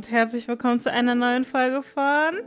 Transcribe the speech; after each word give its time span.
Und 0.00 0.10
herzlich 0.10 0.48
willkommen 0.48 0.80
zu 0.80 0.90
einer 0.90 1.14
neuen 1.14 1.44
Folge 1.44 1.82
von 1.82 2.40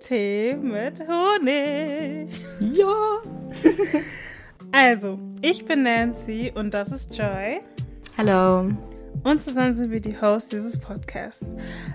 Tee 0.00 0.54
mit 0.54 1.00
Honig. 1.06 2.40
Ja. 2.58 3.22
Also, 4.72 5.18
ich 5.42 5.64
bin 5.64 5.84
Nancy 5.84 6.50
und 6.52 6.74
das 6.74 6.90
ist 6.90 7.16
Joy. 7.16 7.60
Hallo. 8.16 8.74
Und 9.24 9.40
zusammen 9.40 9.76
sind 9.76 9.92
wir 9.92 10.00
die 10.00 10.20
Hosts 10.20 10.48
dieses 10.48 10.78
Podcasts. 10.78 11.46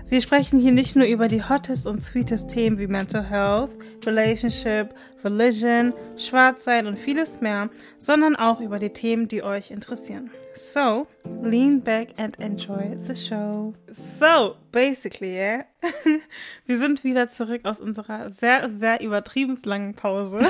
Wir 0.08 0.22
sprechen 0.22 0.58
hier 0.58 0.72
nicht 0.72 0.96
nur 0.96 1.06
über 1.06 1.28
die 1.28 1.42
hottest 1.42 1.86
und 1.86 2.02
sweetest 2.02 2.48
Themen 2.48 2.78
wie 2.78 2.86
Mental 2.86 3.22
Health, 3.22 3.70
Relationship, 4.06 4.94
Religion, 5.22 5.92
Schwarzsein 6.16 6.86
und 6.86 6.98
vieles 6.98 7.42
mehr, 7.42 7.68
sondern 7.98 8.34
auch 8.34 8.60
über 8.60 8.78
die 8.78 8.90
Themen, 8.90 9.28
die 9.28 9.42
euch 9.42 9.70
interessieren. 9.70 10.30
So, 10.54 11.06
lean 11.42 11.82
back 11.82 12.08
and 12.18 12.38
enjoy 12.40 12.96
the 13.06 13.14
show. 13.14 13.74
So, 14.18 14.56
basically, 14.72 15.34
yeah, 15.34 15.64
wir 16.66 16.78
sind 16.78 17.04
wieder 17.04 17.28
zurück 17.28 17.60
aus 17.64 17.78
unserer 17.78 18.30
sehr, 18.30 18.70
sehr 18.70 19.02
übertrieben 19.02 19.58
langen 19.64 19.92
Pause. 19.94 20.40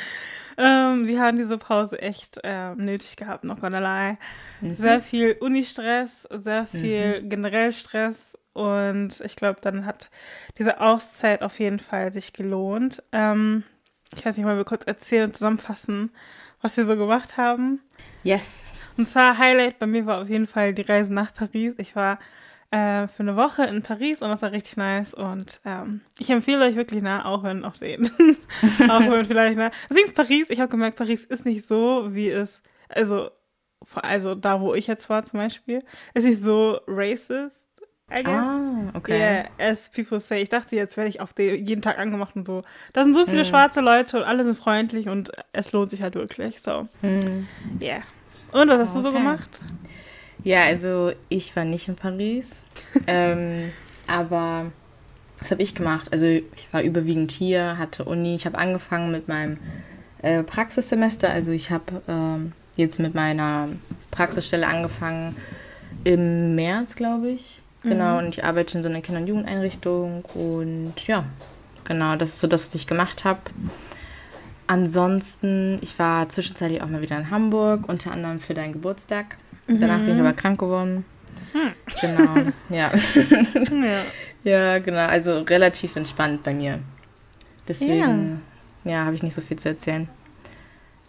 ähm, 0.56 1.06
wir 1.06 1.20
haben 1.20 1.36
diese 1.36 1.58
Pause 1.58 2.00
echt 2.00 2.40
äh, 2.44 2.74
nötig 2.76 3.16
gehabt, 3.16 3.44
noch 3.44 3.60
gonna 3.60 3.78
lie. 3.78 4.16
Mhm. 4.60 4.76
Sehr 4.76 5.00
viel 5.00 5.36
Uni-Stress, 5.40 6.28
sehr 6.30 6.66
viel 6.66 7.22
mhm. 7.22 7.28
generell 7.28 7.72
Stress 7.72 8.36
und 8.52 9.20
ich 9.20 9.36
glaube, 9.36 9.60
dann 9.62 9.86
hat 9.86 10.10
diese 10.58 10.80
Auszeit 10.80 11.42
auf 11.42 11.58
jeden 11.60 11.78
Fall 11.78 12.12
sich 12.12 12.32
gelohnt. 12.32 13.02
Ähm, 13.12 13.64
ich 14.14 14.24
weiß 14.24 14.36
nicht, 14.36 14.44
mal 14.44 14.56
wir 14.56 14.64
kurz 14.64 14.84
erzählen 14.84 15.26
und 15.26 15.36
zusammenfassen, 15.36 16.10
was 16.60 16.76
wir 16.76 16.84
so 16.84 16.96
gemacht 16.96 17.36
haben. 17.36 17.80
Yes. 18.22 18.74
Und 18.96 19.06
zwar 19.06 19.38
Highlight 19.38 19.78
bei 19.78 19.86
mir 19.86 20.04
war 20.06 20.20
auf 20.20 20.28
jeden 20.28 20.46
Fall 20.46 20.74
die 20.74 20.82
Reise 20.82 21.14
nach 21.14 21.32
Paris. 21.32 21.76
Ich 21.78 21.94
war 21.94 22.18
äh, 22.70 23.08
für 23.08 23.20
eine 23.20 23.36
Woche 23.36 23.64
in 23.64 23.82
Paris 23.82 24.20
und 24.20 24.28
das 24.28 24.42
war 24.42 24.52
richtig 24.52 24.76
nice. 24.76 25.14
Und 25.14 25.60
ähm, 25.64 26.00
ich 26.18 26.28
empfehle 26.30 26.66
euch 26.66 26.76
wirklich 26.76 27.02
nah, 27.02 27.24
auch 27.24 27.44
wenn 27.44 27.64
auf 27.64 27.78
den. 27.78 28.06
auch 28.88 29.00
wenn 29.00 29.24
vielleicht 29.26 29.56
nah. 29.56 29.70
Deswegen 29.88 30.06
ist 30.06 30.16
Paris, 30.16 30.50
ich 30.50 30.60
habe 30.60 30.70
gemerkt, 30.70 30.98
Paris 30.98 31.24
ist 31.24 31.46
nicht 31.46 31.64
so, 31.64 32.08
wie 32.14 32.30
es, 32.30 32.62
also 32.88 33.30
also 33.94 34.34
da, 34.34 34.60
wo 34.60 34.74
ich 34.74 34.86
jetzt 34.86 35.08
war 35.08 35.24
zum 35.24 35.38
Beispiel, 35.40 35.80
ist 36.14 36.24
nicht 36.24 36.40
so 36.40 36.80
racist. 36.86 37.56
I 38.10 38.24
guess. 38.24 38.26
Ah, 38.26 38.90
okay. 38.94 39.18
Yeah, 39.18 39.70
as 39.70 39.88
people 39.88 40.18
say. 40.18 40.42
Ich 40.42 40.48
dachte, 40.48 40.74
jetzt 40.74 40.96
werde 40.96 41.08
ich 41.08 41.20
auf 41.20 41.32
den 41.32 41.64
jeden 41.64 41.80
Tag 41.80 41.98
angemacht 41.98 42.34
und 42.34 42.46
so. 42.46 42.62
Da 42.92 43.04
sind 43.04 43.14
so 43.14 43.24
viele 43.24 43.42
hm. 43.42 43.48
schwarze 43.48 43.80
Leute 43.80 44.16
und 44.16 44.24
alle 44.24 44.42
sind 44.42 44.58
freundlich 44.58 45.08
und 45.08 45.30
es 45.52 45.70
lohnt 45.70 45.90
sich 45.90 46.02
halt 46.02 46.16
wirklich. 46.16 46.60
So. 46.60 46.88
Hm. 47.02 47.46
Yeah. 47.80 48.02
Und 48.52 48.68
was 48.68 48.78
hast 48.78 48.96
okay. 48.96 49.02
du 49.02 49.02
so 49.02 49.12
gemacht? 49.12 49.60
Ja, 50.42 50.64
also 50.64 51.12
ich 51.28 51.54
war 51.54 51.64
nicht 51.64 51.86
in 51.86 51.94
Paris. 51.94 52.64
ähm, 53.06 53.72
aber 54.08 54.72
was 55.38 55.50
habe 55.50 55.62
ich 55.62 55.74
gemacht? 55.74 56.12
Also 56.12 56.26
ich 56.26 56.68
war 56.72 56.82
überwiegend 56.82 57.30
hier, 57.30 57.78
hatte 57.78 58.04
Uni. 58.04 58.34
Ich 58.34 58.46
habe 58.46 58.58
angefangen 58.58 59.12
mit 59.12 59.28
meinem 59.28 59.58
äh, 60.22 60.42
Praxissemester. 60.42 61.30
Also 61.30 61.52
ich 61.52 61.70
habe 61.70 62.02
ähm, 62.08 62.52
jetzt 62.76 62.98
mit 62.98 63.14
meiner 63.14 63.68
Praxisstelle 64.10 64.66
angefangen 64.66 65.36
im 66.04 66.54
März, 66.54 66.96
glaube 66.96 67.30
ich. 67.30 67.60
Genau, 67.82 68.12
mhm. 68.12 68.18
und 68.18 68.28
ich 68.36 68.44
arbeite 68.44 68.76
in 68.76 68.82
so 68.82 68.88
einer 68.88 69.00
Kinder- 69.00 69.20
und 69.20 69.26
Jugendeinrichtung 69.26 70.24
und 70.34 70.94
ja, 71.06 71.24
genau, 71.84 72.16
das 72.16 72.30
ist 72.30 72.40
so 72.40 72.46
das, 72.46 72.66
was 72.66 72.74
ich 72.74 72.86
gemacht 72.86 73.24
habe. 73.24 73.40
Ansonsten, 74.66 75.78
ich 75.80 75.98
war 75.98 76.28
zwischenzeitlich 76.28 76.82
auch 76.82 76.88
mal 76.88 77.00
wieder 77.00 77.16
in 77.16 77.30
Hamburg, 77.30 77.88
unter 77.88 78.12
anderem 78.12 78.40
für 78.40 78.54
deinen 78.54 78.72
Geburtstag. 78.72 79.36
Mhm. 79.66 79.80
Danach 79.80 79.98
bin 79.98 80.14
ich 80.14 80.20
aber 80.20 80.32
krank 80.32 80.60
geworden. 80.60 81.04
Hm. 81.52 81.72
Genau, 82.00 82.52
ja. 82.68 82.90
ja. 83.84 84.02
Ja, 84.42 84.78
genau, 84.78 85.06
also 85.06 85.40
relativ 85.40 85.96
entspannt 85.96 86.42
bei 86.42 86.54
mir. 86.54 86.78
Deswegen, 87.68 88.40
ja, 88.84 88.92
ja 88.92 89.04
habe 89.04 89.14
ich 89.14 89.22
nicht 89.22 89.34
so 89.34 89.40
viel 89.40 89.58
zu 89.58 89.68
erzählen. 89.68 90.08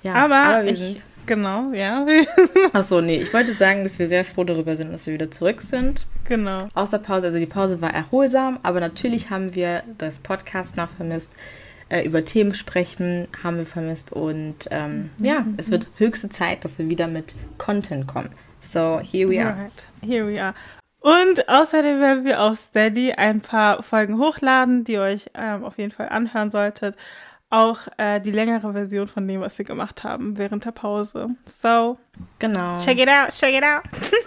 Ja, 0.03 0.15
aber, 0.15 0.35
aber 0.37 0.65
wir 0.65 0.71
ich, 0.71 0.79
sind 0.79 1.03
Genau, 1.25 1.71
ja. 1.73 2.05
Achso, 2.73 3.01
nee, 3.01 3.17
ich 3.17 3.33
wollte 3.33 3.53
sagen, 3.55 3.83
dass 3.83 3.99
wir 3.99 4.07
sehr 4.07 4.25
froh 4.25 4.43
darüber 4.43 4.75
sind, 4.75 4.91
dass 4.91 5.05
wir 5.05 5.13
wieder 5.13 5.31
zurück 5.31 5.61
sind. 5.61 6.05
Genau. 6.27 6.67
Außer 6.73 6.99
Pause, 6.99 7.27
also 7.27 7.39
die 7.39 7.45
Pause 7.45 7.81
war 7.81 7.93
erholsam, 7.93 8.59
aber 8.63 8.79
natürlich 8.79 9.29
haben 9.29 9.55
wir 9.55 9.83
das 9.97 10.19
Podcast 10.19 10.77
noch 10.77 10.89
vermisst. 10.89 11.31
Äh, 11.89 12.05
über 12.05 12.23
Themen 12.23 12.55
sprechen 12.55 13.27
haben 13.43 13.57
wir 13.57 13.65
vermisst 13.65 14.13
und 14.13 14.55
ähm, 14.71 15.09
mhm. 15.17 15.25
ja, 15.25 15.45
es 15.57 15.71
wird 15.71 15.87
höchste 15.97 16.29
Zeit, 16.29 16.63
dass 16.63 16.79
wir 16.79 16.89
wieder 16.89 17.07
mit 17.07 17.35
Content 17.57 18.07
kommen. 18.07 18.29
So, 18.61 18.99
here 18.99 19.29
we 19.29 19.43
are. 19.43 19.57
Right. 19.57 19.85
Here 20.01 20.27
we 20.27 20.41
are. 20.41 20.53
Und 21.01 21.49
außerdem 21.49 21.99
werden 21.99 22.25
wir 22.25 22.41
auf 22.41 22.57
Steady 22.57 23.11
ein 23.13 23.41
paar 23.41 23.81
Folgen 23.83 24.19
hochladen, 24.19 24.83
die 24.83 24.93
ihr 24.93 25.01
euch 25.01 25.31
ähm, 25.33 25.65
auf 25.65 25.77
jeden 25.77 25.91
Fall 25.91 26.09
anhören 26.09 26.51
solltet 26.51 26.95
auch 27.51 27.79
äh, 27.97 28.19
die 28.19 28.31
längere 28.31 28.71
Version 28.73 29.07
von 29.07 29.27
dem, 29.27 29.41
was 29.41 29.57
wir 29.57 29.65
gemacht 29.65 30.03
haben 30.03 30.37
während 30.37 30.65
der 30.65 30.71
Pause. 30.71 31.27
So, 31.45 31.97
genau. 32.39 32.77
Check 32.79 32.99
it 32.99 33.09
out, 33.09 33.29
check 33.33 33.53
it 33.53 33.63
out. 33.63 33.83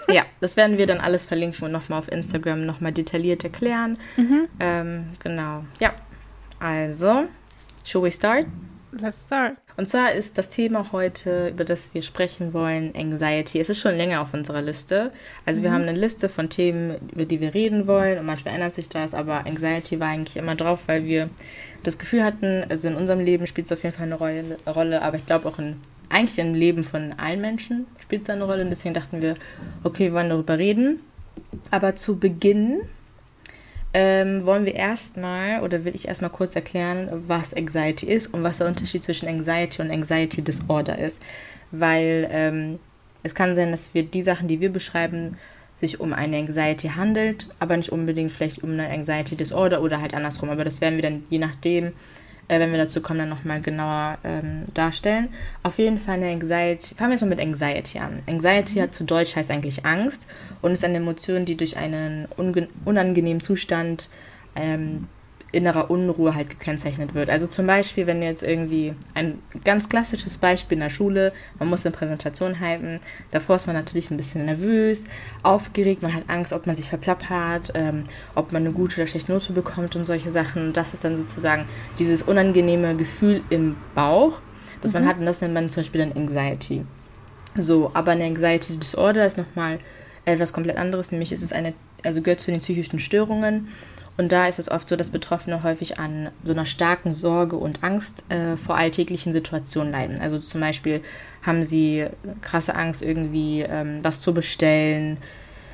ja, 0.15 0.25
das 0.41 0.57
werden 0.57 0.79
wir 0.79 0.87
dann 0.87 1.01
alles 1.01 1.27
verlinken 1.27 1.65
und 1.65 1.73
nochmal 1.73 1.99
auf 1.99 2.13
Instagram 2.13 2.67
nochmal 2.67 2.93
detailliert 2.93 3.43
erklären. 3.43 3.99
Mhm. 4.17 4.49
Ähm, 4.61 5.11
genau. 5.23 5.65
Ja, 5.81 5.93
also, 6.61 7.25
shall 7.83 8.03
we 8.03 8.13
start? 8.13 8.47
Let's 8.93 9.23
start. 9.23 9.57
Und 9.77 9.89
zwar 9.89 10.12
ist 10.12 10.39
das 10.39 10.51
Thema 10.51 10.93
heute, 10.93 11.49
über 11.49 11.65
das 11.65 11.93
wir 11.95 12.03
sprechen 12.03 12.53
wollen, 12.53 12.95
Anxiety. 12.97 13.59
Es 13.59 13.69
ist 13.69 13.81
schon 13.81 13.97
länger 13.97 14.21
auf 14.21 14.33
unserer 14.33 14.62
Liste. 14.62 15.11
Also 15.47 15.61
mhm. 15.61 15.65
wir 15.65 15.73
haben 15.73 15.83
eine 15.83 15.99
Liste 15.99 16.29
von 16.29 16.49
Themen, 16.49 16.97
über 17.12 17.25
die 17.25 17.41
wir 17.41 17.55
reden 17.55 17.87
wollen 17.87 18.19
und 18.19 18.27
manchmal 18.27 18.55
ändert 18.55 18.75
sich 18.75 18.89
das, 18.89 19.15
aber 19.15 19.47
Anxiety 19.47 19.99
war 19.99 20.09
eigentlich 20.09 20.37
immer 20.37 20.55
drauf, 20.55 20.84
weil 20.87 21.05
wir 21.05 21.29
das 21.83 21.99
Gefühl 21.99 22.23
hatten, 22.25 22.65
also 22.69 22.89
in 22.89 22.95
unserem 22.95 23.21
Leben 23.21 23.47
spielt 23.47 23.67
es 23.67 23.73
auf 23.73 23.83
jeden 23.83 23.97
Fall 23.97 24.07
eine 24.07 24.59
Rolle, 24.73 25.03
aber 25.03 25.17
ich 25.17 25.27
glaube 25.27 25.49
auch 25.49 25.59
in, 25.59 25.77
eigentlich 26.09 26.39
im 26.39 26.55
Leben 26.55 26.84
von 26.84 27.13
allen 27.17 27.41
Menschen 27.41 27.87
spielt 28.01 28.23
es 28.23 28.31
eine 28.31 28.45
Rolle. 28.45 28.63
Und 28.63 28.71
deswegen 28.71 28.95
dachten 28.95 29.23
wir, 29.23 29.34
okay, 29.83 30.07
wir 30.07 30.15
wollen 30.15 30.29
darüber 30.29 30.57
reden. 30.57 31.01
Aber 31.71 31.97
zu 31.97 32.19
Beginn 32.19 32.83
ähm, 33.94 34.44
wollen 34.44 34.66
wir 34.66 34.75
erstmal 34.75 35.62
oder 35.62 35.84
will 35.84 35.94
ich 35.94 36.09
erstmal 36.09 36.31
kurz 36.31 36.56
erklären, 36.56 37.09
was 37.28 37.55
Anxiety 37.55 38.06
ist 38.06 38.34
und 38.34 38.43
was 38.43 38.59
der 38.59 38.66
Unterschied 38.66 39.05
zwischen 39.05 39.28
Anxiety 39.28 39.81
und 39.81 39.91
Anxiety 39.93 40.43
Disorder 40.43 40.99
ist. 40.99 41.22
Weil 41.71 42.28
ähm, 42.31 42.81
es 43.22 43.34
kann 43.34 43.54
sein, 43.54 43.71
dass 43.71 43.94
wir 43.94 44.03
die 44.03 44.22
Sachen, 44.22 44.49
die 44.49 44.60
wir 44.60 44.72
beschreiben, 44.72 45.38
sich 45.81 46.00
um 46.00 46.12
eine 46.12 46.38
Anxiety 46.38 46.88
handelt, 46.88 47.49
aber 47.60 47.77
nicht 47.77 47.93
unbedingt 47.93 48.33
vielleicht 48.33 48.62
um 48.65 48.71
eine 48.72 48.88
Anxiety 48.88 49.37
Disorder 49.37 49.81
oder 49.81 50.00
halt 50.00 50.15
andersrum. 50.15 50.50
Aber 50.50 50.65
das 50.65 50.81
werden 50.81 50.97
wir 50.97 51.03
dann 51.03 51.25
je 51.31 51.38
nachdem, 51.38 51.93
äh, 52.49 52.59
wenn 52.59 52.71
wir 52.71 52.78
dazu 52.78 53.00
kommen, 53.00 53.21
dann 53.21 53.28
nochmal 53.28 53.60
genauer 53.60 54.19
ähm, 54.25 54.65
darstellen. 54.75 55.28
Auf 55.62 55.78
jeden 55.78 55.99
Fall 55.99 56.16
eine 56.16 56.31
Anxiety. 56.31 56.94
Fangen 56.94 57.10
wir 57.10 57.15
jetzt 57.15 57.22
mal 57.22 57.28
mit 57.28 57.41
Anxiety 57.41 57.99
an. 57.99 58.22
Anxiety 58.27 58.77
hat 58.77 58.94
zu 58.94 59.05
Deutsch 59.05 59.37
heißt 59.37 59.50
eigentlich 59.50 59.84
Angst 59.87 60.27
und 60.62 60.72
ist 60.72 60.84
eine 60.84 60.99
Emotion, 60.99 61.44
die 61.44 61.56
durch 61.56 61.77
einen 61.77 62.28
unangenehmen 62.84 63.42
Zustand 63.42 64.09
ähm, 64.57 65.09
innerer 65.54 65.91
Unruhe 65.91 66.34
halt 66.34 66.51
gekennzeichnet 66.51 67.15
wird. 67.15 67.30
Also 67.30 67.47
zum 67.47 67.66
Beispiel, 67.66 68.06
wenn 68.06 68.22
jetzt 68.22 68.42
irgendwie 68.42 68.95
ein 69.15 69.39
ganz 69.65 69.89
klassisches 69.89 70.36
Beispiel 70.36 70.77
in 70.77 70.83
der 70.83 70.91
Schule, 70.91 71.33
man 71.59 71.68
muss 71.68 71.86
eine 71.86 71.95
Präsentation 71.95 72.60
halten, 72.60 73.01
davor 73.30 73.56
ist 73.56 73.66
man 73.66 73.77
natürlich 73.77 74.10
ein 74.10 74.16
bisschen 74.16 74.45
nervös, 74.45 75.04
aufgeregt, 75.42 76.03
man 76.03 76.15
hat 76.15 76.24
Angst, 76.28 76.53
ob 76.53 76.66
man 76.66 76.77
sich 76.77 76.89
verplappert, 76.89 77.72
ähm, 77.74 78.04
ob 78.34 78.53
man 78.53 78.62
eine 78.62 78.72
gute 78.72 78.97
oder 78.97 79.06
schlechte 79.06 79.33
Note 79.33 79.53
bekommt 79.53 79.97
und 79.97 80.06
solche 80.06 80.30
Sachen. 80.30 80.68
Und 80.68 80.77
das 80.77 80.95
ist 80.95 81.04
dann 81.04 81.16
sozusagen 81.16 81.66
dieses 81.98 82.22
unangenehme 82.22 82.97
Gefühl 82.97 83.42
im 83.50 83.77
Bauch, 83.95 84.41
das 84.83 84.92
mhm. 84.92 85.00
man 85.00 85.09
hat 85.09 85.18
und 85.18 85.27
das 85.27 85.41
nennt 85.41 85.54
man 85.54 85.71
zum 85.71 85.83
Beispiel 85.83 86.00
dann 86.00 86.12
Anxiety. 86.12 86.84
So, 87.57 87.91
aber 87.95 88.12
eine 88.12 88.24
Anxiety 88.24 88.77
Disorder 88.77 89.24
ist 89.24 89.39
nochmal 89.39 89.78
etwas 90.24 90.53
komplett 90.53 90.77
anderes, 90.77 91.12
nämlich 91.12 91.33
ist 91.33 91.42
es 91.42 91.53
eine, 91.53 91.74
also 92.03 92.22
gehört 92.22 92.41
zu 92.41 92.50
den 92.50 92.60
psychischen 92.60 92.98
Störungen 92.98 93.68
und 94.16 94.31
da 94.31 94.47
ist 94.47 94.59
es 94.59 94.71
oft 94.71 94.89
so, 94.89 94.97
dass 94.97 95.11
Betroffene 95.11 95.63
häufig 95.63 95.99
an 95.99 96.31
so 96.45 96.53
einer 96.53 96.66
starken 96.66 97.13
Sorge 97.13 97.57
und 97.57 97.83
Angst 97.83 98.22
äh, 98.28 98.57
vor 98.57 98.77
alltäglichen 98.77 99.33
Situationen 99.33 99.91
leiden. 99.91 100.21
Also 100.21 100.39
zum 100.39 100.61
Beispiel 100.61 101.01
haben 101.43 101.65
sie 101.65 102.07
krasse 102.41 102.77
Angst, 102.77 103.03
irgendwie 103.03 103.63
ähm, 103.63 103.99
was 104.03 104.21
zu 104.21 104.33
bestellen, 104.33 105.19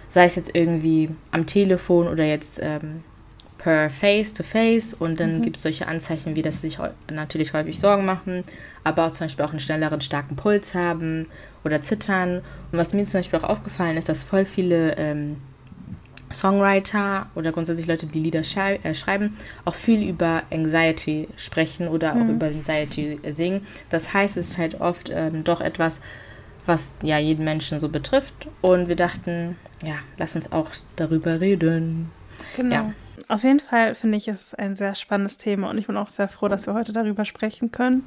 sei 0.08 0.24
es 0.24 0.36
jetzt 0.36 0.54
irgendwie 0.54 1.10
am 1.30 1.46
Telefon 1.46 2.08
oder 2.08 2.24
jetzt 2.24 2.60
ähm, 2.62 3.04
per 3.58 3.90
Face-to-Face. 3.90 4.94
Und 4.94 5.20
dann 5.20 5.38
mhm. 5.38 5.42
gibt 5.42 5.56
es 5.56 5.62
solche 5.62 5.86
Anzeichen, 5.86 6.34
wie 6.34 6.42
dass 6.42 6.62
sie 6.62 6.70
sich 6.70 6.78
natürlich 7.10 7.52
häufig 7.52 7.78
Sorgen 7.78 8.06
machen, 8.06 8.44
aber 8.84 9.06
auch 9.06 9.12
zum 9.12 9.26
Beispiel 9.26 9.44
auch 9.44 9.50
einen 9.50 9.60
schnelleren, 9.60 10.00
starken 10.00 10.36
Puls 10.36 10.74
haben 10.74 11.26
oder 11.62 11.82
zittern. 11.82 12.40
Und 12.72 12.78
was 12.78 12.94
mir 12.94 13.04
zum 13.04 13.20
Beispiel 13.20 13.38
auch 13.40 13.50
aufgefallen 13.50 13.98
ist, 13.98 14.08
dass 14.08 14.22
voll 14.22 14.46
viele 14.46 14.96
ähm, 14.96 15.36
Songwriter 16.32 17.26
oder 17.34 17.52
grundsätzlich 17.52 17.86
Leute, 17.86 18.06
die 18.06 18.20
Lieder 18.20 18.44
schrei 18.44 18.80
äh, 18.82 18.94
schreiben, 18.94 19.36
auch 19.64 19.74
viel 19.74 20.08
über 20.08 20.42
Anxiety 20.52 21.28
sprechen 21.36 21.88
oder 21.88 22.14
mhm. 22.14 22.22
auch 22.22 22.28
über 22.28 22.46
Anxiety 22.46 23.18
singen. 23.32 23.66
Das 23.88 24.12
heißt, 24.12 24.36
es 24.36 24.50
ist 24.50 24.58
halt 24.58 24.80
oft 24.80 25.10
ähm, 25.12 25.44
doch 25.44 25.60
etwas, 25.60 26.00
was 26.66 26.98
ja 27.02 27.18
jeden 27.18 27.44
Menschen 27.44 27.80
so 27.80 27.88
betrifft. 27.88 28.48
Und 28.60 28.88
wir 28.88 28.96
dachten, 28.96 29.56
ja, 29.82 29.96
lass 30.18 30.36
uns 30.36 30.52
auch 30.52 30.70
darüber 30.96 31.40
reden. 31.40 32.10
Genau. 32.56 32.74
Ja. 32.74 32.92
Auf 33.28 33.44
jeden 33.44 33.60
Fall 33.60 33.94
finde 33.94 34.16
ich 34.16 34.26
es 34.26 34.54
ein 34.54 34.74
sehr 34.74 34.96
spannendes 34.96 35.38
Thema 35.38 35.70
und 35.70 35.78
ich 35.78 35.86
bin 35.86 35.96
auch 35.96 36.08
sehr 36.08 36.26
froh, 36.26 36.48
dass 36.48 36.66
wir 36.66 36.74
heute 36.74 36.92
darüber 36.92 37.24
sprechen 37.24 37.70
können. 37.70 38.02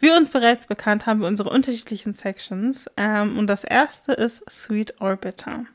Wie 0.00 0.10
uns 0.10 0.30
bereits 0.30 0.66
bekannt, 0.66 1.06
haben 1.06 1.20
wir 1.20 1.28
unsere 1.28 1.50
unterschiedlichen 1.50 2.14
Sections 2.14 2.86
ähm, 2.96 3.38
und 3.38 3.46
das 3.46 3.62
erste 3.62 4.12
ist 4.12 4.42
Sweet 4.50 5.00
or 5.00 5.14
Bitter. 5.14 5.66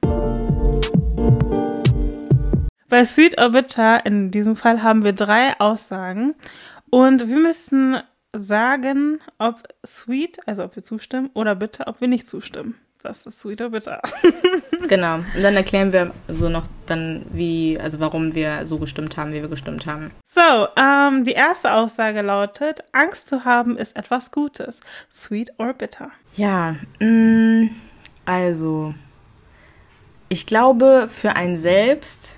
Bei 2.95 3.03
Sweet 3.03 3.41
or 3.41 3.49
Bitter, 3.49 4.05
in 4.05 4.31
diesem 4.31 4.55
Fall, 4.55 4.81
haben 4.81 5.03
wir 5.03 5.11
drei 5.11 5.59
Aussagen 5.59 6.33
und 6.89 7.27
wir 7.27 7.35
müssen 7.35 7.97
sagen, 8.31 9.19
ob 9.37 9.63
sweet, 9.85 10.37
also 10.45 10.63
ob 10.63 10.77
wir 10.77 10.83
zustimmen, 10.83 11.29
oder 11.33 11.55
bitter, 11.55 11.89
ob 11.89 11.99
wir 11.99 12.07
nicht 12.07 12.25
zustimmen. 12.25 12.75
Das 13.03 13.25
ist 13.25 13.41
sweet 13.41 13.59
or 13.59 13.71
bitter. 13.71 14.01
Genau. 14.87 15.15
Und 15.15 15.43
dann 15.43 15.55
erklären 15.57 15.91
wir 15.91 16.13
so 16.29 16.47
noch 16.47 16.67
dann, 16.85 17.25
wie, 17.33 17.77
also 17.77 17.99
warum 17.99 18.33
wir 18.33 18.65
so 18.65 18.77
gestimmt 18.77 19.17
haben, 19.17 19.33
wie 19.33 19.41
wir 19.41 19.49
gestimmt 19.49 19.85
haben. 19.85 20.11
So, 20.25 20.67
ähm, 20.77 21.25
die 21.25 21.33
erste 21.33 21.73
Aussage 21.73 22.21
lautet, 22.21 22.81
Angst 22.93 23.27
zu 23.27 23.43
haben 23.43 23.77
ist 23.77 23.97
etwas 23.97 24.31
Gutes. 24.31 24.79
Sweet 25.11 25.51
or 25.57 25.73
bitter? 25.73 26.11
Ja, 26.37 26.77
mh, 27.01 27.71
also, 28.23 28.93
ich 30.29 30.45
glaube, 30.45 31.09
für 31.11 31.35
einen 31.35 31.57
selbst 31.57 32.35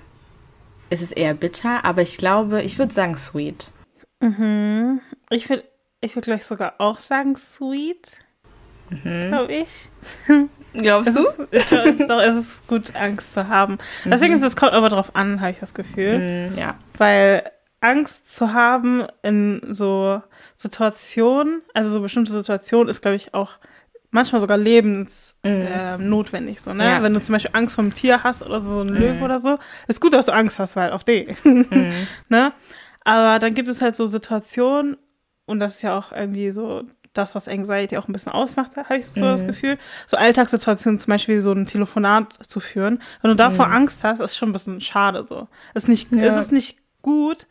ist 0.90 1.02
es 1.02 1.12
eher 1.12 1.34
bitter, 1.34 1.84
aber 1.84 2.02
ich 2.02 2.16
glaube, 2.18 2.62
ich 2.62 2.78
würde 2.78 2.92
sagen 2.92 3.16
sweet. 3.16 3.70
Mhm. 4.20 5.00
Ich 5.30 5.48
würde 5.48 5.64
ich 6.00 6.14
würd 6.14 6.26
gleich 6.26 6.44
sogar 6.44 6.74
auch 6.78 7.00
sagen 7.00 7.36
sweet. 7.36 8.18
Glaube 9.02 9.52
ich. 9.52 9.90
Glaubst 10.72 11.14
du? 11.14 11.20
ist, 11.50 11.72
es, 11.72 12.00
ist 12.00 12.08
doch, 12.10 12.20
es 12.20 12.36
ist 12.36 12.66
gut, 12.66 12.94
Angst 12.94 13.34
zu 13.34 13.48
haben. 13.48 13.78
Deswegen 14.04 14.34
ist 14.34 14.42
es 14.42 14.56
kommt 14.56 14.72
aber 14.72 14.88
drauf 14.88 15.14
an, 15.14 15.40
habe 15.40 15.50
ich 15.50 15.58
das 15.58 15.74
Gefühl. 15.74 16.50
Mm, 16.50 16.58
ja. 16.58 16.74
Weil 16.96 17.42
Angst 17.80 18.34
zu 18.34 18.52
haben 18.52 19.06
in 19.22 19.60
so 19.68 20.22
Situationen, 20.56 21.62
also 21.74 21.90
so 21.90 22.00
bestimmte 22.00 22.32
Situationen, 22.32 22.88
ist, 22.88 23.02
glaube 23.02 23.16
ich, 23.16 23.34
auch 23.34 23.58
manchmal 24.10 24.40
sogar 24.40 24.58
lebensnotwendig. 24.58 26.60
so, 26.60 26.74
ne? 26.74 26.84
Ja. 26.84 27.02
Wenn 27.02 27.14
du 27.14 27.22
zum 27.22 27.34
Beispiel 27.34 27.50
Angst 27.54 27.74
vor 27.74 27.84
einem 27.84 27.94
Tier 27.94 28.22
hast 28.22 28.42
oder 28.44 28.60
so, 28.60 28.80
ein 28.82 28.88
Löwe 28.88 29.24
oder 29.24 29.38
so, 29.38 29.58
ist 29.86 30.00
gut, 30.00 30.12
dass 30.12 30.26
du 30.26 30.32
Angst 30.32 30.58
hast, 30.58 30.76
weil 30.76 30.92
auf 30.92 31.04
den. 31.04 31.34
ne? 32.28 32.52
Aber 33.04 33.38
dann 33.38 33.54
gibt 33.54 33.68
es 33.68 33.80
halt 33.82 33.96
so 33.96 34.06
Situationen, 34.06 34.96
und 35.46 35.60
das 35.60 35.76
ist 35.76 35.82
ja 35.82 35.96
auch 35.96 36.12
irgendwie 36.12 36.52
so 36.52 36.82
das, 37.14 37.34
was 37.34 37.48
Anxiety 37.48 37.96
auch 37.96 38.06
ein 38.06 38.12
bisschen 38.12 38.32
ausmacht, 38.32 38.76
habe 38.76 38.98
ich 38.98 39.08
so 39.10 39.22
das 39.22 39.46
Gefühl. 39.46 39.78
So 40.06 40.16
Alltagssituationen, 40.18 40.98
zum 41.00 41.10
Beispiel 41.10 41.40
so 41.40 41.52
ein 41.52 41.66
Telefonat 41.66 42.34
zu 42.46 42.60
führen. 42.60 43.00
Wenn 43.22 43.30
du 43.30 43.36
davor 43.36 43.72
Angst 43.72 44.04
hast, 44.04 44.20
ist 44.20 44.36
schon 44.36 44.50
ein 44.50 44.52
bisschen 44.52 44.80
schade 44.82 45.24
so. 45.26 45.48
Es 45.74 45.84
ist 45.84 45.88
nicht, 45.88 46.12
Ja. 46.12 46.22
es 46.24 46.36
ist 46.36 46.52
nicht 46.52 46.78
gut, 47.02 47.46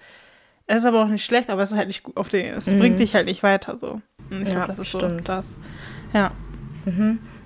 es 0.68 0.78
ist 0.80 0.86
aber 0.86 1.02
auch 1.04 1.08
nicht 1.08 1.26
schlecht, 1.26 1.50
aber 1.50 1.64
es 1.64 1.72
ist 1.72 1.78
halt 1.78 1.88
nicht 1.88 2.04
gut 2.04 2.16
auf 2.18 2.30
den. 2.30 2.54
Es 2.54 2.66
bringt 2.66 3.00
dich 3.00 3.16
halt 3.16 3.26
nicht 3.26 3.42
weiter 3.44 3.78
so. 3.80 4.00
Und 4.30 4.44
ich 4.44 4.50
Ja, 4.50 4.54
glaube, 4.56 4.68
das 4.68 4.80
ist 4.80 4.92
so 4.92 5.00
stimmt. 5.00 5.28
das. 5.28 5.58
Ja. 6.14 6.32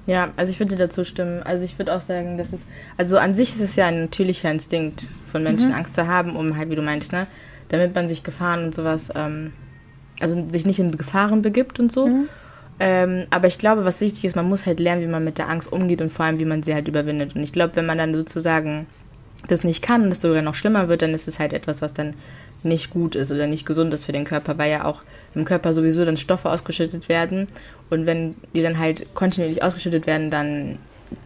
Ja, 0.08 0.30
also 0.36 0.52
ich 0.52 0.60
würde 0.60 0.76
dir 0.76 0.84
dazu 0.84 1.04
stimmen. 1.04 1.44
Also 1.44 1.64
ich 1.64 1.78
würde 1.78 1.94
auch 1.96 2.02
sagen, 2.02 2.38
dass 2.38 2.54
es, 2.54 2.62
also 2.98 3.18
an 3.18 3.36
sich 3.36 3.54
ist 3.54 3.62
es 3.62 3.76
ja 3.76 3.86
ein 3.88 4.02
natürlicher 4.02 4.50
Instinkt 4.50 5.08
von 5.32 5.44
Menschen, 5.44 5.72
Angst 5.74 5.94
zu 5.94 6.08
haben, 6.08 6.36
um 6.36 6.58
halt, 6.58 6.70
wie 6.70 6.76
du 6.76 6.82
meinst, 6.82 7.12
ne, 7.12 7.28
damit 7.70 7.94
man 7.96 8.08
sich 8.08 8.24
Gefahren 8.24 8.66
und 8.66 8.76
sowas, 8.76 9.12
ähm, 9.16 9.54
also 10.20 10.50
sich 10.52 10.66
nicht 10.66 10.80
in 10.80 10.96
Gefahren 10.98 11.42
begibt 11.42 11.80
und 11.80 11.92
so. 11.92 12.08
Ähm, 12.80 13.26
aber 13.30 13.48
ich 13.48 13.60
glaube, 13.60 13.86
was 13.86 14.02
wichtig 14.02 14.26
ist, 14.26 14.36
man 14.36 14.50
muss 14.50 14.66
halt 14.66 14.80
lernen, 14.80 15.04
wie 15.04 15.08
man 15.08 15.24
mit 15.24 15.38
der 15.38 15.50
Angst 15.50 15.72
umgeht 15.72 16.02
und 16.02 16.12
vor 16.12 16.26
allem, 16.26 16.40
wie 16.40 16.46
man 16.46 16.64
sie 16.64 16.74
halt 16.74 16.88
überwindet. 16.88 17.36
Und 17.36 17.44
ich 17.44 17.54
glaube, 17.54 17.76
wenn 17.76 17.86
man 17.86 18.00
dann 18.00 18.14
sozusagen 18.14 18.88
das 19.48 19.64
nicht 19.64 19.84
kann 19.84 20.04
und 20.04 20.12
es 20.12 20.22
sogar 20.22 20.42
noch 20.42 20.56
schlimmer 20.56 20.88
wird, 20.88 21.04
dann 21.04 21.14
ist 21.14 21.28
es 21.28 21.40
halt 21.40 21.54
etwas, 21.54 21.82
was 21.82 21.94
dann 21.94 22.16
nicht 22.64 22.90
gut 22.90 23.16
ist 23.16 23.32
oder 23.32 23.48
nicht 23.48 23.66
gesund 23.66 23.94
ist 23.94 24.06
für 24.06 24.12
den 24.12 24.26
Körper, 24.26 24.58
weil 24.58 24.72
ja 24.72 24.86
auch 24.86 25.02
im 25.34 25.46
Körper 25.46 25.74
sowieso 25.74 26.06
dann 26.06 26.18
Stoffe 26.18 26.50
ausgeschüttet 26.50 27.10
werden 27.10 27.48
und 27.92 28.06
wenn 28.06 28.36
die 28.56 28.62
dann 28.62 28.78
halt 28.78 29.14
kontinuierlich 29.14 29.64
ausgeschüttet 29.64 30.08
werden, 30.08 30.32
dann 30.32 30.80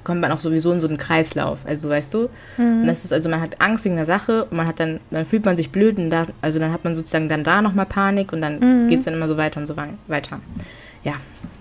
kommt 0.04 0.20
man 0.20 0.32
auch 0.32 0.40
sowieso 0.40 0.72
in 0.72 0.82
so 0.82 0.88
einen 0.88 0.98
Kreislauf, 0.98 1.60
also 1.66 1.90
weißt 1.90 2.14
du, 2.14 2.30
und 2.58 2.88
das 2.88 3.06
ist 3.06 3.14
also 3.14 3.30
man 3.30 3.40
hat 3.40 3.62
Angst 3.62 3.86
wegen 3.86 3.96
einer 3.96 4.06
Sache 4.06 4.46
und 4.46 4.58
man 4.58 4.66
hat 4.66 4.80
dann 4.80 5.00
dann 5.12 5.26
fühlt 5.26 5.46
man 5.46 5.56
sich 5.56 5.72
blöd 5.72 5.98
und 6.00 6.10
da 6.10 6.26
also 6.42 6.58
dann 6.58 6.74
hat 6.74 6.84
man 6.84 6.96
sozusagen 6.96 7.30
dann 7.30 7.44
da 7.44 7.62
nochmal 7.62 7.86
Panik 7.86 8.34
und 8.34 8.42
dann 8.42 8.88
geht's 8.88 9.06
dann 9.06 9.14
immer 9.14 9.28
so 9.28 9.38
weiter 9.38 9.60
und 9.60 9.68
so 9.68 9.78
wei 9.78 9.90
weiter. 10.08 10.42
Ja, 11.04 11.14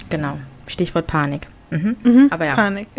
genau. 0.08 0.38
Stichwort 0.66 1.06
Panik. 1.06 1.46
Mhm. 1.70 2.28
Aber 2.30 2.44
ja. 2.44 2.54
Panik. 2.54 2.88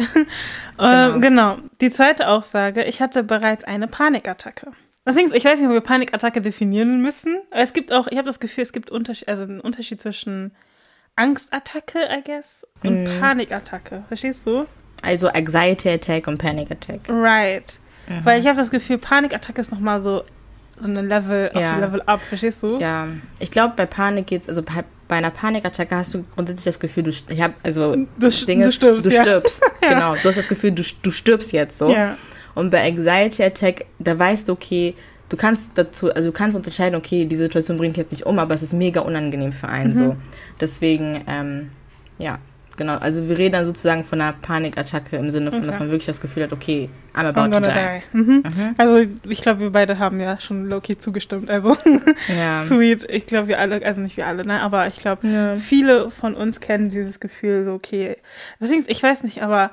Genau. 0.77 1.15
ähm, 1.15 1.21
genau. 1.21 1.57
Die 1.79 1.89
zweite 1.89 2.27
Aussage, 2.27 2.83
ich 2.83 3.01
hatte 3.01 3.23
bereits 3.23 3.63
eine 3.63 3.87
Panikattacke. 3.87 4.71
Das 5.05 5.15
Ding 5.15 5.25
ist, 5.25 5.33
ich 5.33 5.45
weiß 5.45 5.57
nicht, 5.57 5.67
ob 5.67 5.73
wir 5.73 5.79
Panikattacke 5.79 6.41
definieren 6.41 7.01
müssen, 7.01 7.37
aber 7.49 7.61
es 7.61 7.71
gibt 7.71 7.93
auch, 7.93 8.07
ich 8.07 8.17
habe 8.17 8.27
das 8.27 8.41
Gefühl, 8.41 8.63
es 8.63 8.73
gibt 8.73 8.91
Unterschied, 8.91 9.29
also 9.29 9.43
einen 9.43 9.61
Unterschied 9.61 10.01
zwischen 10.01 10.51
Angstattacke, 11.15 11.99
I 12.11 12.21
guess, 12.23 12.65
und 12.83 13.03
Mhm. 13.03 13.19
Panikattacke. 13.19 14.03
Verstehst 14.07 14.45
du? 14.45 14.65
Also 15.01 15.27
Anxiety 15.29 15.89
Attack 15.89 16.27
und 16.27 16.37
Panic 16.37 16.71
Attack. 16.71 17.01
Right. 17.09 17.79
Weil 18.23 18.39
ich 18.39 18.47
habe 18.47 18.57
das 18.57 18.69
Gefühl, 18.69 18.97
Panikattacke 18.99 19.59
ist 19.61 19.71
nochmal 19.71 20.01
so, 20.03 20.23
so 20.77 20.87
eine 20.87 21.01
Level 21.01 21.49
auf 21.53 21.59
Ja. 21.61 21.77
Level 21.77 22.01
up, 22.05 22.21
verstehst 22.21 22.61
du? 22.61 22.77
Ja, 22.79 23.07
ich 23.39 23.49
glaube, 23.49 23.73
bei 23.75 23.85
Panik 23.87 24.27
geht's, 24.27 24.47
also 24.47 24.61
bei, 24.61 24.83
bei 25.07 25.15
einer 25.15 25.31
Panikattacke 25.31 25.95
hast 25.95 26.13
du 26.13 26.23
grundsätzlich 26.35 26.65
das 26.65 26.79
Gefühl, 26.79 27.03
du, 27.03 27.09
ich 27.09 27.41
hab, 27.41 27.53
also, 27.63 27.95
Du 27.95 28.07
das 28.19 28.45
Ding 28.45 28.61
du 28.61 28.67
ist, 28.67 28.75
stirbst, 28.75 29.05
du 29.05 29.09
ja. 29.09 29.21
stirbst, 29.21 29.63
genau. 29.81 30.15
Du 30.15 30.27
hast 30.29 30.37
das 30.37 30.47
Gefühl, 30.47 30.71
du, 30.71 30.83
du 31.01 31.11
stirbst 31.11 31.51
jetzt 31.51 31.77
so. 31.77 31.95
Und 32.53 32.69
bei 32.69 32.85
Anxiety 32.87 33.43
Attack, 33.43 33.85
da 33.99 34.17
weißt 34.17 34.47
du, 34.49 34.53
okay, 34.53 34.95
du 35.35 35.41
kannst 35.41 35.77
dazu, 35.77 36.13
also 36.13 36.29
du 36.29 36.33
kannst 36.33 36.55
unterscheiden, 36.55 36.95
okay, 36.95 37.25
die 37.25 37.35
Situation 37.35 37.77
bringt 37.77 37.97
jetzt 37.97 38.11
nicht 38.11 38.25
um, 38.25 38.39
aber 38.39 38.53
es 38.55 38.63
ist 38.63 38.73
mega 38.73 39.01
unangenehm 39.01 39.51
für 39.53 39.67
einen, 39.67 39.91
Mhm. 39.91 39.95
so. 39.95 40.15
Deswegen, 40.61 41.21
ähm, 41.27 41.71
ja, 42.17 42.39
genau. 42.77 42.95
Also 42.97 43.27
wir 43.27 43.37
reden 43.37 43.53
dann 43.53 43.65
sozusagen 43.65 44.03
von 44.05 44.21
einer 44.21 44.33
Panikattacke 44.33 45.17
im 45.17 45.31
Sinne 45.31 45.51
von, 45.51 45.61
dass 45.61 45.69
Okay. 45.75 45.79
man 45.79 45.89
wirklich 45.91 46.05
das 46.05 46.21
Gefühl 46.21 46.43
hat, 46.43 46.53
okay, 46.53 46.89
I'm 47.13 47.19
I'm 47.23 47.27
about 47.27 47.41
to 47.51 47.59
gonna 47.61 47.99
die. 47.99 48.01
die. 48.13 48.17
Mhm. 48.17 48.43
Also 48.77 49.09
ich 49.29 49.41
glaube, 49.41 49.59
wir 49.61 49.69
beide 49.71 49.99
haben 49.99 50.19
ja 50.19 50.39
schon 50.39 50.69
Loki 50.69 50.97
zugestimmt. 50.97 51.49
Also 51.49 51.75
Ja. 52.29 52.63
sweet. 52.67 53.05
Ich 53.09 53.25
glaube, 53.25 53.47
wir 53.49 53.59
alle, 53.59 53.85
also 53.85 53.99
nicht 54.01 54.15
wir 54.17 54.27
alle, 54.27 54.45
ne? 54.45 54.61
Aber 54.61 54.87
ich 54.87 54.95
glaube, 54.97 55.27
Ja. 55.27 55.55
viele 55.57 56.09
von 56.11 56.33
uns 56.35 56.59
kennen 56.61 56.89
dieses 56.89 57.19
Gefühl, 57.19 57.65
so 57.65 57.73
okay. 57.73 58.17
Deswegen, 58.61 58.83
ich 58.87 59.01
weiß 59.03 59.23
nicht, 59.23 59.41
aber 59.41 59.71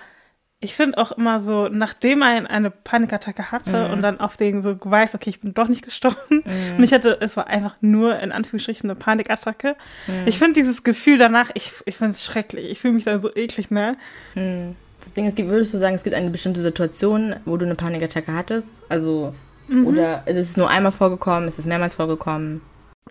ich 0.62 0.74
finde 0.74 0.96
auch 0.98 1.12
immer 1.12 1.40
so, 1.40 1.68
nachdem 1.68 2.20
man 2.20 2.46
eine 2.46 2.70
Panikattacke 2.70 3.50
hatte 3.52 3.88
Mhm. 3.88 3.92
und 3.94 4.02
dann 4.02 4.20
auf 4.20 4.36
den 4.36 4.62
so 4.62 4.76
weiß, 4.80 5.14
okay, 5.14 5.30
ich 5.30 5.40
bin 5.40 5.52
doch 5.54 5.68
nicht 5.68 5.84
gestorben. 5.84 6.42
Und 6.78 6.82
ich 6.82 6.92
hatte, 6.92 7.18
es 7.20 7.36
war 7.36 7.48
einfach 7.48 7.74
nur 7.80 8.18
in 8.20 8.32
Anführungsstrichen 8.32 8.88
eine 8.88 8.98
Panikattacke. 8.98 9.76
Mhm. 10.06 10.22
Ich 10.26 10.38
finde 10.38 10.54
dieses 10.60 10.82
Gefühl 10.84 11.18
danach, 11.18 11.50
ich, 11.54 11.72
ich 11.84 11.96
finde 11.96 12.12
es 12.12 12.24
schrecklich. 12.24 12.70
Ich 12.70 12.80
fühle 12.80 12.94
mich 12.94 13.04
dann 13.04 13.20
so 13.20 13.28
eklig, 13.34 13.70
ne? 13.70 13.96
Hm. 14.34 14.76
Das 15.02 15.12
Ding 15.14 15.26
ist, 15.26 15.36
würdest 15.36 15.74
du 15.74 15.78
sagen, 15.78 15.96
es 15.96 16.04
gibt 16.04 16.14
eine 16.14 16.30
bestimmte 16.30 16.60
Situation, 16.62 17.34
wo 17.44 17.56
du 17.56 17.66
eine 17.66 17.74
Panikattacke 17.74 18.32
hattest? 18.32 18.70
Also, 18.88 19.34
Mhm. 19.66 19.86
oder 19.86 20.22
ist 20.26 20.36
es 20.36 20.56
nur 20.56 20.70
einmal 20.70 20.92
vorgekommen? 20.92 21.48
Ist 21.48 21.58
es 21.58 21.64
mehrmals 21.66 21.94
vorgekommen? 21.94 22.60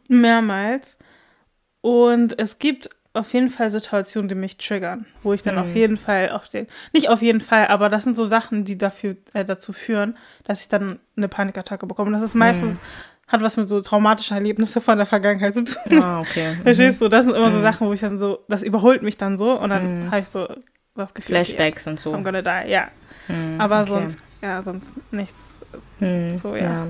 Mehrmals. 0.08 0.98
Und 1.82 2.38
es 2.40 2.60
gibt 2.60 2.90
auf 3.14 3.34
jeden 3.34 3.50
Fall 3.50 3.70
Situationen, 3.70 4.30
die 4.30 4.36
mich 4.36 4.58
triggern, 4.58 5.06
wo 5.22 5.34
ich 5.34 5.44
dann 5.44 5.58
auf 5.58 5.76
jeden 5.76 5.98
Fall 5.98 6.30
auf 6.30 6.48
den, 6.48 6.68
nicht 6.94 7.10
auf 7.10 7.22
jeden 7.22 7.42
Fall, 7.42 7.68
aber 7.68 7.90
das 7.90 8.04
sind 8.06 8.16
so 8.16 8.26
Sachen, 8.26 8.64
die 8.64 8.78
dafür, 8.78 9.18
äh, 9.34 9.44
dazu 9.44 9.74
führen, 9.74 10.16
dass 10.46 10.62
ich 10.62 10.70
dann 10.70 11.00
eine 11.18 11.28
Panikattacke 11.28 11.86
bekomme. 11.86 12.08
Und 12.08 12.14
das 12.14 12.24
ist 12.24 12.36
meistens, 12.36 12.80
hat 13.28 13.42
was 13.42 13.58
mit 13.58 13.70
so 13.70 13.82
traumatischen 13.82 14.38
Erlebnissen 14.38 14.82
von 14.82 14.98
der 14.98 15.06
Vergangenheit 15.06 15.54
zu 15.54 15.64
tun. 15.64 16.02
Ah, 16.02 16.22
okay. 16.22 16.56
Verstehst 16.64 17.02
du? 17.02 17.10
Das 17.10 17.26
sind 17.26 17.36
immer 17.36 17.50
so 17.50 17.62
Sachen, 17.62 17.88
wo 17.88 17.94
ich 17.94 18.02
dann 18.02 18.20
so, 18.20 18.40
das 18.48 18.64
überholt 18.64 19.04
mich 19.04 19.18
dann 19.18 19.38
so 19.38 19.60
und 19.60 19.70
dann 19.70 20.10
habe 20.12 20.22
ich 20.22 20.28
so 20.28 20.48
das 20.96 21.14
Gefühl, 21.14 21.36
Flashbacks 21.36 21.88
und 21.88 22.00
so. 22.00 22.14
I'm 22.14 22.24
gonna 22.24 22.42
die, 22.42 22.72
ja. 22.72 22.90
Hm, 23.28 23.60
Aber 23.60 23.82
okay. 23.82 23.90
sonst, 23.90 24.18
ja, 24.42 24.62
sonst 24.62 24.94
nichts. 25.12 25.62
So, 26.42 26.56
ja. 26.56 26.88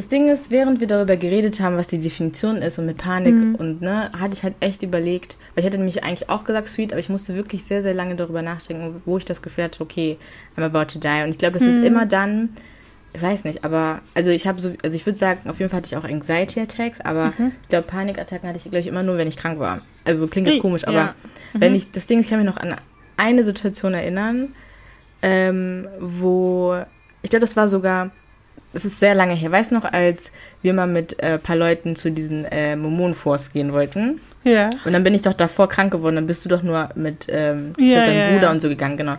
Das 0.00 0.08
Ding 0.08 0.30
ist, 0.30 0.50
während 0.50 0.80
wir 0.80 0.86
darüber 0.86 1.18
geredet 1.18 1.60
haben, 1.60 1.76
was 1.76 1.88
die 1.88 1.98
Definition 1.98 2.56
ist 2.62 2.78
und 2.78 2.86
mit 2.86 2.96
Panik 2.96 3.34
Mhm. 3.34 3.54
und 3.56 3.82
ne, 3.82 4.10
hatte 4.18 4.32
ich 4.32 4.42
halt 4.42 4.54
echt 4.60 4.82
überlegt, 4.82 5.36
weil 5.54 5.60
ich 5.62 5.66
hätte 5.66 5.76
nämlich 5.76 6.02
eigentlich 6.04 6.30
auch 6.30 6.44
gesagt 6.44 6.68
sweet, 6.68 6.92
aber 6.94 7.00
ich 7.00 7.10
musste 7.10 7.34
wirklich 7.34 7.64
sehr, 7.64 7.82
sehr 7.82 7.92
lange 7.92 8.16
darüber 8.16 8.40
nachdenken, 8.40 9.02
wo 9.04 9.18
ich 9.18 9.26
das 9.26 9.42
Gefühl 9.42 9.64
hatte, 9.64 9.82
okay, 9.82 10.16
I'm 10.56 10.62
about 10.64 10.86
to 10.94 10.98
die. 10.98 11.22
Und 11.22 11.28
ich 11.28 11.36
glaube, 11.38 11.58
das 11.58 11.64
Mhm. 11.64 11.68
ist 11.72 11.84
immer 11.84 12.06
dann, 12.06 12.48
ich 13.12 13.20
weiß 13.20 13.44
nicht, 13.44 13.62
aber 13.62 14.00
also 14.14 14.30
ich 14.30 14.46
habe 14.46 14.58
so, 14.62 14.72
also 14.82 14.96
ich 14.96 15.04
würde 15.04 15.18
sagen, 15.18 15.50
auf 15.50 15.58
jeden 15.58 15.68
Fall 15.70 15.76
hatte 15.76 15.88
ich 15.88 15.96
auch 15.98 16.04
Anxiety 16.08 16.60
Attacks, 16.60 17.02
aber 17.02 17.34
Mhm. 17.36 17.52
ich 17.62 17.68
glaube, 17.68 17.86
Panikattacken 17.86 18.48
hatte 18.48 18.56
ich, 18.56 18.62
glaube 18.62 18.78
ich, 18.78 18.86
immer 18.86 19.02
nur, 19.02 19.18
wenn 19.18 19.28
ich 19.28 19.36
krank 19.36 19.58
war. 19.58 19.82
Also 20.06 20.26
klingt 20.28 20.46
jetzt 20.46 20.56
Ja. 20.56 20.62
komisch, 20.62 20.88
aber 20.88 21.14
wenn 21.52 21.74
ich, 21.74 21.92
das 21.92 22.06
Ding 22.06 22.20
ist, 22.20 22.24
ich 22.24 22.30
kann 22.30 22.38
mich 22.38 22.48
noch 22.48 22.56
an 22.56 22.74
eine 23.18 23.44
Situation 23.44 23.92
erinnern, 23.92 24.54
ähm, 25.20 25.86
wo, 26.00 26.74
ich 27.20 27.28
glaube, 27.28 27.42
das 27.42 27.54
war 27.54 27.68
sogar 27.68 28.12
es 28.72 28.84
ist 28.84 29.00
sehr 29.00 29.14
lange 29.14 29.34
her. 29.34 29.50
Weißt 29.50 29.70
du 29.70 29.74
noch, 29.76 29.84
als 29.84 30.30
wir 30.62 30.72
mal 30.72 30.86
mit 30.86 31.22
äh, 31.22 31.34
ein 31.34 31.40
paar 31.40 31.56
Leuten 31.56 31.96
zu 31.96 32.10
diesen 32.10 32.44
äh, 32.44 32.76
Mormonforce 32.76 33.52
gehen 33.52 33.72
wollten? 33.72 34.20
Ja. 34.44 34.70
Und 34.84 34.92
dann 34.92 35.04
bin 35.04 35.14
ich 35.14 35.22
doch 35.22 35.34
davor 35.34 35.68
krank 35.68 35.92
geworden, 35.92 36.16
dann 36.16 36.26
bist 36.26 36.44
du 36.44 36.48
doch 36.48 36.62
nur 36.62 36.88
mit, 36.94 37.26
ähm, 37.28 37.72
Ja, 37.78 38.04
deinem 38.04 38.18
ja, 38.18 38.26
Bruder 38.32 38.46
ja. 38.46 38.50
und 38.52 38.60
so 38.62 38.68
gegangen, 38.68 38.96
genau. 38.96 39.16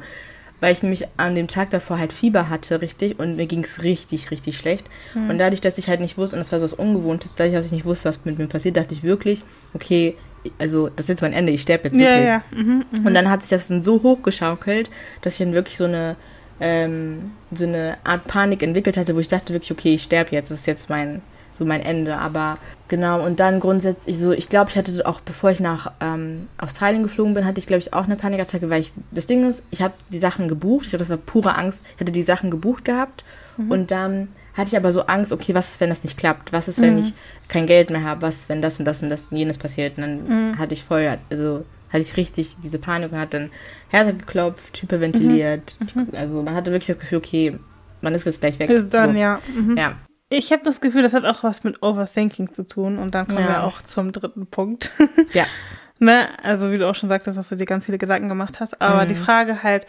Weil 0.61 0.73
ich 0.73 0.83
nämlich 0.83 1.07
an 1.17 1.33
dem 1.35 1.47
Tag 1.47 1.71
davor 1.71 1.97
halt 1.97 2.13
Fieber 2.13 2.49
hatte, 2.49 2.81
richtig, 2.81 3.19
und 3.19 3.35
mir 3.35 3.47
ging 3.47 3.63
es 3.63 3.81
richtig, 3.83 4.29
richtig 4.31 4.57
schlecht. 4.57 4.85
Hm. 5.13 5.29
Und 5.29 5.37
dadurch, 5.39 5.59
dass 5.61 5.77
ich 5.79 5.89
halt 5.89 6.01
nicht 6.01 6.17
wusste, 6.17 6.35
und 6.35 6.39
das 6.39 6.51
war 6.51 6.59
so 6.59 6.65
was 6.65 6.73
Ungewohntes, 6.73 7.35
dadurch, 7.35 7.55
dass 7.55 7.65
ich 7.65 7.71
nicht 7.71 7.85
wusste, 7.85 8.09
was 8.09 8.23
mit 8.25 8.37
mir 8.37 8.47
passiert, 8.47 8.77
dachte 8.77 8.93
ich 8.93 9.03
wirklich, 9.03 9.41
okay, 9.73 10.15
also 10.59 10.89
das 10.89 11.05
ist 11.05 11.09
jetzt 11.09 11.21
mein 11.21 11.33
Ende, 11.33 11.51
ich 11.51 11.61
sterbe 11.63 11.85
jetzt 11.85 11.95
Ja, 11.97 12.01
wirklich. 12.01 12.25
ja. 12.27 12.43
Mhm, 12.51 12.85
mhm. 12.91 13.05
Und 13.05 13.13
dann 13.13 13.29
hat 13.29 13.41
sich 13.41 13.49
das 13.49 13.67
dann 13.67 13.81
so 13.81 14.01
hochgeschaukelt, 14.03 14.89
dass 15.21 15.33
ich 15.33 15.39
dann 15.45 15.53
wirklich 15.53 15.77
so 15.77 15.85
eine, 15.85 16.15
ähm, 16.61 17.31
so 17.53 17.65
eine 17.65 17.97
Art 18.03 18.27
Panik 18.27 18.63
entwickelt 18.63 18.97
hatte, 18.97 19.15
wo 19.15 19.19
ich 19.19 19.27
dachte 19.27 19.53
wirklich, 19.53 19.71
okay, 19.71 19.95
ich 19.95 20.03
sterbe 20.03 20.31
jetzt, 20.31 20.51
das 20.51 20.59
ist 20.59 20.67
jetzt 20.67 20.89
mein, 20.89 21.21
so 21.51 21.65
mein 21.65 21.81
Ende. 21.81 22.17
Aber 22.17 22.57
genau, 22.87 23.23
und 23.25 23.39
dann 23.39 23.59
grundsätzlich 23.59 24.17
so, 24.17 24.31
ich 24.31 24.47
glaube, 24.47 24.69
ich 24.69 24.77
hatte 24.77 24.91
so 24.91 25.03
auch, 25.03 25.19
bevor 25.21 25.51
ich 25.51 25.59
nach 25.59 25.91
ähm, 25.99 26.47
Australien 26.57 27.03
geflogen 27.03 27.33
bin, 27.33 27.45
hatte 27.45 27.59
ich, 27.59 27.67
glaube 27.67 27.81
ich, 27.81 27.93
auch 27.93 28.05
eine 28.05 28.15
Panikattacke, 28.15 28.69
weil 28.69 28.81
ich, 28.81 28.93
das 29.11 29.27
Ding 29.27 29.49
ist, 29.49 29.61
ich 29.71 29.81
habe 29.81 29.95
die 30.09 30.19
Sachen 30.19 30.47
gebucht, 30.47 30.85
ich 30.85 30.91
glaube, 30.91 31.01
das 31.01 31.09
war 31.09 31.17
pure 31.17 31.57
Angst, 31.57 31.83
ich 31.95 32.01
hatte 32.01 32.11
die 32.11 32.23
Sachen 32.23 32.51
gebucht 32.51 32.85
gehabt 32.85 33.25
und 33.69 33.91
dann 33.91 34.29
hatte 34.53 34.69
ich 34.69 34.77
aber 34.77 34.91
so 34.91 35.03
Angst, 35.03 35.31
okay, 35.31 35.53
was 35.55 35.69
ist, 35.71 35.81
wenn 35.81 35.89
das 35.89 36.03
nicht 36.03 36.17
klappt? 36.17 36.51
Was 36.51 36.67
ist, 36.67 36.81
wenn 36.81 36.97
ich 36.97 37.13
kein 37.47 37.67
Geld 37.67 37.89
mehr 37.89 38.03
habe? 38.03 38.23
Was, 38.23 38.49
wenn 38.49 38.61
das 38.61 38.79
und 38.79 38.85
das 38.85 39.01
und 39.01 39.09
das 39.09 39.29
und 39.29 39.37
jenes 39.37 39.57
passiert? 39.57 39.97
Und 39.97 40.03
dann 40.03 40.57
hatte 40.57 40.73
ich 40.73 40.83
voll, 40.83 41.17
also 41.29 41.63
hatte 41.91 42.01
ich 42.01 42.17
richtig 42.17 42.55
diese 42.63 42.79
Panik 42.79 43.11
und 43.11 43.19
hat 43.19 43.33
dann 43.33 43.51
Herz 43.89 44.07
hat 44.07 44.19
geklopft, 44.19 44.81
hyperventiliert. 44.81 45.75
Also 46.13 46.41
man 46.41 46.55
hatte 46.55 46.71
wirklich 46.71 46.87
das 46.87 46.99
Gefühl, 46.99 47.17
okay, 47.19 47.57
man 48.01 48.13
ist 48.15 48.25
jetzt 48.25 48.39
gleich 48.41 48.57
weg. 48.59 48.69
Ist 48.69 48.89
dann, 48.93 49.13
so. 49.13 49.19
ja. 49.19 49.39
Mhm. 49.55 49.77
Ja. 49.77 49.93
Ich 50.29 50.51
habe 50.53 50.63
das 50.63 50.79
Gefühl, 50.79 51.01
das 51.03 51.13
hat 51.13 51.25
auch 51.25 51.43
was 51.43 51.63
mit 51.65 51.83
Overthinking 51.83 52.53
zu 52.53 52.65
tun. 52.65 52.97
Und 52.99 53.13
dann 53.15 53.27
kommen 53.27 53.41
Ja. 53.41 53.49
wir 53.49 53.63
auch 53.63 53.81
zum 53.81 54.11
dritten 54.11 54.47
Punkt. 54.47 54.91
Ja. 55.33 55.45
ne? 55.99 56.29
Also 56.41 56.71
wie 56.71 56.77
du 56.77 56.89
auch 56.89 56.95
schon 56.95 57.09
sagtest, 57.09 57.37
dass 57.37 57.49
du 57.49 57.55
dir 57.57 57.65
ganz 57.65 57.85
viele 57.85 57.97
Gedanken 57.97 58.29
gemacht 58.29 58.59
hast. 58.59 58.81
Aber 58.81 59.05
die 59.05 59.15
Frage 59.15 59.61
halt, 59.63 59.85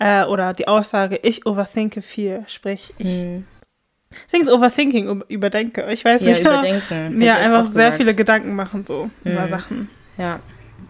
äh, 0.00 0.24
oder 0.24 0.52
die 0.52 0.68
Aussage, 0.68 1.18
ich 1.22 1.46
overthinke 1.46 2.02
viel. 2.02 2.44
Sprich, 2.46 2.92
ich 2.98 3.08
Hm. 3.08 3.44
Deswegen 4.26 4.42
ist 4.44 4.50
Overthinking, 4.50 5.06
über- 5.08 5.24
überdenke. 5.28 5.86
Ich 5.92 6.02
weiß 6.04 6.22
Ja, 6.22 6.28
nicht. 6.30 6.40
überdenken. 6.42 7.20
Ja, 7.20 7.34
Hätte 7.34 7.40
ich 7.40 7.46
einfach 7.52 7.64
sehr 7.66 7.72
gesagt. 7.84 7.96
viele 7.96 8.14
Gedanken 8.14 8.54
machen 8.54 8.84
so 8.86 9.10
über 9.24 9.42
Mhm. 9.44 9.48
Sachen. 9.48 9.90
Ja, 10.16 10.40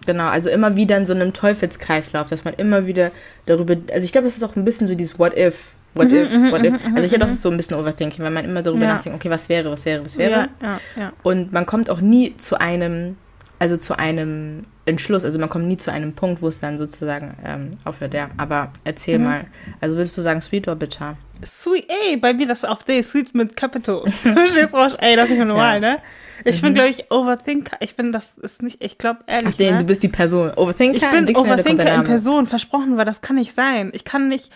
genau. 0.08 0.26
Also 0.26 0.48
immer 0.50 0.74
wieder 0.74 0.96
in 0.96 1.06
so 1.06 1.14
einem 1.14 1.32
Teufelskreislauf, 1.32 2.28
dass 2.28 2.44
man 2.44 2.54
immer 2.54 2.86
wieder 2.86 3.12
darüber. 3.46 3.76
Also 3.92 4.04
ich 4.04 4.10
glaube, 4.12 4.26
es 4.26 4.36
ist 4.36 4.42
auch 4.42 4.56
ein 4.56 4.64
bisschen 4.64 4.88
so 4.88 4.94
dieses 4.96 5.18
What 5.18 5.36
if. 5.36 5.68
What 5.94 6.10
if, 6.12 6.30
what 6.50 6.64
if. 6.64 6.74
Also 6.94 7.02
ich 7.04 7.08
glaube, 7.10 7.18
das 7.24 7.32
ist 7.32 7.42
so 7.42 7.50
ein 7.50 7.56
bisschen 7.56 7.76
Overthinking, 7.76 8.24
weil 8.24 8.30
man 8.30 8.44
immer 8.44 8.62
darüber 8.62 8.82
Ja. 8.84 8.94
nachdenkt, 8.94 9.16
okay, 9.16 9.30
was 9.30 9.48
wäre, 9.48 9.70
was 9.70 9.84
wäre, 9.84 10.04
was 10.04 10.16
wäre. 10.18 10.48
Ja, 10.60 10.80
ja. 10.96 11.12
Und 11.22 11.52
man 11.52 11.66
kommt 11.66 11.90
auch 11.90 12.00
nie 12.00 12.36
zu 12.36 12.60
einem, 12.60 13.16
also 13.58 13.76
zu 13.76 13.98
einem 13.98 14.64
Entschluss, 14.86 15.24
also 15.24 15.38
man 15.38 15.48
kommt 15.48 15.66
nie 15.66 15.76
zu 15.76 15.90
einem 15.92 16.12
Punkt, 16.14 16.40
wo 16.40 16.48
es 16.48 16.60
dann 16.60 16.78
sozusagen 16.78 17.36
ähm, 17.44 17.70
aufhört. 17.84 18.14
Ja, 18.14 18.30
aber 18.36 18.72
erzähl 18.84 19.18
mal. 19.18 19.44
Also 19.80 19.96
würdest 19.96 20.16
du 20.16 20.22
sagen, 20.22 20.40
sweet 20.40 20.68
or 20.68 20.76
bitter? 20.76 21.16
Sweet, 21.44 21.86
ey, 21.88 22.16
bei 22.16 22.32
mir 22.32 22.46
das 22.46 22.64
auf 22.64 22.84
D, 22.84 23.02
Sweet 23.02 23.34
mit 23.34 23.56
Capital. 23.56 24.02
Ey, 24.24 25.14
das 25.16 25.24
ist 25.30 25.36
nicht 25.36 25.44
normal, 25.46 25.80
ne? 25.80 25.98
Ich 26.44 26.62
bin, 26.62 26.74
glaube 26.74 26.90
ich, 26.90 27.10
Overthinker. 27.10 27.76
Ich 27.80 27.96
bin, 27.96 28.12
das 28.12 28.32
ist 28.40 28.62
nicht, 28.62 28.82
ich 28.82 28.98
glaube, 28.98 29.20
ehrlich, 29.26 29.48
Ach, 29.52 29.54
den, 29.54 29.74
ne? 29.74 29.80
du 29.80 29.86
bist 29.86 30.02
die 30.02 30.08
Person. 30.08 30.52
Overthinker? 30.54 30.96
ich 30.96 31.10
bin 31.26 31.36
Overthinker 31.36 31.94
in. 31.94 32.04
Person, 32.04 32.46
versprochen, 32.46 32.96
weil 32.96 33.04
das 33.04 33.20
kann 33.20 33.36
nicht 33.36 33.54
sein. 33.54 33.90
Ich 33.92 34.04
kann 34.04 34.28
nicht, 34.28 34.50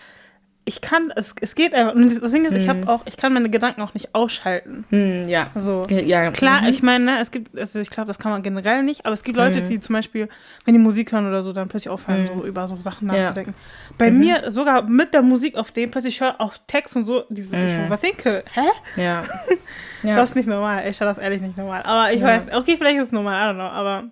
ich 0.65 0.79
kann, 0.79 1.11
es, 1.15 1.35
es 1.41 1.55
geht 1.55 1.73
einfach, 1.73 1.93
und 1.93 2.21
das 2.21 2.31
Ding 2.31 2.45
ist, 2.45 2.53
ich 2.53 2.69
habe 2.69 2.87
auch, 2.87 3.05
ich 3.05 3.17
kann 3.17 3.33
meine 3.33 3.49
Gedanken 3.49 3.81
auch 3.81 3.93
nicht 3.93 4.15
ausschalten. 4.15 4.85
Hm, 4.89 5.27
ja. 5.27 5.47
So. 5.55 5.85
Ja, 5.89 6.31
Klar, 6.31 6.61
mhm. 6.61 6.67
ich 6.69 6.81
meine, 6.81 7.03
ne, 7.05 7.19
es 7.19 7.31
gibt, 7.31 7.57
also 7.59 7.79
ich 7.79 7.89
glaube, 7.89 8.07
das 8.07 8.17
kann 8.17 8.31
man 8.31 8.43
generell 8.43 8.81
nicht, 8.83 9.05
aber 9.05 9.13
es 9.13 9.23
gibt 9.23 9.37
Leute, 9.37 9.61
die 9.61 9.79
zum 9.81 9.93
Beispiel, 9.93 10.29
wenn 10.63 10.73
die 10.73 10.79
Musik 10.79 11.11
hören 11.11 11.27
oder 11.27 11.43
so, 11.43 11.51
dann 11.51 11.67
plötzlich 11.67 11.89
aufhören, 11.89 12.27
so 12.27 12.45
über 12.45 12.67
so 12.69 12.77
Sachen 12.77 13.07
Ja. 13.11 13.15
nachzudenken. 13.23 13.55
Bei 13.97 14.09
mir, 14.09 14.51
sogar 14.51 14.83
mit 14.83 15.13
der 15.13 15.21
Musik 15.21 15.55
auf 15.57 15.71
dem, 15.71 15.91
plötzlich 15.91 16.21
höre 16.21 16.39
auf 16.39 16.59
Text 16.65 16.95
und 16.95 17.03
so, 17.05 17.25
dieses, 17.29 17.51
ich 17.61 17.85
überthinke, 17.85 18.45
hä? 18.53 19.01
Ja. 19.01 19.23
ja. 20.03 20.15
Das 20.15 20.29
ist 20.29 20.35
nicht 20.35 20.47
normal. 20.47 20.87
Ich 20.89 20.95
schaue 20.95 21.07
das 21.07 21.17
ehrlich 21.17 21.41
nicht 21.41 21.57
normal. 21.57 21.83
Aber 21.83 22.13
ich 22.13 22.21
Ja. 22.21 22.27
weiß, 22.27 22.43
okay, 22.53 22.77
vielleicht 22.77 22.97
ist 22.97 23.05
es 23.07 23.11
normal, 23.11 23.35
I 23.35 23.51
don't 23.51 23.55
know, 23.55 23.63
aber 23.63 24.05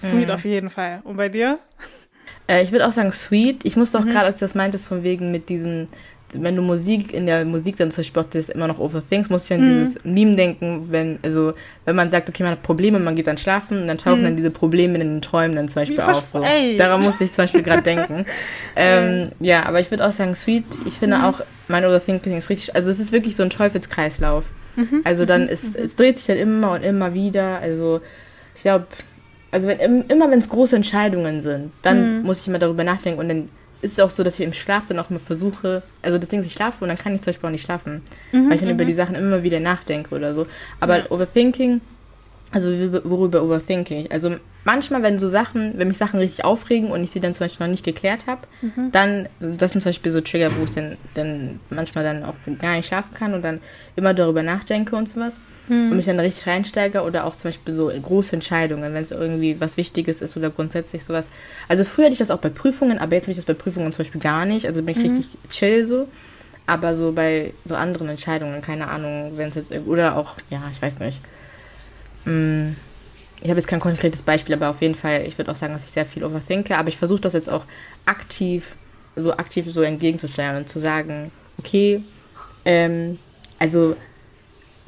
sweet 0.00 0.26
Mhm. 0.28 0.34
auf 0.34 0.44
jeden 0.44 0.68
Fall. 0.70 1.00
Und 1.04 1.16
bei 1.16 1.28
dir? 1.28 1.60
Äh, 2.48 2.62
ich 2.62 2.72
würde 2.72 2.86
auch 2.86 2.92
sagen 2.92 3.12
sweet. 3.12 3.60
Ich 3.64 3.76
musste 3.76 3.98
auch 3.98 4.04
Mhm. 4.04 4.10
gerade, 4.10 4.26
als 4.26 4.38
du 4.38 4.44
das 4.44 4.54
meintest, 4.54 4.86
von 4.86 5.04
wegen 5.04 5.30
mit 5.30 5.48
diesem, 5.48 5.86
wenn 6.34 6.56
du 6.56 6.62
Musik 6.62 7.12
in 7.12 7.26
der 7.26 7.44
Musik 7.44 7.76
dann 7.76 7.90
zum 7.90 8.00
Beispiel 8.02 8.22
auch 8.22 8.28
das 8.30 8.48
immer 8.48 8.66
noch 8.66 8.78
overthinks, 8.78 9.28
musste 9.28 9.52
ich 9.54 9.60
Mhm. 9.60 9.66
an 9.66 9.70
dieses 9.70 10.04
Meme 10.04 10.34
denken, 10.36 10.86
wenn, 10.90 11.18
also, 11.22 11.52
wenn 11.84 11.94
man 11.94 12.08
sagt, 12.10 12.28
okay, 12.28 12.42
man 12.42 12.52
hat 12.52 12.62
Probleme, 12.62 12.98
man 12.98 13.14
geht 13.14 13.26
dann 13.26 13.36
schlafen 13.36 13.80
und 13.82 13.86
dann 13.86 13.98
tauchen 13.98 14.24
dann 14.24 14.36
diese 14.36 14.50
Probleme 14.50 14.94
in 14.94 15.00
den 15.00 15.22
Träumen 15.22 15.54
dann 15.56 15.68
zum 15.68 15.82
Beispiel 15.82 15.98
Mhm. 15.98 16.08
Wie 16.08 16.12
auf. 16.12 16.26
So. 16.26 16.42
ey. 16.42 16.76
Daran 16.78 17.02
musste 17.02 17.24
ich 17.24 17.32
zum 17.32 17.44
Beispiel 17.44 17.62
gerade 17.62 17.82
denken. 17.82 18.24
Ähm, 18.76 19.28
ja, 19.40 19.66
aber 19.66 19.80
ich 19.80 19.90
würde 19.90 20.06
auch 20.06 20.12
sagen 20.12 20.34
sweet. 20.34 20.64
Ich 20.86 20.94
finde 20.94 21.18
Mhm. 21.18 21.24
auch, 21.24 21.40
mein 21.68 21.84
Overthinking 21.84 22.36
ist 22.38 22.48
richtig, 22.48 22.74
also 22.74 22.90
es 22.90 22.98
ist 22.98 23.12
wirklich 23.12 23.36
so 23.36 23.42
ein 23.42 23.50
Teufelskreislauf. 23.50 24.44
Mhm. 24.76 25.02
Also 25.04 25.26
dann 25.26 25.48
ist, 25.48 25.76
es 25.76 25.96
dreht 25.96 26.16
sich 26.16 26.26
dann 26.28 26.38
immer 26.38 26.72
und 26.72 26.82
immer 26.82 27.12
wieder. 27.12 27.58
Also 27.58 28.00
ich 28.54 28.62
glaube, 28.62 28.86
also 29.52 29.68
wenn 29.68 29.78
im- 29.78 30.04
immer 30.08 30.28
wenn 30.30 30.40
es 30.40 30.48
große 30.48 30.74
Entscheidungen 30.74 31.40
sind, 31.42 31.70
dann 31.82 32.18
Mhm. 32.18 32.22
muss 32.26 32.40
ich 32.40 32.48
immer 32.48 32.58
darüber 32.58 32.82
nachdenken 32.82 33.20
und 33.20 33.28
dann 33.28 33.48
ist 33.82 33.92
es 33.92 34.00
auch 34.00 34.10
so, 34.10 34.22
dass 34.24 34.38
ich 34.38 34.44
im 34.46 34.52
Schlaf 34.52 34.86
dann 34.86 34.98
auch 34.98 35.10
mal 35.10 35.18
versuche, 35.18 35.82
also 36.02 36.16
das 36.18 36.28
Ding 36.28 36.40
ist, 36.40 36.46
ich 36.46 36.52
schlafe 36.52 36.82
und 36.84 36.88
dann 36.88 36.96
kann 36.98 37.14
ich 37.14 37.20
zum 37.20 37.32
Beispiel 37.32 37.46
auch 37.48 37.50
nicht 37.52 37.64
schlafen, 37.64 38.02
weil 38.32 38.54
ich 38.54 38.60
dann 38.60 38.70
über 38.70 38.84
die 38.84 38.94
Sachen 38.94 39.14
immer 39.16 39.42
wieder 39.42 39.60
nachdenke 39.60 40.14
oder 40.14 40.34
so. 40.34 40.46
Aber 40.80 40.98
Mhm. 40.98 41.04
Ja. 41.04 41.10
Overthinking, 41.10 41.80
also 42.52 42.68
worüber 43.04 43.42
overthinking 43.42 44.00
ich? 44.02 44.12
Also 44.12 44.36
manchmal, 44.64 45.02
wenn 45.02 45.18
so 45.18 45.28
Sachen, 45.28 45.72
wenn 45.76 45.88
mich 45.88 45.98
Sachen 45.98 46.18
richtig 46.20 46.44
aufregen 46.44 46.90
und 46.90 47.02
ich 47.04 47.10
sie 47.10 47.20
dann 47.20 47.34
zum 47.34 47.44
Beispiel 47.46 47.66
noch 47.66 47.70
nicht 47.70 47.84
geklärt 47.84 48.26
habe, 48.26 48.42
Mhm. 48.60 48.90
dann, 48.92 49.28
das 49.40 49.72
sind 49.72 49.80
zum 49.80 49.90
Beispiel 49.90 50.12
so 50.12 50.20
Trigger, 50.20 50.54
wo 50.56 50.64
ich 50.64 50.70
dann, 50.70 50.96
dann 51.14 51.60
manchmal 51.70 52.04
dann 52.04 52.24
auch 52.24 52.34
gar 52.58 52.76
nicht 52.76 52.86
schlafen 52.86 53.12
kann 53.14 53.34
und 53.34 53.42
dann 53.42 53.60
immer 53.96 54.14
darüber 54.14 54.42
nachdenke 54.42 54.94
und 54.96 55.08
sowas 55.08 55.34
und 55.90 55.96
mich 55.96 56.06
dann 56.06 56.18
richtig 56.20 56.46
reinsteige 56.46 57.02
oder 57.02 57.24
auch 57.24 57.34
zum 57.34 57.48
Beispiel 57.50 57.74
so 57.74 57.86
große 57.88 58.34
Entscheidungen, 58.34 58.94
wenn 58.94 59.02
es 59.02 59.10
irgendwie 59.10 59.60
was 59.60 59.76
Wichtiges 59.76 60.20
ist 60.22 60.36
oder 60.36 60.50
grundsätzlich 60.50 61.04
sowas. 61.04 61.28
Also 61.68 61.84
früher 61.84 62.04
hatte 62.06 62.12
ich 62.12 62.18
das 62.18 62.30
auch 62.30 62.38
bei 62.38 62.48
Prüfungen, 62.50 62.98
aber 62.98 63.14
jetzt 63.14 63.24
habe 63.24 63.32
ich 63.32 63.36
das 63.38 63.46
bei 63.46 63.54
Prüfungen 63.54 63.92
zum 63.92 64.04
Beispiel 64.04 64.20
gar 64.20 64.44
nicht. 64.44 64.66
Also 64.66 64.82
bin 64.82 64.96
ich 64.96 65.02
richtig 65.04 65.26
chill 65.50 65.86
so. 65.86 66.08
Aber 66.66 66.94
so 66.94 67.12
bei 67.12 67.54
so 67.64 67.74
anderen 67.74 68.08
Entscheidungen, 68.08 68.62
keine 68.62 68.88
Ahnung, 68.88 69.32
wenn 69.36 69.48
es 69.48 69.56
jetzt 69.56 69.72
oder 69.86 70.16
auch, 70.16 70.36
ja, 70.50 70.62
ich 70.70 70.80
weiß 70.80 71.00
nicht. 71.00 71.20
Mm, 72.24 72.72
Ich 73.42 73.48
habe 73.48 73.58
jetzt 73.58 73.66
kein 73.66 73.80
konkretes 73.80 74.22
Beispiel, 74.22 74.54
aber 74.54 74.70
auf 74.70 74.80
jeden 74.80 74.94
Fall, 74.94 75.24
ich 75.26 75.36
würde 75.36 75.50
auch 75.50 75.56
sagen, 75.56 75.72
dass 75.72 75.84
ich 75.84 75.90
sehr 75.90 76.06
viel 76.06 76.24
overthinke, 76.24 76.76
aber 76.76 76.88
ich 76.88 76.96
versuche 76.96 77.20
das 77.20 77.32
jetzt 77.32 77.50
auch 77.50 77.64
aktiv, 78.06 78.76
so 79.16 79.32
aktiv 79.32 79.66
so 79.68 79.82
entgegenzustellen 79.82 80.56
und 80.56 80.68
zu 80.68 80.78
sagen, 80.78 81.32
okay, 81.58 82.02
ähm, 82.64 83.18
also 83.58 83.96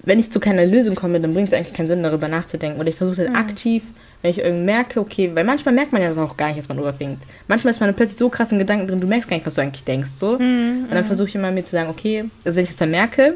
wenn 0.04 0.18
ich 0.18 0.30
zu 0.30 0.38
keiner 0.38 0.66
Lösung 0.66 0.94
komme, 0.94 1.20
dann 1.20 1.34
bringt 1.34 1.48
es 1.48 1.54
eigentlich 1.54 1.72
keinen 1.72 1.88
Sinn, 1.88 2.02
darüber 2.02 2.28
nachzudenken. 2.28 2.78
Oder 2.78 2.90
ich 2.90 2.96
versuche 2.96 3.24
dann 3.24 3.36
aktiv, 3.36 3.82
wenn 4.22 4.30
ich 4.30 4.38
irgendwie 4.38 4.64
merke, 4.64 5.00
okay, 5.00 5.30
weil 5.34 5.44
manchmal 5.44 5.74
merkt 5.74 5.92
man 5.92 6.02
ja 6.02 6.08
das 6.08 6.18
auch 6.18 6.36
gar 6.36 6.48
nicht, 6.48 6.58
dass 6.58 6.68
man 6.68 6.78
overthinkt. 6.78 7.24
Manchmal 7.48 7.70
ist 7.72 7.80
man 7.80 7.88
dann 7.88 7.96
plötzlich 7.96 8.18
so 8.18 8.28
krass 8.28 8.52
in 8.52 8.58
Gedanken 8.58 8.86
drin, 8.86 9.00
du 9.00 9.06
merkst 9.06 9.28
gar 9.28 9.36
nicht, 9.36 9.46
was 9.46 9.54
du 9.54 9.62
eigentlich 9.62 9.84
denkst. 9.84 10.12
So. 10.16 10.36
Und 10.84 10.90
dann 10.90 11.04
versuche 11.04 11.28
ich 11.28 11.34
immer 11.34 11.50
mir 11.50 11.64
zu 11.64 11.72
sagen, 11.72 11.88
okay, 11.88 12.24
also 12.44 12.56
wenn 12.56 12.64
ich 12.64 12.70
es 12.70 12.76
dann 12.76 12.90
merke, 12.90 13.34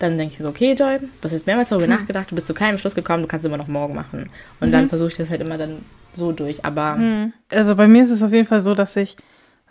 dann 0.00 0.18
denke 0.18 0.32
ich 0.32 0.38
so, 0.38 0.48
okay, 0.48 0.72
Joy, 0.72 0.98
du 0.98 1.06
hast 1.22 1.32
jetzt 1.32 1.46
mehrmals 1.46 1.68
darüber 1.68 1.86
nachgedacht, 1.86 2.30
du 2.30 2.34
bist 2.34 2.46
zu 2.48 2.54
keinem 2.54 2.78
Schluss 2.78 2.94
gekommen, 2.94 3.22
du 3.22 3.28
kannst 3.28 3.44
es 3.44 3.48
immer 3.48 3.58
noch 3.58 3.68
morgen 3.68 3.94
machen. 3.94 4.28
Und 4.60 4.72
dann 4.72 4.88
versuche 4.88 5.08
ich 5.10 5.16
das 5.16 5.30
halt 5.30 5.40
immer 5.40 5.58
dann 5.58 5.84
so 6.14 6.32
durch. 6.32 6.64
Aber 6.64 6.98
Also 7.50 7.76
bei 7.76 7.86
mir 7.86 8.02
ist 8.02 8.10
es 8.10 8.22
auf 8.22 8.32
jeden 8.32 8.46
Fall 8.48 8.60
so, 8.60 8.74
dass 8.74 8.96
ich 8.96 9.16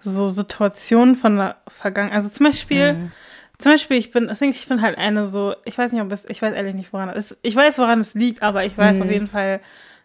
so 0.02 0.30
Situationen 0.30 1.16
von 1.16 1.36
der 1.36 1.58
Vergangenheit, 1.68 2.16
also 2.18 2.30
zum 2.30 2.46
Beispiel, 2.46 2.94
Mhm. 2.94 3.12
zum 3.58 3.72
Beispiel, 3.74 3.98
ich 3.98 4.12
bin, 4.12 4.28
deswegen, 4.28 4.52
ich 4.52 4.68
bin 4.68 4.82
halt 4.82 4.98
eine 4.98 5.28
so, 5.28 5.56
ich 5.66 5.78
weiß 5.78 5.92
nicht, 5.92 6.02
ob 6.02 6.12
es, 6.12 6.24
ich 6.30 6.42
weiß 6.42 6.54
ehrlich 6.54 6.76
nicht, 6.76 6.94
woran 6.94 7.10
es, 7.10 7.38
ich 7.42 7.56
weiß, 7.56 7.78
woran 7.80 8.00
es 8.00 8.14
liegt, 8.14 8.42
aber 8.42 8.64
ich 8.66 8.78
weiß 8.78 8.98
Mhm. 8.98 9.02
auf 9.02 9.10
jeden 9.10 9.28
Fall, 9.28 9.60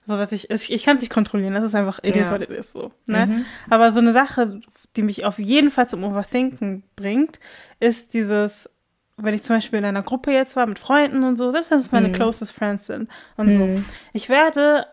so 0.07 0.16
dass 0.16 0.33
ich, 0.33 0.50
ich, 0.50 0.73
ich 0.73 0.85
kann 0.85 0.97
es 0.97 1.02
nicht 1.02 1.12
kontrollieren, 1.12 1.54
das 1.54 1.64
ist 1.64 1.75
einfach, 1.75 1.99
it 2.02 2.16
is 2.16 2.28
Ja. 2.28 2.31
what 2.33 2.40
it 2.40 2.50
is, 2.50 2.73
so, 2.73 2.90
ne? 3.07 3.26
Mhm. 3.26 3.45
Aber 3.71 3.93
so 3.93 4.00
eine 4.00 4.12
Sache, 4.12 4.61
die 4.97 5.02
mich 5.02 5.25
auf 5.25 5.38
jeden 5.38 5.71
Fall 5.71 5.88
zum 5.88 6.02
Overthinken 6.02 6.83
bringt, 6.97 7.38
ist 7.78 8.14
dieses, 8.14 8.69
wenn 9.16 9.35
ich 9.35 9.42
zum 9.42 9.56
Beispiel 9.56 9.78
in 9.78 9.85
einer 9.85 10.02
Gruppe 10.02 10.33
jetzt 10.33 10.56
war 10.56 10.66
mit 10.66 10.78
Freunden 10.78 11.23
und 11.25 11.37
so, 11.37 11.50
selbst 11.50 11.71
wenn 11.71 11.78
es 11.78 11.92
meine 11.92 12.11
closest 12.12 12.52
friends 12.52 12.87
sind 12.87 13.09
und 13.37 13.52
so, 13.52 13.66
Mhm. 13.66 13.85
ich 14.12 14.28
werde 14.28 14.87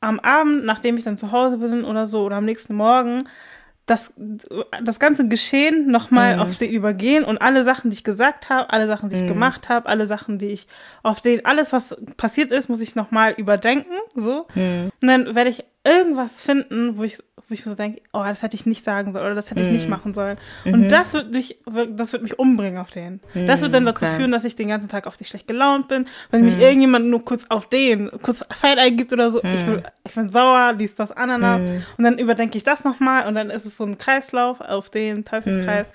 am 0.00 0.20
Abend, 0.20 0.64
nachdem 0.64 0.96
ich 0.96 1.04
dann 1.04 1.16
zu 1.16 1.32
Hause 1.32 1.58
bin 1.58 1.84
oder 1.84 2.06
so, 2.06 2.24
oder 2.24 2.36
am 2.36 2.44
nächsten 2.44 2.74
Morgen, 2.74 3.24
das, 3.86 4.14
das 4.82 4.98
ganze 4.98 5.28
Geschehen 5.28 5.90
nochmal 5.90 6.34
Mhm. 6.36 6.40
auf 6.40 6.56
den 6.56 6.70
übergehen 6.70 7.22
und 7.22 7.38
alle 7.40 7.64
Sachen, 7.64 7.90
die 7.90 7.94
ich 7.94 8.04
gesagt 8.04 8.48
habe, 8.48 8.70
alle 8.70 8.86
Sachen, 8.86 9.10
die 9.10 9.16
ich 9.16 9.26
gemacht 9.26 9.68
habe, 9.68 9.88
alle 9.88 10.06
Sachen, 10.06 10.38
die 10.38 10.48
ich 10.48 10.66
auf 11.02 11.20
den, 11.20 11.44
alles, 11.44 11.72
was 11.72 11.94
passiert 12.16 12.50
ist, 12.50 12.68
muss 12.68 12.80
ich 12.80 12.94
nochmal 12.96 13.32
überdenken, 13.36 13.92
so. 14.14 14.46
Mhm. 14.54 14.90
Und 15.02 15.08
dann 15.08 15.34
werde 15.34 15.50
ich 15.50 15.64
irgendwas 15.86 16.40
finden, 16.40 16.96
wo 16.96 17.02
ich, 17.04 17.18
wo 17.36 17.52
ich 17.52 17.64
mir 17.64 17.70
so 17.70 17.76
denke, 17.76 18.00
oh, 18.14 18.22
das 18.24 18.42
hätte 18.42 18.56
ich 18.56 18.64
nicht 18.64 18.84
sagen 18.84 19.12
sollen 19.12 19.24
oder 19.26 19.34
das 19.34 19.50
hätte 19.50 19.60
ich 19.62 19.68
nicht 19.68 19.84
Mhm. 19.84 19.90
machen 19.90 20.14
sollen. 20.14 20.38
Mhm. 20.64 20.72
Und 20.74 20.88
das 20.88 21.12
wird 21.12 21.30
mich, 21.32 21.58
das 21.90 22.12
wird 22.14 22.22
mich 22.22 22.38
umbringen 22.38 22.78
auf 22.78 22.90
den. 22.90 23.20
Das 23.34 23.60
wird 23.60 23.74
dann 23.74 23.84
dazu 23.84 24.04
okay. 24.06 24.16
führen, 24.16 24.30
dass 24.30 24.44
ich 24.44 24.56
den 24.56 24.68
ganzen 24.68 24.88
Tag 24.88 25.06
auf 25.06 25.16
dich 25.18 25.28
schlecht 25.28 25.46
gelaunt 25.46 25.88
bin. 25.88 26.06
Wenn 26.30 26.44
mich 26.44 26.54
Mhm. 26.56 26.62
irgendjemand 26.62 27.06
nur 27.06 27.22
kurz 27.24 27.46
auf 27.50 27.68
den, 27.68 28.10
kurz 28.22 28.38
Side-Eye 28.52 28.92
gibt 28.92 29.12
oder 29.12 29.30
so, 29.30 29.38
ich, 29.44 29.66
bin, 29.66 29.82
ich 30.06 30.14
bin 30.14 30.28
sauer, 30.30 30.72
liest 30.72 30.98
das 30.98 31.12
Ananas. 31.12 31.60
Mhm. 31.60 31.82
Und 31.98 32.04
dann 32.04 32.18
überdenke 32.18 32.56
ich 32.56 32.64
das 32.64 32.82
nochmal 32.84 33.26
und 33.28 33.34
dann 33.34 33.50
ist 33.50 33.66
es 33.66 33.76
so 33.76 33.84
ein 33.84 33.98
Kreislauf 33.98 34.60
auf 34.62 34.88
den 34.90 35.24
Teufelskreis. 35.24 35.88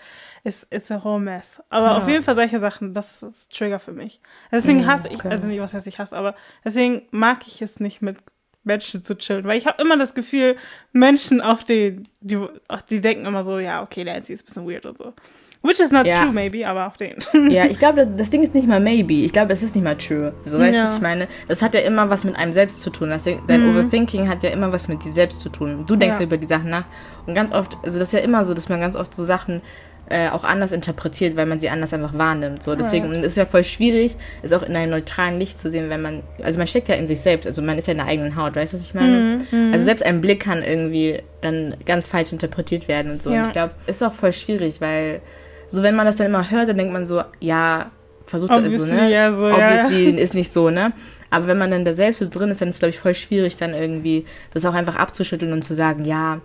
Ist, 0.45 0.67
ist 0.69 0.89
a 0.89 1.03
whole 1.03 1.19
mess. 1.19 1.61
Aber 1.69 1.87
Mhm. 1.87 1.91
Ja. 1.91 1.97
auf 1.97 2.07
jeden 2.07 2.23
Fall 2.23 2.35
solche 2.35 2.59
Sachen, 2.61 2.93
das 2.93 3.21
ist 3.23 3.51
Trigger 3.51 3.77
für 3.79 3.91
mich. 3.91 4.21
Deswegen 4.51 4.81
Mhm, 4.83 4.87
hasse 4.87 5.09
ich, 5.09 5.19
okay. 5.19 5.27
also 5.29 5.47
nicht, 5.49 5.59
was 5.59 5.73
heißt 5.73 5.85
ich 5.87 5.99
hasse, 5.99 6.15
aber 6.15 6.33
deswegen 6.63 7.01
mag 7.11 7.39
ich 7.45 7.61
es 7.61 7.81
nicht 7.81 8.01
mit 8.01 8.17
Menschen 8.63 9.03
zu 9.03 9.17
chillen, 9.17 9.45
weil 9.45 9.57
ich 9.57 9.65
habe 9.65 9.81
immer 9.81 9.97
das 9.97 10.13
Gefühl, 10.13 10.55
Menschen 10.91 11.41
auf 11.41 11.63
die, 11.63 12.03
die, 12.21 12.37
auf 12.67 12.83
die 12.83 13.01
denken 13.01 13.25
immer 13.25 13.43
so, 13.43 13.59
ja, 13.59 13.81
okay, 13.81 14.03
Nancy 14.03 14.33
ist 14.33 14.43
ein 14.43 14.45
bisschen 14.45 14.69
weird 14.69 14.85
und 14.85 14.97
so. 14.97 15.13
Which 15.61 15.79
is 15.81 15.91
not 15.91 16.07
Ja. 16.07 16.21
true, 16.23 16.31
maybe, 16.31 16.65
aber 16.65 16.87
auf 16.87 16.95
den. 16.95 17.15
Ja, 17.51 17.65
ich 17.65 17.79
glaube, 17.79 18.07
das- 18.07 18.29
Ding 18.29 18.43
ist 18.43 18.53
nicht 18.55 18.67
mal 18.67 18.79
maybe. 18.79 19.13
Ich 19.25 19.33
glaube, 19.33 19.51
es 19.51 19.61
ist 19.61 19.75
nicht 19.75 19.83
mal 19.83 19.97
true. 19.97 20.31
So, 20.45 20.57
weißt 20.57 20.73
du, 20.73 20.77
Ja. 20.77 20.83
was 20.85 20.95
ich 20.95 21.01
meine? 21.01 21.27
Das 21.49 21.61
hat 21.61 21.73
ja 21.73 21.81
immer 21.81 22.09
was 22.09 22.23
mit 22.23 22.35
einem 22.37 22.53
selbst 22.53 22.79
zu 22.81 22.89
tun. 22.91 23.09
Das, 23.09 23.25
dein 23.25 23.69
Overthinking 23.69 24.29
hat 24.29 24.41
ja 24.43 24.51
immer 24.51 24.71
was 24.71 24.87
mit 24.87 25.03
dir 25.03 25.11
selbst 25.11 25.41
zu 25.41 25.49
tun. 25.49 25.83
Du 25.85 25.97
denkst 25.97 26.19
ja. 26.19 26.23
über 26.25 26.37
die 26.37 26.47
Sachen 26.47 26.69
nach. 26.69 26.85
Und 27.25 27.35
ganz 27.35 27.51
oft, 27.51 27.75
also 27.83 27.99
das 27.99 28.09
ist 28.09 28.13
ja 28.13 28.19
immer 28.19 28.45
so, 28.45 28.53
dass 28.53 28.69
man 28.69 28.79
ganz 28.79 28.95
oft 28.95 29.13
so 29.13 29.25
Sachen 29.25 29.61
äh, 30.09 30.29
auch 30.29 30.43
anders 30.43 30.71
interpretiert, 30.71 31.35
weil 31.35 31.45
man 31.45 31.59
sie 31.59 31.69
anders 31.69 31.93
einfach 31.93 32.17
wahrnimmt. 32.17 32.63
So, 32.63 32.75
deswegen 32.75 33.07
Right. 33.09 33.17
ist 33.19 33.25
es 33.25 33.35
ja 33.35 33.45
voll 33.45 33.63
schwierig, 33.63 34.15
es 34.41 34.51
auch 34.53 34.63
in 34.63 34.75
einem 34.75 34.91
neutralen 34.91 35.39
Licht 35.39 35.59
zu 35.59 35.69
sehen, 35.69 35.89
wenn 35.89 36.01
man, 36.01 36.23
also 36.43 36.57
man 36.57 36.65
steckt 36.67 36.87
ja 36.89 36.95
in 36.95 37.05
sich 37.07 37.21
selbst, 37.21 37.45
also 37.45 37.61
man 37.61 37.77
ist 37.77 37.87
ja 37.87 37.91
in 37.91 37.99
der 37.99 38.07
eigenen 38.07 38.35
Haut, 38.35 38.55
weißt 38.55 38.73
du, 38.73 38.77
was 38.77 38.83
ich 38.83 38.93
meine? 38.95 39.39
Mhm, 39.51 39.71
Also 39.71 39.85
selbst 39.85 40.03
ein 40.03 40.19
Blick 40.21 40.39
kann 40.41 40.63
irgendwie 40.63 41.21
dann 41.41 41.75
ganz 41.85 42.07
falsch 42.07 42.31
interpretiert 42.33 42.87
werden 42.87 43.11
und 43.11 43.21
so. 43.21 43.29
Ja. 43.31 43.41
Und 43.41 43.47
ich 43.47 43.53
glaube, 43.53 43.73
ist 43.85 44.03
auch 44.03 44.13
voll 44.13 44.33
schwierig, 44.33 44.81
weil 44.81 45.21
so 45.67 45.83
wenn 45.83 45.95
man 45.95 46.05
das 46.07 46.15
dann 46.15 46.25
immer 46.27 46.49
hört, 46.49 46.69
dann 46.69 46.77
denkt 46.77 46.91
man 46.91 47.05
so, 47.05 47.21
ja, 47.39 47.91
versucht 48.25 48.51
Obviously, 48.51 48.95
ne? 48.95 49.11
ja, 49.11 49.31
so, 49.33 49.47
ja, 49.47 49.55
Obviously 49.55 50.09
ist 50.19 50.33
nicht 50.33 50.51
so, 50.51 50.69
ne? 50.71 50.91
Aber 51.31 51.45
wenn 51.45 51.59
man 51.59 51.69
dann 51.69 51.85
da 51.85 51.93
selbst 51.93 52.17
so 52.19 52.27
drin 52.27 52.49
ist, 52.49 52.61
dann 52.61 52.69
ist 52.69 52.75
es, 52.75 52.79
glaube 52.79 52.89
ich, 52.89 52.99
voll 52.99 53.13
schwierig, 53.13 53.57
dann 53.57 53.75
irgendwie 53.75 54.25
das 54.53 54.65
auch 54.65 54.73
einfach 54.73 54.95
abzuschütteln 54.95 55.53
und 55.53 55.63
zu 55.63 55.75
sagen, 55.75 56.03
ja, 56.05 56.41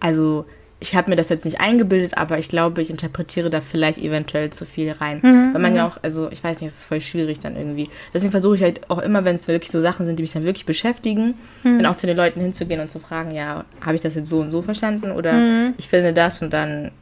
also 0.00 0.44
ich 0.80 0.94
habe 0.94 1.10
mir 1.10 1.16
das 1.16 1.28
jetzt 1.28 1.44
nicht 1.44 1.60
eingebildet, 1.60 2.16
aber 2.16 2.38
ich 2.38 2.48
glaube, 2.48 2.80
ich 2.82 2.88
interpretiere 2.90 3.50
da 3.50 3.60
vielleicht 3.60 3.98
eventuell 3.98 4.50
zu 4.50 4.64
viel 4.64 4.92
rein. 4.92 5.18
Mhm, 5.22 5.52
Weil 5.54 5.60
man 5.60 5.74
ja 5.74 5.88
auch, 5.88 5.98
also 6.02 6.30
ich 6.30 6.42
weiß 6.44 6.60
nicht, 6.60 6.70
es 6.70 6.78
ist 6.78 6.84
voll 6.84 7.00
schwierig 7.00 7.40
dann 7.40 7.56
irgendwie. 7.56 7.90
Deswegen 8.14 8.30
versuche 8.30 8.54
ich 8.54 8.62
halt 8.62 8.88
auch 8.88 8.98
immer, 8.98 9.24
wenn 9.24 9.36
es 9.36 9.48
wirklich 9.48 9.72
so 9.72 9.80
Sachen 9.80 10.06
sind, 10.06 10.16
die 10.18 10.22
mich 10.22 10.32
dann 10.32 10.44
wirklich 10.44 10.66
beschäftigen, 10.66 11.34
Mhm. 11.64 11.78
dann 11.78 11.86
auch 11.86 11.96
zu 11.96 12.06
den 12.06 12.16
Leuten 12.16 12.40
hinzugehen 12.40 12.80
und 12.80 12.90
zu 12.90 13.00
fragen, 13.00 13.32
ja, 13.32 13.64
habe 13.80 13.96
ich 13.96 14.00
das 14.02 14.14
jetzt 14.14 14.28
so 14.28 14.38
und 14.40 14.50
so 14.50 14.62
verstanden 14.62 15.10
oder 15.10 15.32
Mhm. 15.32 15.74
ich 15.78 15.88
finde 15.88 16.12
das 16.12 16.40
und 16.42 16.52
dann, 16.52 16.92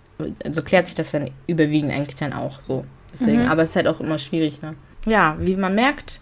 so 0.51 0.63
klärt 0.63 0.87
sich 0.87 0.95
das 0.95 1.11
dann 1.11 1.31
überwiegend 1.47 1.93
eigentlich 1.93 2.17
dann 2.17 2.33
auch 2.33 2.63
so. 2.63 2.87
Deswegen, 3.13 3.43
Mhm. 3.45 3.51
aber 3.51 3.63
es 3.63 3.71
ist 3.71 3.77
halt 3.77 3.89
auch 3.89 4.01
immer 4.01 4.19
schwierig, 4.19 4.63
ne? 4.63 4.75
Ja, 5.07 5.37
wie 5.39 5.55
man 5.55 5.75
merkt, 5.75 6.19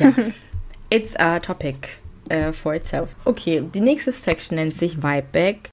ja, 0.00 0.12
it's 0.90 1.14
a 1.16 1.38
topic 1.38 1.88
uh, 2.32 2.52
for 2.52 2.74
itself. 2.74 3.14
Okay, 3.24 3.62
die 3.72 3.80
nächste 3.80 4.10
Section 4.10 4.56
nennt 4.56 4.74
sich 4.74 4.96
Vibe 5.00 5.26
Back. 5.30 5.70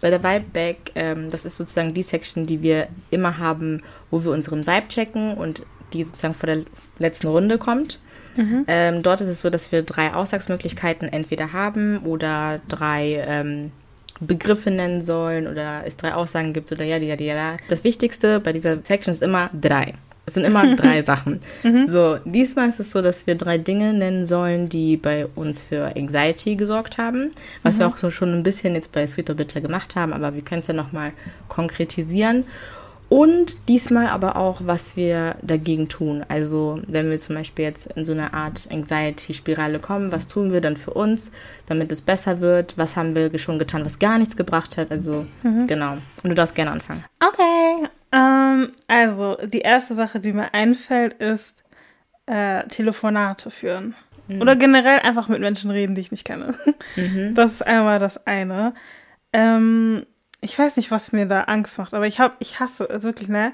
Bei 0.00 0.10
der 0.10 0.22
Vibe 0.22 0.46
Back, 0.52 0.92
ähm, 0.94 1.30
das 1.30 1.44
ist 1.44 1.56
sozusagen 1.56 1.94
die 1.94 2.02
Section, 2.02 2.46
die 2.46 2.62
wir 2.62 2.88
immer 3.10 3.38
haben, 3.38 3.82
wo 4.10 4.22
wir 4.22 4.30
unseren 4.30 4.66
Vibe 4.66 4.88
checken 4.88 5.36
und 5.36 5.62
die 5.92 6.04
sozusagen 6.04 6.34
vor 6.34 6.46
der 6.46 6.64
letzten 6.98 7.28
Runde 7.28 7.58
kommt. 7.58 7.98
Ähm, 8.68 9.02
dort 9.02 9.20
ist 9.20 9.28
es 9.28 9.40
so, 9.42 9.50
dass 9.50 9.72
wir 9.72 9.82
drei 9.82 10.14
Aussagsmöglichkeiten 10.14 11.08
entweder 11.12 11.52
haben 11.52 11.98
oder 11.98 12.60
drei 12.68 13.24
ähm, 13.26 13.72
Begriffe 14.20 14.70
nennen 14.70 15.04
sollen 15.04 15.46
oder 15.46 15.82
es 15.86 15.96
drei 15.96 16.14
Aussagen 16.14 16.52
gibt 16.52 16.70
oder 16.72 16.84
ja, 16.84 16.96
ja, 16.98 17.14
ja. 17.14 17.56
Das 17.68 17.84
Wichtigste 17.84 18.40
bei 18.40 18.52
dieser 18.52 18.78
Section 18.84 19.12
ist 19.12 19.22
immer 19.22 19.50
drei. 19.58 19.94
Es 20.28 20.34
sind 20.34 20.44
immer 20.44 20.76
drei 20.76 21.02
Sachen. 21.12 21.40
So, 21.86 22.18
diesmal 22.24 22.68
ist 22.68 22.80
es 22.80 22.90
so, 22.90 23.02
dass 23.02 23.26
wir 23.26 23.34
drei 23.34 23.58
Dinge 23.58 23.94
nennen 23.94 24.26
sollen, 24.26 24.68
die 24.68 24.96
bei 24.96 25.26
uns 25.34 25.60
für 25.62 25.96
Anxiety 25.96 26.54
gesorgt 26.56 26.98
haben. 26.98 27.30
Was 27.62 27.78
wir 27.78 27.86
auch 27.86 27.96
so 27.96 28.10
schon 28.10 28.32
ein 28.34 28.42
bisschen 28.42 28.74
jetzt 28.74 28.92
bei 28.92 29.06
Sweet 29.06 29.30
or 29.30 29.36
Bitter 29.36 29.60
gemacht 29.60 29.96
haben, 29.96 30.12
aber 30.12 30.34
wir 30.34 30.42
können 30.42 30.60
es 30.60 30.66
ja 30.66 30.74
nochmal 30.74 31.12
konkretisieren. 31.48 32.44
Und 33.08 33.56
diesmal 33.68 34.08
aber 34.08 34.36
auch, 34.36 34.60
was 34.64 34.94
wir 34.94 35.36
dagegen 35.40 35.88
tun. 35.88 36.26
Also, 36.28 36.80
wenn 36.86 37.10
wir 37.10 37.18
zum 37.18 37.36
Beispiel 37.36 37.64
jetzt 37.64 37.86
in 37.96 38.04
so 38.04 38.12
eine 38.12 38.34
Art 38.34 38.68
Anxiety-Spirale 38.70 39.78
kommen, 39.78 40.12
was 40.12 40.26
tun 40.26 40.52
wir 40.52 40.60
dann 40.60 40.76
für 40.76 40.92
uns, 40.92 41.30
damit 41.66 41.90
es 41.90 42.02
besser 42.02 42.40
wird? 42.40 42.76
Was 42.76 42.96
haben 42.96 43.14
wir 43.14 43.36
schon 43.38 43.58
getan, 43.58 43.86
was 43.86 43.98
gar 43.98 44.18
nichts 44.18 44.36
gebracht 44.36 44.76
hat? 44.76 44.90
Also, 44.90 45.24
genau. 45.66 45.92
Und 46.22 46.28
du 46.28 46.34
darfst 46.34 46.54
gerne 46.54 46.70
anfangen. 46.70 47.02
Okay. 47.26 47.88
Ähm, 48.12 48.72
also, 48.86 49.36
die 49.44 49.60
erste 49.60 49.94
Sache, 49.94 50.20
die 50.20 50.32
mir 50.32 50.54
einfällt, 50.54 51.14
ist 51.14 51.62
äh, 52.26 52.64
Telefonate 52.68 53.50
führen. 53.50 53.94
Oder 54.40 54.56
generell 54.56 55.00
einfach 55.00 55.28
mit 55.28 55.40
Menschen 55.40 55.70
reden, 55.70 55.94
die 55.94 56.02
ich 56.02 56.10
nicht 56.10 56.24
kenne. 56.26 56.54
Das 57.34 57.52
ist 57.52 57.62
einmal 57.66 57.98
das 57.98 58.26
eine. 58.26 58.74
Ähm, 59.32 60.04
ich 60.40 60.58
weiß 60.58 60.76
nicht, 60.76 60.90
was 60.90 61.12
mir 61.12 61.26
da 61.26 61.42
Angst 61.44 61.78
macht, 61.78 61.94
aber 61.94 62.06
ich 62.06 62.20
habe, 62.20 62.34
ich 62.38 62.60
hasse 62.60 62.84
es 62.90 63.04
wirklich, 63.04 63.28
ne? 63.28 63.52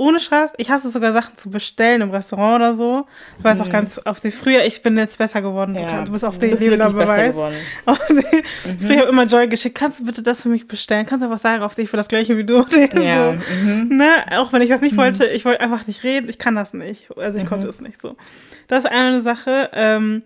Ohne 0.00 0.18
Spaß, 0.18 0.52
ich 0.56 0.70
hasse 0.70 0.88
sogar 0.88 1.12
Sachen 1.12 1.36
zu 1.36 1.50
bestellen 1.50 2.00
im 2.00 2.10
Restaurant 2.10 2.56
oder 2.56 2.72
so. 2.72 3.06
Ich 3.38 3.44
weiß 3.44 3.60
auch 3.60 3.68
ganz 3.68 3.98
auf 3.98 4.18
die 4.20 4.30
früher, 4.30 4.64
ich 4.64 4.82
bin 4.82 4.96
jetzt 4.96 5.18
besser 5.18 5.42
geworden. 5.42 5.74
Du 5.74 5.84
kann- 5.84 6.06
du 6.06 6.12
bist 6.12 6.24
auf 6.24 6.38
den 6.38 6.56
lebender 6.56 6.88
Beweis. 6.90 7.34
den, 8.08 8.90
Ich 8.90 8.98
habe 8.98 9.08
immer 9.10 9.24
Joy 9.26 9.46
geschickt. 9.48 9.74
Kannst 9.76 10.00
du 10.00 10.04
bitte 10.06 10.22
das 10.22 10.40
für 10.40 10.48
mich 10.48 10.66
bestellen? 10.66 11.04
Kannst 11.04 11.26
du 11.26 11.28
was 11.28 11.42
sagen 11.42 11.62
auf 11.62 11.74
dich 11.74 11.90
für 11.90 11.98
das 11.98 12.08
gleiche 12.08 12.36
wie 12.38 12.44
du? 12.44 12.64
Ja, 12.94 13.32
so. 13.34 13.38
ne? 13.94 14.08
Auch 14.38 14.52
wenn 14.54 14.62
ich 14.62 14.70
das 14.70 14.80
nicht 14.80 14.96
wollte, 14.96 15.26
ich 15.26 15.44
wollte 15.44 15.60
einfach 15.60 15.86
nicht 15.86 16.02
reden. 16.02 16.28
Ich 16.30 16.38
kann 16.38 16.54
das 16.56 16.72
nicht. 16.72 17.08
Also 17.18 17.38
ich 17.38 17.44
konnte 17.46 17.68
es 17.68 17.80
nicht 17.82 18.00
so. 18.00 18.16
Das 18.68 18.84
ist 18.84 18.90
eine 18.90 19.20
Sache. 19.20 19.68
Ähm, 19.74 20.22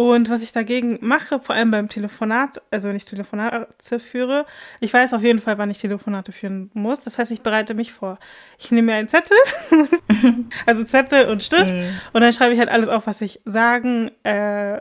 und 0.00 0.30
was 0.30 0.42
ich 0.42 0.52
dagegen 0.52 0.98
mache, 1.00 1.40
vor 1.40 1.54
allem 1.54 1.70
beim 1.70 1.88
Telefonat, 1.88 2.62
also 2.70 2.88
wenn 2.88 2.96
ich 2.96 3.04
Telefonate 3.04 3.66
führe, 3.98 4.46
ich 4.80 4.92
weiß 4.92 5.14
auf 5.14 5.22
jeden 5.22 5.40
Fall, 5.40 5.58
wann 5.58 5.70
ich 5.70 5.78
Telefonate 5.78 6.32
führen 6.32 6.70
muss. 6.74 7.00
Das 7.00 7.18
heißt, 7.18 7.30
ich 7.30 7.42
bereite 7.42 7.74
mich 7.74 7.92
vor. 7.92 8.18
Ich 8.58 8.70
nehme 8.70 8.92
mir 8.92 8.98
einen 8.98 9.08
Zettel, 9.08 9.36
also 10.66 10.84
Zettel 10.84 11.28
und 11.28 11.42
Stift, 11.42 11.72
und 12.12 12.20
dann 12.20 12.32
schreibe 12.32 12.54
ich 12.54 12.60
halt 12.60 12.68
alles 12.68 12.88
auf, 12.88 13.06
was 13.06 13.20
ich 13.20 13.40
sagen 13.44 14.10
äh, 14.24 14.80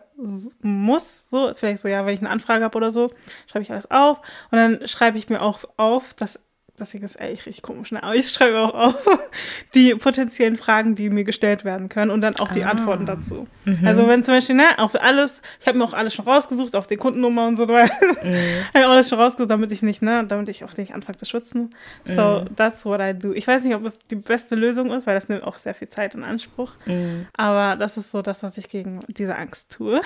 muss. 0.61 1.29
So, 1.29 1.53
vielleicht 1.55 1.81
so, 1.81 1.87
ja, 1.87 2.05
wenn 2.05 2.13
ich 2.13 2.21
eine 2.21 2.29
Anfrage 2.29 2.63
habe 2.63 2.77
oder 2.77 2.91
so, 2.91 3.09
schreibe 3.47 3.63
ich 3.63 3.71
alles 3.71 3.89
auf. 3.91 4.19
Und 4.51 4.57
dann 4.57 4.87
schreibe 4.87 5.17
ich 5.17 5.29
mir 5.29 5.41
auch 5.41 5.59
auf, 5.77 6.13
dass 6.13 6.39
Ding 6.91 7.03
ist 7.03 7.19
echt 7.19 7.45
richtig 7.45 7.61
komisch, 7.61 7.91
ne? 7.91 8.01
aber 8.03 8.15
ich 8.15 8.29
schreibe 8.29 8.59
auch 8.59 8.73
auf 8.73 8.95
die 9.75 9.95
potenziellen 9.95 10.57
Fragen, 10.57 10.95
die 10.95 11.09
mir 11.09 11.23
gestellt 11.23 11.63
werden 11.63 11.87
können 11.87 12.11
und 12.11 12.21
dann 12.21 12.35
auch 12.39 12.51
die 12.51 12.63
Ah. 12.63 12.69
Antworten 12.71 13.05
dazu. 13.05 13.47
Also 13.85 14.07
wenn 14.07 14.23
zum 14.23 14.33
Beispiel, 14.33 14.55
ne, 14.55 14.65
auf 14.77 14.95
alles, 15.01 15.41
ich 15.61 15.67
habe 15.67 15.77
mir 15.77 15.83
auch 15.85 15.93
alles 15.93 16.13
schon 16.13 16.25
rausgesucht, 16.25 16.75
auf 16.75 16.87
die 16.87 16.97
Kundennummer 16.97 17.47
und 17.47 17.57
so, 17.57 17.67
weil 17.67 17.89
habe 17.89 18.29
ich 18.75 18.83
auch 18.85 18.89
alles 18.89 19.07
schon 19.09 19.19
rausgesucht, 19.19 19.49
damit 19.49 19.71
ich 19.71 19.81
nicht, 19.81 20.01
ne, 20.01 20.25
damit 20.27 20.49
ich 20.49 20.63
auf 20.63 20.73
den 20.73 20.89
nicht 20.89 20.93
anfange 20.95 21.17
zu 21.17 21.25
schwitzen. 21.25 21.75
So, 22.05 22.45
that's 22.55 22.85
what 22.85 22.99
I 23.01 23.13
do. 23.17 23.33
Ich 23.33 23.47
weiß 23.47 23.63
nicht, 23.63 23.75
ob 23.75 23.85
es 23.85 23.97
die 24.09 24.15
beste 24.15 24.55
Lösung 24.55 24.91
ist, 24.91 25.07
weil 25.07 25.15
das 25.15 25.29
nimmt 25.29 25.43
auch 25.43 25.57
sehr 25.59 25.73
viel 25.75 25.89
Zeit 25.89 26.15
in 26.15 26.23
Anspruch. 26.23 26.71
Mhm. 26.85 27.27
Aber 27.35 27.75
das 27.75 27.97
ist 27.97 28.11
so 28.11 28.21
das, 28.21 28.43
was 28.43 28.57
ich 28.57 28.69
gegen 28.69 28.99
diese 29.07 29.35
Angst 29.35 29.71
tue. 29.71 30.01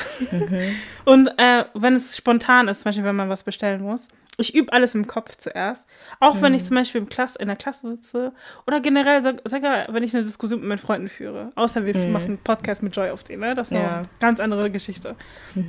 Und 1.05 1.27
äh, 1.37 1.65
wenn 1.73 1.95
es 1.95 2.17
spontan 2.17 2.67
ist, 2.67 2.81
zum 2.81 2.89
Beispiel, 2.89 3.05
wenn 3.05 3.15
man 3.15 3.29
was 3.29 3.43
bestellen 3.43 3.81
muss, 3.81 4.07
ich 4.37 4.55
übe 4.55 4.73
alles 4.73 4.95
im 4.95 5.05
Kopf 5.07 5.37
zuerst. 5.37 5.85
Auch 6.19 6.41
wenn 6.41 6.53
ich 6.55 6.63
zum 6.63 6.75
Beispiel 6.75 7.01
im 7.01 7.09
Klasse, 7.09 7.37
in 7.39 7.47
der 7.47 7.55
Klasse 7.55 7.91
sitze 7.91 8.33
oder 8.65 8.79
generell, 8.79 9.21
sag, 9.21 9.41
sogar 9.45 9.93
wenn 9.93 10.03
ich 10.03 10.13
eine 10.15 10.23
Diskussion 10.25 10.59
mit 10.61 10.69
meinen 10.69 10.77
Freunden 10.79 11.07
führe. 11.07 11.51
Außer 11.55 11.85
wir 11.85 11.95
machen 12.09 12.25
einen 12.25 12.37
Podcast 12.39 12.81
mit 12.81 12.95
Joy 12.95 13.11
auf 13.11 13.23
den, 13.23 13.41
ne? 13.41 13.53
Das 13.53 13.69
ist 13.71 13.77
Ja. 13.77 13.97
eine 13.99 14.07
ganz 14.19 14.39
andere 14.39 14.71
Geschichte. 14.71 15.15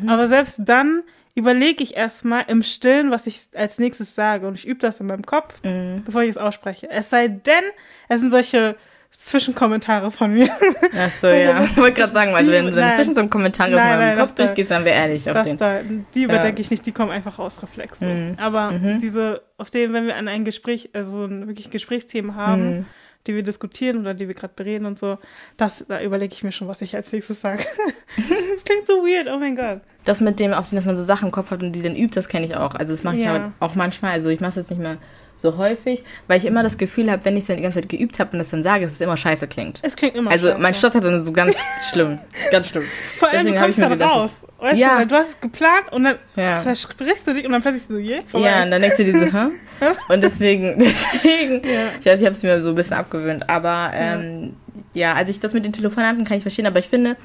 Aber 0.06 0.26
selbst 0.26 0.60
dann 0.64 1.02
überlege 1.34 1.82
ich 1.82 1.96
erstmal 1.96 2.44
im 2.48 2.62
Stillen, 2.62 3.10
was 3.10 3.26
ich 3.26 3.48
als 3.54 3.78
nächstes 3.78 4.14
sage. 4.14 4.46
Und 4.46 4.54
ich 4.54 4.66
übe 4.66 4.80
das 4.80 5.00
in 5.00 5.08
meinem 5.08 5.26
Kopf, 5.26 5.60
bevor 6.04 6.22
ich 6.22 6.30
es 6.30 6.38
ausspreche. 6.38 6.88
Es 6.90 7.10
sei 7.10 7.28
denn, 7.28 7.64
es 8.08 8.20
sind 8.20 8.30
solche 8.30 8.76
Zwischenkommentare 9.18 10.10
von 10.10 10.32
mir. 10.32 10.48
Ach 10.96 11.10
so, 11.20 11.26
ja. 11.28 11.64
Ich 11.64 11.76
wollte 11.76 11.92
gerade 12.00 12.12
sagen, 12.12 12.34
also 12.34 12.50
wenn 12.52 12.66
du 12.66 12.72
dann 12.72 12.92
zwischen 12.92 13.14
so 13.14 13.20
einem 13.20 13.30
Kommentar 13.30 13.68
aus 13.68 13.74
Nein, 13.74 13.98
meinem 13.98 14.18
Kopf 14.18 14.32
da- 14.34 14.44
durchgehst, 14.44 14.70
dann 14.70 14.84
wäre 14.84 14.96
ehrlich 14.96 15.30
auf 15.30 15.42
den. 15.42 15.56
da, 15.56 15.80
die 16.14 16.22
überdenke 16.24 16.60
ich 16.60 16.70
nicht, 16.70 16.84
die 16.86 16.92
kommen 16.92 17.10
einfach 17.10 17.38
aus 17.38 17.62
Reflexen. 17.62 18.30
Mhm. 18.32 18.38
Aber 18.38 18.72
diese, 19.00 19.42
auf 19.58 19.70
dem, 19.70 19.92
wenn 19.92 20.06
wir 20.06 20.16
an 20.16 20.28
ein 20.28 20.44
Gespräch, 20.44 20.90
also 20.92 21.24
ein 21.24 21.46
wirklich 21.46 21.70
Gesprächsthemen 21.70 22.34
haben, 22.36 22.64
Mhm. 22.78 22.86
die 23.26 23.34
wir 23.34 23.42
diskutieren 23.42 24.00
oder 24.00 24.12
die 24.14 24.28
wir 24.28 24.34
gerade 24.34 24.52
bereden 24.54 24.84
und 24.86 24.98
so, 24.98 25.18
das, 25.56 25.86
da 25.88 26.00
überlege 26.02 26.34
ich 26.34 26.42
mir 26.44 26.52
schon, 26.52 26.68
was 26.68 26.82
ich 26.82 26.94
als 26.94 27.10
nächstes 27.12 27.40
sage. 27.40 27.64
das 28.54 28.64
klingt 28.64 28.86
so 28.86 28.94
weird, 29.04 29.28
oh 29.34 29.38
mein 29.38 29.56
Gott. 29.56 29.80
Das 30.04 30.20
mit 30.20 30.38
dem, 30.38 30.52
auf 30.52 30.68
den, 30.68 30.76
dass 30.76 30.84
man 30.84 30.96
so 30.96 31.02
Sachen 31.02 31.26
im 31.26 31.32
Kopf 31.32 31.50
hat 31.50 31.62
und 31.62 31.72
die 31.72 31.82
dann 31.82 31.96
übt, 31.96 32.14
das 32.14 32.28
kenne 32.28 32.44
ich 32.44 32.56
auch. 32.56 32.74
Also 32.74 32.92
das 32.92 33.02
mache 33.04 33.16
ich 33.16 33.22
Ja. 33.22 33.30
halt 33.30 33.42
auch 33.60 33.74
manchmal. 33.74 34.12
Also 34.12 34.28
ich 34.28 34.40
mache 34.40 34.50
es 34.50 34.56
jetzt 34.56 34.70
nicht 34.70 34.80
mehr 34.82 34.98
so 35.36 35.56
häufig, 35.58 36.02
weil 36.26 36.38
ich 36.38 36.46
immer 36.46 36.62
das 36.62 36.78
Gefühl 36.78 37.10
habe, 37.10 37.24
wenn 37.24 37.34
ich 37.36 37.42
es 37.42 37.46
dann 37.48 37.56
die 37.56 37.62
ganze 37.62 37.80
Zeit 37.80 37.88
geübt 37.90 38.18
habe 38.18 38.30
und 38.32 38.38
das 38.38 38.50
dann 38.50 38.62
sage, 38.62 38.84
dass 38.84 38.92
es 38.94 39.00
immer 39.00 39.16
scheiße 39.16 39.46
klingt. 39.46 39.80
Es 39.82 39.94
klingt 39.94 40.16
immer 40.16 40.30
Also 40.30 40.48
scheiße. 40.48 40.60
mein 40.62 40.74
Stotter 40.74 41.00
dann 41.00 41.22
so 41.24 41.32
ganz 41.32 41.54
schlimm. 41.90 42.18
Ganz 42.50 42.68
schlimm. 42.68 42.84
Vor 43.18 43.28
allem, 43.28 43.38
Deswegen 43.38 43.54
du 43.56 43.60
kommst 43.62 43.78
ich 43.78 43.84
da 43.84 43.90
gedacht, 43.90 44.14
raus. 44.14 44.36
Weißt 44.58 44.78
Ja. 44.78 44.98
du, 45.00 45.06
du 45.08 45.14
hast 45.16 45.28
es 45.30 45.40
geplant 45.40 45.92
und 45.92 46.04
dann 46.04 46.16
Ja. 46.36 46.60
versprichst 46.62 47.26
du 47.26 47.34
dich 47.34 47.44
und 47.44 47.52
dann 47.52 47.60
plötzlich 47.60 47.82
so, 47.82 47.96
yeah, 47.96 48.20
vorbei. 48.26 48.46
Ja, 48.48 48.62
und 48.62 48.70
dann 48.70 48.80
denkst 48.80 48.96
du 48.96 49.04
dir 49.04 49.18
so, 49.18 49.26
hä? 49.26 49.46
Und 50.08 50.22
deswegen, 50.22 50.78
deswegen, 50.78 51.54
Ja. 51.68 51.88
ich 52.00 52.06
weiß, 52.06 52.20
ich 52.20 52.24
habe 52.26 52.34
es 52.34 52.42
mir 52.42 52.62
so 52.62 52.70
ein 52.70 52.74
bisschen 52.76 52.96
abgewöhnt. 52.96 53.50
Aber 53.50 53.90
ähm, 53.92 54.54
ja. 54.94 55.12
also 55.14 55.28
ich 55.30 55.40
das 55.40 55.52
mit 55.52 55.64
den 55.66 55.72
Telefonaten 55.74 56.24
kann 56.24 56.36
ich 56.38 56.42
verstehen, 56.42 56.66
aber 56.66 56.78
ich 56.78 56.88
finde, 56.88 57.16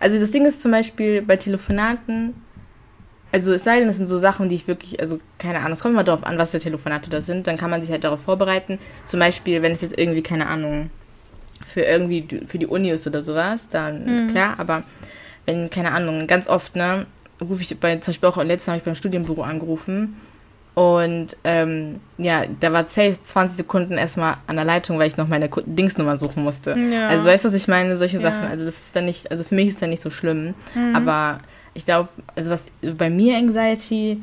also 0.00 0.18
das 0.18 0.30
Ding 0.30 0.46
ist 0.46 0.62
zum 0.62 0.70
Beispiel 0.70 1.20
bei 1.20 1.36
Telefonaten, 1.36 2.34
also 3.36 3.52
es 3.52 3.64
sei 3.64 3.80
denn, 3.80 3.88
es 3.90 3.98
sind 3.98 4.06
so 4.06 4.16
Sachen, 4.16 4.48
die 4.48 4.54
ich 4.54 4.66
wirklich, 4.66 4.98
also 4.98 5.20
keine 5.38 5.58
Ahnung, 5.58 5.72
es 5.72 5.80
kommt 5.80 5.92
immer 5.92 6.04
darauf 6.04 6.24
an, 6.24 6.38
was 6.38 6.52
für 6.52 6.58
Telefonate 6.58 7.10
das 7.10 7.26
sind, 7.26 7.46
dann 7.46 7.58
kann 7.58 7.68
man 7.68 7.82
sich 7.82 7.90
halt 7.90 8.02
darauf 8.02 8.22
vorbereiten. 8.22 8.78
Zum 9.06 9.20
Beispiel, 9.20 9.60
wenn 9.60 9.72
es 9.72 9.82
jetzt 9.82 9.98
irgendwie, 9.98 10.22
keine 10.22 10.46
Ahnung, 10.46 10.88
für 11.66 11.82
irgendwie 11.82 12.26
für 12.46 12.58
die 12.58 12.66
Uni 12.66 12.90
ist 12.90 13.06
oder 13.06 13.22
sowas, 13.22 13.68
dann 13.68 14.28
klar, 14.30 14.54
aber 14.58 14.84
wenn, 15.44 15.68
keine 15.68 15.92
Ahnung, 15.92 16.26
ganz 16.26 16.48
oft, 16.48 16.76
ne, 16.76 17.04
rufe 17.40 17.60
ich 17.60 17.78
bei, 17.78 17.96
zum 17.96 18.12
Beispiel 18.12 18.28
auch 18.30 18.36
letztens 18.38 18.68
habe 18.68 18.78
ich 18.78 18.84
beim 18.84 18.94
Studienbüro 18.94 19.42
angerufen 19.42 20.16
und 20.74 21.36
ähm, 21.44 22.00
ja, 22.18 22.44
da 22.60 22.72
war 22.72 22.86
safe 22.86 23.16
20 23.22 23.56
Sekunden 23.56 23.94
erstmal 23.94 24.36
an 24.46 24.56
der 24.56 24.64
Leitung, 24.64 24.98
weil 24.98 25.08
ich 25.08 25.16
noch 25.18 25.28
meine 25.28 25.48
Dingsnummer 25.48 26.16
suchen 26.16 26.42
musste. 26.42 26.76
Ja. 26.78 27.08
Also 27.08 27.26
weißt 27.26 27.44
du, 27.44 27.48
was 27.48 27.54
ich 27.54 27.68
meine? 27.68 27.96
Solche 27.96 28.18
Ja. 28.18 28.30
Sachen. 28.30 28.46
Also 28.46 28.64
das 28.64 28.76
ist 28.76 28.96
dann 28.96 29.06
nicht, 29.06 29.30
also 29.30 29.44
für 29.44 29.54
mich 29.54 29.68
ist 29.68 29.80
dann 29.80 29.90
nicht 29.90 30.02
so 30.02 30.10
schlimm. 30.10 30.54
Mhm. 30.74 30.94
Aber 30.96 31.38
ich 31.76 31.84
glaube, 31.84 32.08
also 32.34 32.50
was 32.50 32.66
bei 32.96 33.10
mir 33.10 33.36
Anxiety, 33.36 34.22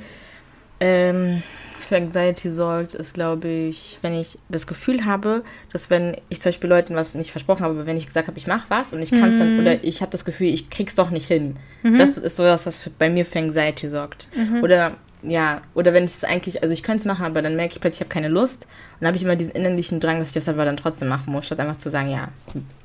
ähm, 0.80 1.42
für 1.88 1.98
Anxiety 1.98 2.50
sorgt, 2.50 2.94
ist, 2.94 3.13
glaube 3.13 3.48
ich, 3.48 4.00
wenn 4.02 4.13
ich 4.13 4.38
das 4.50 4.68
Gefühl 4.68 5.06
habe, 5.06 5.44
dass 5.72 5.89
wenn 5.89 6.16
ich 6.30 6.39
zum 6.42 6.50
Beispiel 6.50 6.70
Leuten 6.70 6.96
was 6.96 7.13
nicht 7.13 7.32
versprochen 7.32 7.63
habe, 7.63 7.74
aber 7.76 7.86
wenn 7.86 7.98
ich 7.98 8.08
gesagt 8.08 8.28
habe, 8.28 8.38
ich 8.38 8.48
mache 8.48 8.66
was 8.70 8.94
und 8.94 9.02
ich 9.02 9.12
kann 9.12 9.30
es 9.30 9.36
Mhm. 9.36 9.39
dann, 9.39 9.60
oder 9.60 9.84
ich 9.84 10.02
habe 10.02 10.10
das 10.12 10.24
Gefühl, 10.26 10.48
ich 10.48 10.70
krieg's 10.70 10.96
doch 10.96 11.10
nicht 11.10 11.28
hin. 11.28 11.58
Das 11.98 12.18
ist 12.18 12.38
so 12.38 12.44
das, 12.44 12.66
was 12.66 12.80
für, 12.82 12.89
bei 12.89 13.10
mir 13.10 13.26
für 13.26 13.39
Anxiety 13.39 13.89
sorgt. 13.89 14.28
Mhm. 14.36 14.63
Oder 14.63 14.96
ja, 15.24 15.62
oder 15.74 15.94
wenn 15.94 16.06
ich 16.06 16.13
es 16.16 16.24
eigentlich, 16.24 16.63
also 16.63 16.74
ich 16.74 16.84
könnte 16.84 17.00
es 17.00 17.06
machen, 17.06 17.26
aber 17.26 17.42
dann 17.42 17.56
merke 17.56 17.74
ich 17.76 17.82
plötzlich, 17.82 18.02
ich 18.02 18.06
habe 18.06 18.13
keine 18.13 18.28
Lust. 18.30 18.63
Und 18.63 19.02
dann 19.02 19.08
habe 19.08 19.18
ich 19.18 19.24
immer 19.24 19.36
diesen 19.36 19.52
innerlichen 19.54 20.00
Drang, 20.00 20.20
dass 20.20 20.30
ich 20.30 20.34
das 20.34 20.50
aber 20.50 20.66
dann 20.66 20.78
trotzdem 20.78 21.08
machen 21.10 21.32
muss, 21.32 21.46
statt 21.46 21.60
einfach 21.60 21.78
zu 21.78 21.89
sagen, 21.89 22.10
ja, 22.10 22.30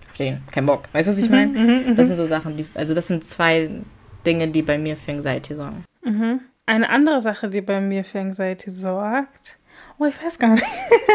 verstehen, 0.06 0.42
kein 0.50 0.66
Bock. 0.66 0.84
Weißt 0.92 1.08
du, 1.08 1.12
was 1.12 1.18
ich 1.18 1.30
meine? 1.30 1.52
Mhm, 1.52 1.96
Das 1.96 2.08
sind 2.08 2.16
so 2.16 2.26
Sachen, 2.26 2.56
die, 2.56 2.66
also 2.74 2.94
das 2.94 3.06
sind 3.08 3.24
zwei 3.24 3.70
Dinge, 4.26 4.48
die 4.48 4.62
bei 4.62 4.78
mir 4.78 4.96
für 4.96 5.12
Anxiety 5.12 5.54
sorgen. 5.54 5.84
Mhm. 6.04 6.40
Eine 6.66 6.90
andere 6.90 7.20
Sache, 7.20 7.48
die 7.48 7.60
bei 7.62 7.80
mir 7.80 8.04
für 8.04 8.20
Anxiety 8.20 8.70
sorgt. 8.70 9.56
Oh, 10.00 10.04
ich 10.04 10.14
weiß 10.24 10.38
gar 10.38 10.50
nicht. 10.52 10.64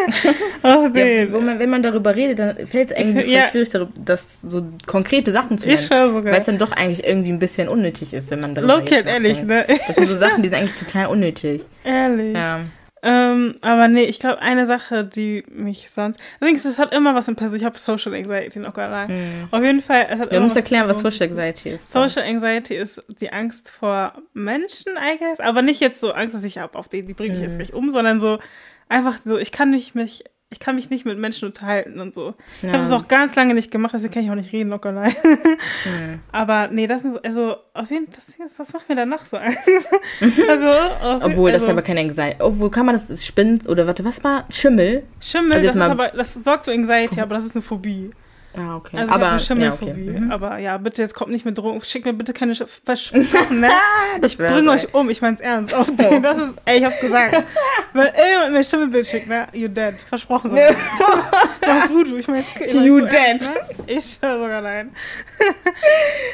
oh, 0.64 0.90
nee. 0.92 1.24
Ja, 1.24 1.40
man, 1.40 1.58
wenn 1.60 1.70
man 1.70 1.82
darüber 1.84 2.16
redet, 2.16 2.40
dann 2.40 2.68
fällt 2.68 2.92
es 2.92 2.98
irgendwie 2.98 3.22
voll 3.22 3.32
Ja. 3.32 3.48
schwierig, 3.50 3.70
darüber- 3.70 3.92
das 4.04 4.42
so 4.42 4.66
konkrete 4.86 5.32
Sachen 5.32 5.58
zu 5.58 5.68
nennen. 5.68 5.90
Weil 5.90 6.36
es 6.42 6.46
dann 6.48 6.58
doch 6.58 6.72
eigentlich 6.74 7.06
irgendwie 7.06 7.32
ein 7.32 7.40
bisschen 7.40 7.70
unnötig 7.70 8.14
ist, 8.14 8.30
wenn 8.32 8.42
man 8.42 8.56
darüber 8.56 8.76
Loki 8.80 8.96
jetzt 8.96 9.08
ehrlich, 9.08 9.42
ne? 9.44 9.66
Das 9.88 9.96
sind 9.96 10.06
so 10.08 10.18
Sachen, 10.18 10.44
die 10.44 10.50
sind 10.50 10.58
eigentlich 10.58 10.78
total 10.80 11.06
unnötig. 11.08 11.64
Ehrlich. 11.86 12.36
Ja. 12.36 12.60
Ähm, 13.06 13.56
aber 13.62 13.90
nee, 13.90 14.06
ich 14.06 14.20
glaube, 14.20 14.42
eine 14.42 14.66
Sache, 14.66 15.04
die 15.04 15.44
mich 15.52 15.90
sonst. 15.92 16.22
Allerdings, 16.40 16.64
es 16.64 16.80
hat 16.80 16.94
immer 16.94 17.14
was 17.14 17.28
mit 17.28 17.36
Person. 17.36 17.58
Ich 17.60 17.66
habe 17.66 17.78
Social 17.78 18.14
Anxiety 18.14 18.60
noch 18.60 18.74
gar 18.74 19.08
nicht. 19.08 19.14
Mhm. 19.18 19.48
Auf 19.52 19.62
jeden 19.62 19.82
Fall, 19.82 20.08
es 20.10 20.20
hat 20.20 20.32
musst 20.32 20.42
was 20.52 20.56
erklären, 20.56 20.88
was 20.88 21.00
Social 21.00 21.28
Anxiety 21.28 21.70
ist. 21.70 21.92
Social 21.92 22.24
Anxiety 22.24 22.76
ist 22.76 23.02
die 23.20 23.32
Angst 23.32 23.70
vor 23.70 24.14
Menschen, 24.34 24.94
I 24.94 25.18
guess. 25.20 25.42
Aber 25.42 25.62
nicht 25.62 25.82
jetzt 25.82 26.00
so 26.00 26.14
Angst, 26.14 26.34
dass 26.34 26.46
ich 26.46 26.60
habe, 26.60 26.78
auf 26.80 26.88
die, 26.88 27.04
die 27.04 27.14
bringe 27.14 27.34
ich 27.34 27.40
Mhm. 27.40 27.46
jetzt 27.46 27.58
nicht 27.58 27.74
um, 27.74 27.92
sondern 27.92 28.22
so 28.22 28.40
einfach 28.88 29.18
so, 29.26 29.38
ich 29.38 29.52
kann 29.52 29.72
nicht 29.72 29.96
mich, 29.96 30.24
ich 30.54 30.60
kann 30.60 30.76
mich 30.76 30.90
nicht 30.90 31.04
mit 31.06 31.18
Menschen 31.18 31.46
unterhalten 31.48 32.00
und 32.00 32.14
so. 32.14 32.34
Ich 32.62 32.70
habe 32.70 32.78
Ja. 32.78 32.90
das 32.90 32.92
auch 32.92 33.08
ganz 33.10 33.36
lange 33.36 33.54
nicht 33.54 33.72
gemacht, 33.72 33.94
deswegen 33.94 34.14
kann 34.14 34.24
ich 34.24 34.32
auch 34.32 34.36
nicht 34.36 34.54
reden, 34.54 34.70
locker 34.70 34.90
allein. 34.90 35.14
Mhm. 35.24 36.20
Aber 36.32 36.68
nee, 36.70 36.88
das 36.88 37.02
ist, 37.02 37.26
also, 37.26 37.56
auf 37.74 37.90
jeden 37.90 38.06
Fall, 38.06 38.16
das 38.16 38.26
Ding 38.28 38.46
ist, 38.46 38.58
was 38.60 38.72
macht 38.72 38.88
mir 38.88 38.96
da 38.96 39.06
noch 39.06 39.26
so 39.26 39.38
Angst? 39.38 39.58
also, 40.22 40.68
auf, 41.02 41.24
Obwohl, 41.24 41.52
das 41.52 41.64
also, 41.64 41.66
ist 41.66 41.70
aber 41.72 41.82
keine 41.82 42.00
Anxiety. 42.02 42.38
Obwohl, 42.42 42.72
kann 42.72 42.86
man 42.86 42.96
das, 42.96 43.08
das 43.08 43.26
spinnt, 43.26 43.68
oder 43.68 43.86
warte, 43.88 44.06
was 44.06 44.24
war? 44.24 44.46
Schimmel? 44.52 45.04
Schimmel, 45.20 45.54
also 45.54 45.66
das 45.66 45.76
ist 45.76 45.80
mal- 45.80 45.92
aber, 45.92 46.10
das 46.10 46.34
sorgt 46.36 46.66
für 46.66 46.72
Anxiety, 46.72 47.20
aber 47.20 47.36
das 47.36 47.46
ist 47.46 47.56
eine 47.56 47.62
Phobie. 47.62 48.12
Ah, 48.56 48.76
okay. 48.76 48.98
Also 48.98 49.14
aber, 49.14 49.26
eine 49.30 49.36
ja, 49.38 49.40
Schimmelphobie. 49.40 49.92
okay. 50.10 50.20
Mhm. 50.20 50.32
Aber 50.32 50.58
ja, 50.60 50.78
bitte, 50.78 51.02
jetzt 51.02 51.16
kommt 51.16 51.32
nicht 51.32 51.44
mit 51.44 51.58
Drohung. 51.58 51.82
Schickt 51.84 52.06
mir 52.06 52.14
bitte 52.14 52.34
keine 52.34 52.54
Sch 52.54 52.64
Versprochen, 52.86 53.60
ne? 53.62 53.70
Ich 54.24 54.38
bringe 54.38 54.70
euch 54.72 54.94
um, 54.94 55.10
ich 55.10 55.22
mein's 55.22 55.42
ernst. 55.42 55.74
Auf 55.74 55.88
den, 55.96 56.22
das 56.22 56.38
ist, 56.38 56.54
ey, 56.66 56.78
ich 56.78 56.86
hab's 56.86 57.00
gesagt. 57.00 57.34
Wenn 57.94 58.06
irgendjemand 58.08 58.52
mir 58.52 58.58
ein 58.60 58.64
Schimmelbild 58.64 59.08
schickt, 59.08 59.28
ne? 59.28 59.48
You 59.54 59.68
dead. 59.70 59.96
Versprochen. 60.08 60.52
So. 60.52 60.58
Mach 61.68 61.90
Voodoo, 61.90 62.16
ich 62.16 62.22
ich 62.22 62.28
mein's 62.28 62.46
You 62.72 63.00
so 63.00 63.06
dead. 63.06 63.14
Ernst, 63.28 63.52
ne? 63.54 63.84
Ich 63.88 64.14
schwör 64.20 64.38
sogar 64.40 64.62
nein. 64.62 64.96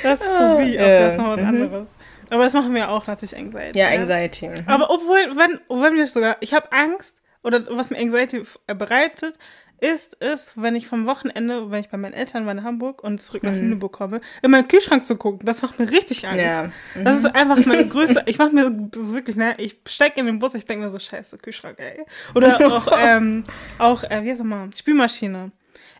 das 0.03 0.19
ist 0.19 0.27
Phobie, 0.27 0.77
aber 0.77 0.87
Ja. 0.89 0.99
das 1.05 1.11
ist 1.13 1.17
noch 1.19 1.29
was 1.29 1.41
Mhm. 1.41 1.47
anderes. 1.47 1.87
Aber 2.31 2.43
das 2.43 2.53
machen 2.53 2.75
wir 2.75 2.89
auch 2.89 3.07
natürlich 3.07 3.35
Anxiety. 3.35 3.79
Ja, 3.79 3.89
ne? 3.89 3.99
Anxiety. 3.99 4.49
mhm. 4.49 4.55
Aber 4.67 4.89
obwohl, 4.89 5.35
wenn, 5.35 5.59
wenn 5.69 5.95
wir 5.95 6.05
sogar, 6.05 6.37
ich 6.41 6.53
habe 6.53 6.71
Angst, 6.71 7.15
oder 7.43 7.61
was 7.69 7.89
mir 7.89 7.97
Anxiety 7.97 8.43
bereitet, 8.67 9.37
ist 9.81 10.17
es, 10.19 10.53
wenn 10.55 10.75
ich 10.75 10.87
vom 10.87 11.05
Wochenende, 11.05 11.71
wenn 11.71 11.79
ich 11.79 11.89
bei 11.89 11.97
meinen 11.97 12.13
Eltern 12.13 12.45
war 12.45 12.51
in 12.51 12.63
Hamburg 12.63 13.03
und 13.03 13.21
zurück 13.21 13.43
nach 13.43 13.53
Lüneburg 13.53 13.91
komme, 13.91 14.21
in 14.41 14.51
meinen 14.51 14.67
Kühlschrank 14.67 15.07
zu 15.07 15.17
gucken. 15.17 15.45
Das 15.45 15.61
macht 15.61 15.79
mir 15.79 15.89
richtig 15.89 16.27
Angst. 16.27 16.43
Ja. 16.43 16.71
Das 17.03 17.19
ist 17.19 17.25
einfach 17.25 17.65
meine 17.65 17.87
größte. 17.87 18.23
Ich 18.25 18.37
mache 18.37 18.53
mir 18.53 18.89
so 18.93 19.13
wirklich, 19.13 19.35
ne, 19.35 19.55
ich 19.57 19.77
steige 19.87 20.19
in 20.19 20.25
den 20.25 20.39
Bus, 20.39 20.53
ich 20.53 20.65
denke 20.65 20.85
mir 20.85 20.91
so, 20.91 20.99
scheiße, 20.99 21.37
Kühlschrank, 21.37 21.77
ey. 21.79 22.05
Oder 22.35 22.57
auch, 22.71 22.87
ähm, 22.99 23.43
auch, 23.77 24.03
äh, 24.03 24.23
wie 24.23 24.31
heißt 24.31 24.43
mal, 24.43 24.69
Spülmaschine. 24.75 25.51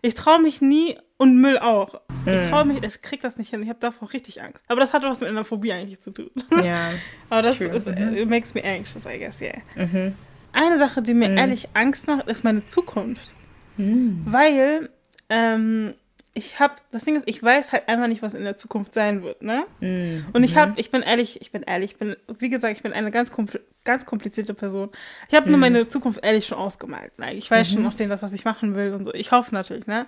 Ich 0.02 0.16
traue 0.16 0.42
mich 0.42 0.62
nie 0.62 0.98
und 1.18 1.40
Müll 1.42 1.60
auch. 1.60 2.02
Ich 2.26 2.50
traue 2.50 2.66
mich, 2.66 2.82
ich 2.84 3.02
krieg 3.02 3.22
das 3.22 3.38
nicht 3.38 3.50
hin. 3.50 3.62
Ich 3.64 3.70
habe 3.70 3.80
davor 3.80 4.14
richtig 4.14 4.42
Angst. 4.42 4.64
Aber 4.68 4.80
das 4.80 4.94
hat 4.94 5.04
was 5.04 5.20
mit 5.20 5.30
einer 5.30 5.44
Phobie 5.44 5.74
eigentlich 5.74 6.00
zu 6.00 6.12
tun. 6.12 6.32
Ja. 6.64 6.92
Aber 7.30 7.42
das 7.42 7.58
True. 7.58 7.68
ist, 7.68 7.88
it 7.88 8.30
makes 8.30 8.54
me 8.54 8.64
anxious, 8.64 9.06
I 9.06 9.20
guess, 9.20 9.42
yeah. 9.42 9.58
Mhm. 9.76 10.16
Eine 10.52 10.78
Sache, 10.78 11.02
die 11.02 11.14
mir 11.14 11.30
ehrlich 11.36 11.70
Angst 11.74 12.08
macht, 12.08 12.28
ist 12.28 12.44
meine 12.44 12.66
Zukunft. 12.68 13.36
Mhm. 13.80 14.22
Weil 14.26 14.90
ähm, 15.30 15.94
ich 16.34 16.60
habe, 16.60 16.76
das 16.92 17.04
Ding 17.04 17.16
ist, 17.16 17.28
ich 17.28 17.42
weiß 17.42 17.72
halt 17.72 17.88
einfach 17.90 18.08
nicht, 18.08 18.22
was 18.22 18.34
in 18.34 18.44
der 18.44 18.56
Zukunft 18.56 18.94
sein 18.94 19.24
wird, 19.24 19.42
ne? 19.42 19.64
Mhm. 19.82 20.26
Und 20.32 20.44
ich 20.44 20.56
habe, 20.56 20.74
ich 20.76 20.92
bin 20.92 21.02
ehrlich, 21.02 21.42
ich 21.42 21.52
bin 21.52 21.64
ehrlich, 21.64 21.92
ich 21.94 21.98
bin, 21.98 22.16
wie 22.38 22.50
gesagt, 22.50 22.78
ich 22.78 22.84
bin 22.84 22.94
eine 22.94 23.10
ganz, 23.12 23.32
kompl 23.32 23.60
ganz 23.86 24.06
komplizierte 24.06 24.54
Person. 24.54 24.90
Ich 25.30 25.36
habe 25.36 25.48
nur 25.48 25.58
Mhm. 25.58 25.62
meine 25.62 25.88
Zukunft 25.88 26.24
ehrlich 26.24 26.46
schon 26.46 26.58
ausgemalt. 26.60 27.18
Ne? 27.18 27.34
Ich 27.34 27.50
weiß 27.50 27.72
schon 27.72 27.82
noch 27.82 27.96
den, 27.96 28.10
das, 28.10 28.22
was 28.22 28.34
ich 28.34 28.46
machen 28.46 28.76
will 28.76 28.94
und 28.94 29.06
so. 29.06 29.14
Ich 29.14 29.32
hoffe 29.32 29.56
natürlich, 29.56 29.88
ne? 29.88 30.06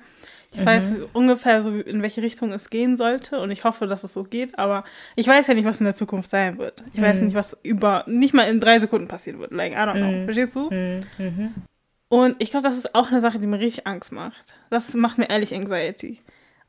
Ich 0.52 0.64
weiß 0.64 0.92
Mhm. 0.92 1.06
ungefähr 1.14 1.62
so, 1.62 1.72
in 1.72 2.02
welche 2.02 2.22
Richtung 2.22 2.52
es 2.52 2.70
gehen 2.70 2.98
sollte 2.98 3.40
und 3.40 3.50
ich 3.50 3.64
hoffe, 3.64 3.88
dass 3.88 4.04
es 4.04 4.14
so 4.14 4.24
geht, 4.26 4.60
aber 4.60 4.84
ich 5.16 5.26
weiß 5.28 5.48
ja 5.48 5.54
nicht, 5.54 5.66
was 5.66 5.80
in 5.80 5.86
der 5.86 5.96
Zukunft 5.96 6.30
sein 6.30 6.58
wird. 6.60 6.84
Ich 6.94 7.00
Mhm. 7.00 7.06
weiß 7.06 7.22
nicht, 7.22 7.34
was 7.36 7.58
über, 7.64 8.04
nicht 8.08 8.34
mal 8.34 8.44
in 8.50 8.60
drei 8.60 8.80
Sekunden 8.80 9.08
passieren 9.08 9.40
wird. 9.40 9.52
Like, 9.52 9.72
I 9.72 9.76
don't 9.78 9.96
know. 9.96 10.26
Verstehst 10.26 10.56
du? 10.56 10.70
Mhm. 12.12 12.18
Mhm. 12.18 12.24
Und 12.24 12.36
ich 12.40 12.52
glaube, 12.52 12.68
das 12.68 12.78
ist 12.78 12.94
auch 12.94 13.10
eine 13.10 13.22
Sache, 13.22 13.40
die 13.40 13.48
mir 13.48 13.60
richtig 13.60 13.88
Angst 13.88 14.12
macht. 14.12 14.54
Das 14.70 14.94
macht 14.94 15.18
mir 15.18 15.30
ehrlich 15.30 15.54
Anxiety. 15.54 16.20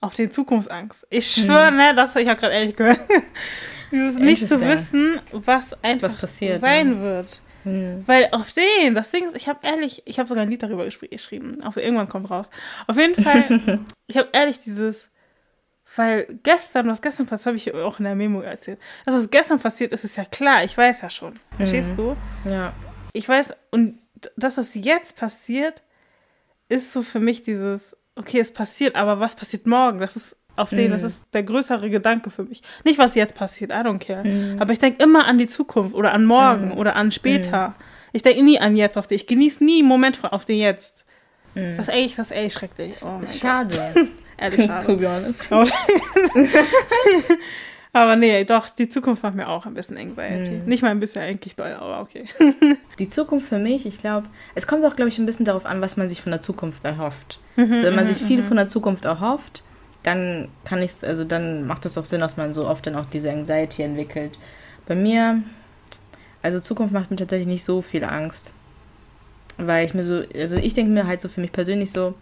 Auf 0.01 0.15
die 0.15 0.29
Zukunftsangst. 0.29 1.07
Ich 1.11 1.31
schwöre, 1.31 1.73
ne, 1.73 1.95
das 1.95 2.17
ich 2.17 2.29
habe 2.29 2.41
gerade 2.41 2.55
ehrlich 2.55 2.75
gehört. 2.75 2.99
Dieses 3.93 4.19
nicht 4.19 4.49
zu 4.49 4.61
wissen, 4.61 5.21
was 5.31 5.75
einfach 5.85 6.09
Was 6.09 6.17
passiert, 6.17 6.61
sein 6.61 7.01
wird. 7.01 7.41
Mhm. 7.65 8.03
Weil 8.07 8.29
auf 8.33 8.53
den, 8.53 8.95
das 8.95 9.11
Ding 9.11 9.27
ist, 9.27 9.37
ich 9.37 9.49
habe 9.49 9.61
ehrlich, 9.63 10.03
ich 10.07 10.19
habe 10.19 10.29
sogar 10.29 10.43
ein 10.43 10.51
Lied 10.51 10.63
darüber 10.63 10.87
geschrieben. 10.87 11.63
Auf 11.63 11.77
irgendwann 11.77 12.09
kommt 12.09 12.31
raus. 12.31 12.51
Auf 12.87 12.97
jeden 12.97 13.23
Fall, 13.23 13.79
ich 14.07 14.17
habe 14.17 14.29
ehrlich 14.33 14.59
dieses, 14.61 15.09
weil 15.95 16.27
gestern, 16.43 16.89
was 16.89 17.03
gestern 17.03 17.27
passiert, 17.27 17.47
habe 17.47 17.57
ich 17.57 17.73
auch 17.75 17.99
in 17.99 18.05
der 18.05 18.15
Memo 18.15 18.41
erzählt. 18.41 18.81
Das, 19.05 19.15
was 19.15 19.31
gestern 19.31 19.61
passiert 19.61 19.93
ist, 19.93 20.05
ist 20.05 20.17
ja 20.17 20.25
klar. 20.25 20.65
Ich 20.65 20.77
weiß 20.77 21.03
ja 21.03 21.11
schon. 21.11 21.35
Verstehst 21.59 21.97
du? 21.97 22.17
Ja. 22.45 22.73
ich 23.13 23.29
weiß, 23.29 23.55
und 23.71 23.99
das, 24.37 24.59
was 24.59 24.75
jetzt 24.75 25.17
passiert, 25.17 25.83
ist 26.69 26.93
so 26.93 27.03
für 27.03 27.21
mich 27.21 27.43
dieses, 27.43 27.97
okay, 28.17 28.41
es 28.41 28.53
passiert, 28.53 28.95
aber 28.97 29.21
was 29.21 29.37
passiert 29.37 29.67
morgen? 29.67 29.99
Das 30.01 30.17
ist 30.17 30.37
auf 30.55 30.71
den, 30.71 30.91
das 30.91 31.03
ist 31.03 31.25
der 31.33 31.43
größere 31.45 31.89
Gedanke 31.89 32.31
für 32.31 32.45
mich. 32.45 32.63
Nicht, 32.85 32.99
was 32.99 33.15
jetzt 33.15 33.35
passiert, 33.35 33.71
I 33.71 33.77
don't 33.77 33.99
care. 33.99 34.23
Aber 34.61 34.73
ich 34.73 34.79
denke 34.79 35.03
immer 35.03 35.27
an 35.27 35.39
die 35.39 35.47
Zukunft 35.47 35.95
oder 35.95 36.13
an 36.13 36.27
morgen 36.27 36.73
oder 36.73 36.95
an 36.95 37.11
später. 37.11 37.75
Ich 38.13 38.23
denke 38.23 38.43
nie 38.43 38.61
an 38.61 38.77
jetzt 38.77 38.99
auf 38.99 39.07
den. 39.07 39.17
Ich 39.17 39.27
genieße 39.27 39.65
nie 39.65 39.79
einen 39.79 39.89
Moment 39.89 40.23
auf 40.23 40.45
den 40.45 40.59
jetzt. 40.59 41.07
Das 41.55 41.89
ist 41.89 41.95
echt, 41.95 42.19
das 42.19 42.31
ist 42.31 42.37
echt 42.37 42.55
schrecklich. 42.55 42.97
Oh 43.03 43.21
schade. 43.27 44.09
Ehrlich 44.37 44.67
to 44.67 44.73
schade. 44.73 44.97
be 44.97 45.09
honest. 45.09 45.51
aber 47.93 48.17
nee, 48.17 48.45
doch, 48.45 48.71
die 48.71 48.89
Zukunft 48.89 49.23
macht 49.23 49.35
mir 49.35 49.49
auch 49.49 49.67
ein 49.67 49.75
bisschen 49.75 49.99
Anxiety. 49.99 50.63
Nicht 50.67 50.83
mal 50.83 50.91
ein 50.91 51.01
bisschen, 51.01 51.23
eigentlich 51.23 51.57
doll, 51.57 51.73
aber 51.73 52.01
okay. 52.01 52.25
Die 52.99 53.09
Zukunft 53.09 53.49
für 53.49 53.59
mich, 53.59 53.85
ich 53.87 53.99
glaube, 53.99 54.29
es 54.55 54.67
kommt 54.67 54.85
auch, 54.85 54.97
glaube 54.97 55.09
ich, 55.09 55.19
ein 55.19 55.27
bisschen 55.27 55.45
darauf 55.45 55.67
an, 55.67 55.81
was 55.81 55.97
man 55.97 56.09
sich 56.09 56.23
von 56.23 56.33
der 56.33 56.41
Zukunft 56.41 56.85
erhofft. 56.85 57.39
Wenn 57.57 57.95
man 57.95 58.07
sich 58.07 58.17
viel 58.17 58.43
von 58.43 58.57
der 58.57 58.69
Zukunft 58.69 59.05
erhofft, 59.05 59.63
dann 60.03 60.49
kann 60.65 60.83
ich, 60.83 60.93
also 61.03 61.25
dann 61.25 61.67
macht 61.67 61.85
es 61.85 61.99
auch 61.99 62.05
Sinn, 62.05 62.21
dass 62.21 62.37
man 62.37 62.55
so 62.55 62.67
oft 62.67 62.87
dann 62.87 62.97
auch 62.97 63.07
diese 63.07 63.31
Anxiety 63.31 63.83
entwickelt. 63.83 64.39
Bei 64.87 64.95
mir, 64.95 65.43
also 66.41 66.61
Zukunft 66.61 66.93
macht 66.93 67.11
mir 67.11 67.17
tatsächlich 67.17 67.49
nicht 67.49 67.65
so 67.65 67.83
viel 67.83 68.05
Angst. 68.05 68.51
Weil 69.59 69.85
ich 69.85 69.95
mir 69.95 70.05
so, 70.05 70.23
also 70.35 70.57
ich 70.57 70.75
denke 70.75 70.93
mir 70.93 71.07
halt 71.07 71.21
so 71.21 71.29
für 71.29 71.41
mich 71.41 71.53
persönlich 71.53 71.93
so, 71.93 72.15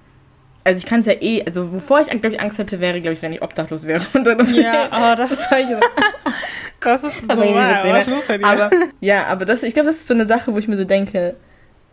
also 0.64 0.79
ich 0.79 0.87
kann 0.87 1.01
es 1.01 1.07
ja 1.07 1.14
eh, 1.20 1.42
also 1.44 1.73
wovor 1.73 2.01
ich, 2.01 2.09
glaube 2.09 2.29
ich, 2.31 2.40
Angst 2.40 2.59
hätte, 2.59 2.81
wäre, 2.81 3.01
glaube 3.01 3.14
ich, 3.14 3.23
wenn 3.23 3.33
ich 3.33 3.42
obdachlos 3.42 3.87
wäre. 3.87 4.05
Und 4.14 4.25
dann 4.27 4.55
ja, 4.55 4.90
aber 4.90 5.16
das, 5.16 5.31
das, 5.49 5.49
das 6.81 7.05
ist 7.05 7.23
also 7.29 7.44
so 7.44 7.55
wahr, 7.55 7.79
witzig, 7.79 7.92
was 7.92 8.07
ne? 8.07 8.14
los 8.14 8.25
bei 8.27 8.38
dir? 8.38 8.46
Aber 8.46 8.70
ja, 9.01 9.27
aber 9.27 9.44
das, 9.44 9.62
ich 9.62 9.75
glaube, 9.75 9.88
das 9.88 9.96
ist 9.96 10.07
so 10.07 10.14
eine 10.14 10.27
Sache, 10.27 10.53
wo 10.53 10.59
ich 10.59 10.68
mir 10.68 10.77
so 10.77 10.85
denke, 10.85 11.35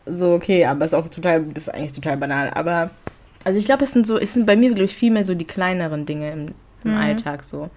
so 0.06 0.34
okay, 0.34 0.66
aber 0.66 0.86
ist 0.86 0.94
auch 0.94 1.08
total, 1.10 1.44
das 1.54 1.68
ist 1.68 1.74
eigentlich 1.74 1.94
total 1.94 2.18
banal. 2.18 2.52
Aber 2.54 2.90
also 3.44 3.58
ich 3.60 3.66
glaube, 3.66 3.84
es 3.84 3.92
sind 3.92 4.06
so, 4.06 4.18
es 4.18 4.34
sind 4.34 4.46
bei 4.46 4.56
mir, 4.56 4.70
glaube 4.70 4.86
ich, 4.86 4.96
viel 4.96 5.12
mehr 5.12 5.24
so 5.24 5.34
die 5.36 5.48
kleineren 5.48 6.06
Dinge 6.06 6.32
im, 6.32 6.48
im 6.84 6.92
Mhm. 6.92 6.98
Alltag 6.98 7.44
so. 7.44 7.70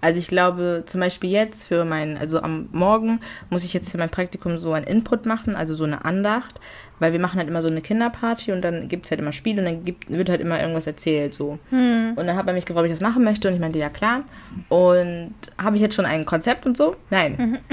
Also 0.00 0.18
ich 0.18 0.28
glaube, 0.28 0.84
zum 0.86 1.00
Beispiel 1.00 1.30
jetzt 1.30 1.64
für 1.64 1.84
mein, 1.84 2.18
also 2.18 2.40
am 2.40 2.68
Morgen 2.72 3.20
muss 3.50 3.64
ich 3.64 3.72
jetzt 3.74 3.90
für 3.90 3.98
mein 3.98 4.10
Praktikum 4.10 4.58
so 4.58 4.72
ein 4.72 4.84
Input 4.84 5.26
machen, 5.26 5.56
also 5.56 5.74
so 5.74 5.84
eine 5.84 6.04
Andacht, 6.04 6.60
weil 7.00 7.12
wir 7.12 7.20
machen 7.20 7.38
halt 7.38 7.48
immer 7.48 7.62
so 7.62 7.68
eine 7.68 7.80
Kinderparty 7.80 8.52
und 8.52 8.62
dann 8.62 8.88
gibt 8.88 9.04
es 9.04 9.10
halt 9.10 9.20
immer 9.20 9.32
Spiele 9.32 9.60
und 9.60 9.64
dann 9.66 9.84
gibt, 9.84 10.10
wird 10.10 10.28
halt 10.28 10.40
immer 10.40 10.60
irgendwas 10.60 10.86
erzählt 10.86 11.34
so. 11.34 11.58
Hm. 11.70 12.12
Und 12.16 12.26
dann 12.26 12.36
hat 12.36 12.46
er 12.46 12.52
mich 12.52 12.64
gefragt, 12.64 12.84
ob 12.84 12.86
ich 12.86 12.98
das 12.98 13.00
machen 13.00 13.24
möchte 13.24 13.48
und 13.48 13.54
ich 13.54 13.60
meinte, 13.60 13.78
ja 13.78 13.88
klar. 13.88 14.22
Und 14.68 15.34
habe 15.62 15.76
ich 15.76 15.82
jetzt 15.82 15.94
schon 15.94 16.04
ein 16.06 16.26
Konzept 16.26 16.66
und 16.66 16.76
so? 16.76 16.96
Nein. 17.10 17.58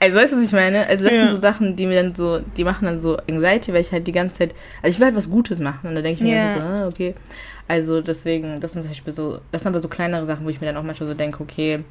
Also 0.00 0.18
weißt 0.18 0.32
du, 0.32 0.36
was 0.38 0.44
ich 0.44 0.52
meine? 0.52 0.86
Also 0.88 1.04
das 1.04 1.14
Ja. 1.14 1.20
sind 1.20 1.30
so 1.30 1.36
Sachen, 1.36 1.76
die 1.76 1.86
mir 1.86 2.02
dann 2.02 2.14
so, 2.14 2.40
die 2.56 2.64
machen 2.64 2.86
dann 2.86 3.00
so 3.00 3.16
Anxiety, 3.18 3.72
weil 3.72 3.80
ich 3.82 3.92
halt 3.92 4.06
die 4.06 4.12
ganze 4.12 4.36
Zeit, 4.38 4.54
also 4.82 4.92
ich 4.94 4.98
will 4.98 5.06
halt 5.06 5.16
was 5.16 5.30
Gutes 5.30 5.60
machen 5.60 5.88
und 5.88 5.94
da 5.94 6.02
denke 6.02 6.20
ich 6.22 6.28
mir 6.28 6.36
Ja. 6.36 6.42
dann 6.48 6.50
so, 6.52 6.58
ah, 6.60 6.88
okay. 6.88 7.14
Also 7.68 8.00
deswegen, 8.02 8.58
das 8.60 8.72
sind 8.72 8.82
zum 8.82 8.90
Beispiel 8.90 9.12
so, 9.12 9.38
das 9.52 9.62
sind 9.62 9.68
aber 9.70 9.78
so 9.80 9.88
kleinere 9.88 10.26
Sachen, 10.26 10.44
wo 10.44 10.50
ich 10.50 10.60
mir 10.60 10.66
dann 10.66 10.76
auch 10.76 10.82
manchmal 10.82 11.06
so 11.06 11.14
denke, 11.14 11.40
okay, 11.42 11.84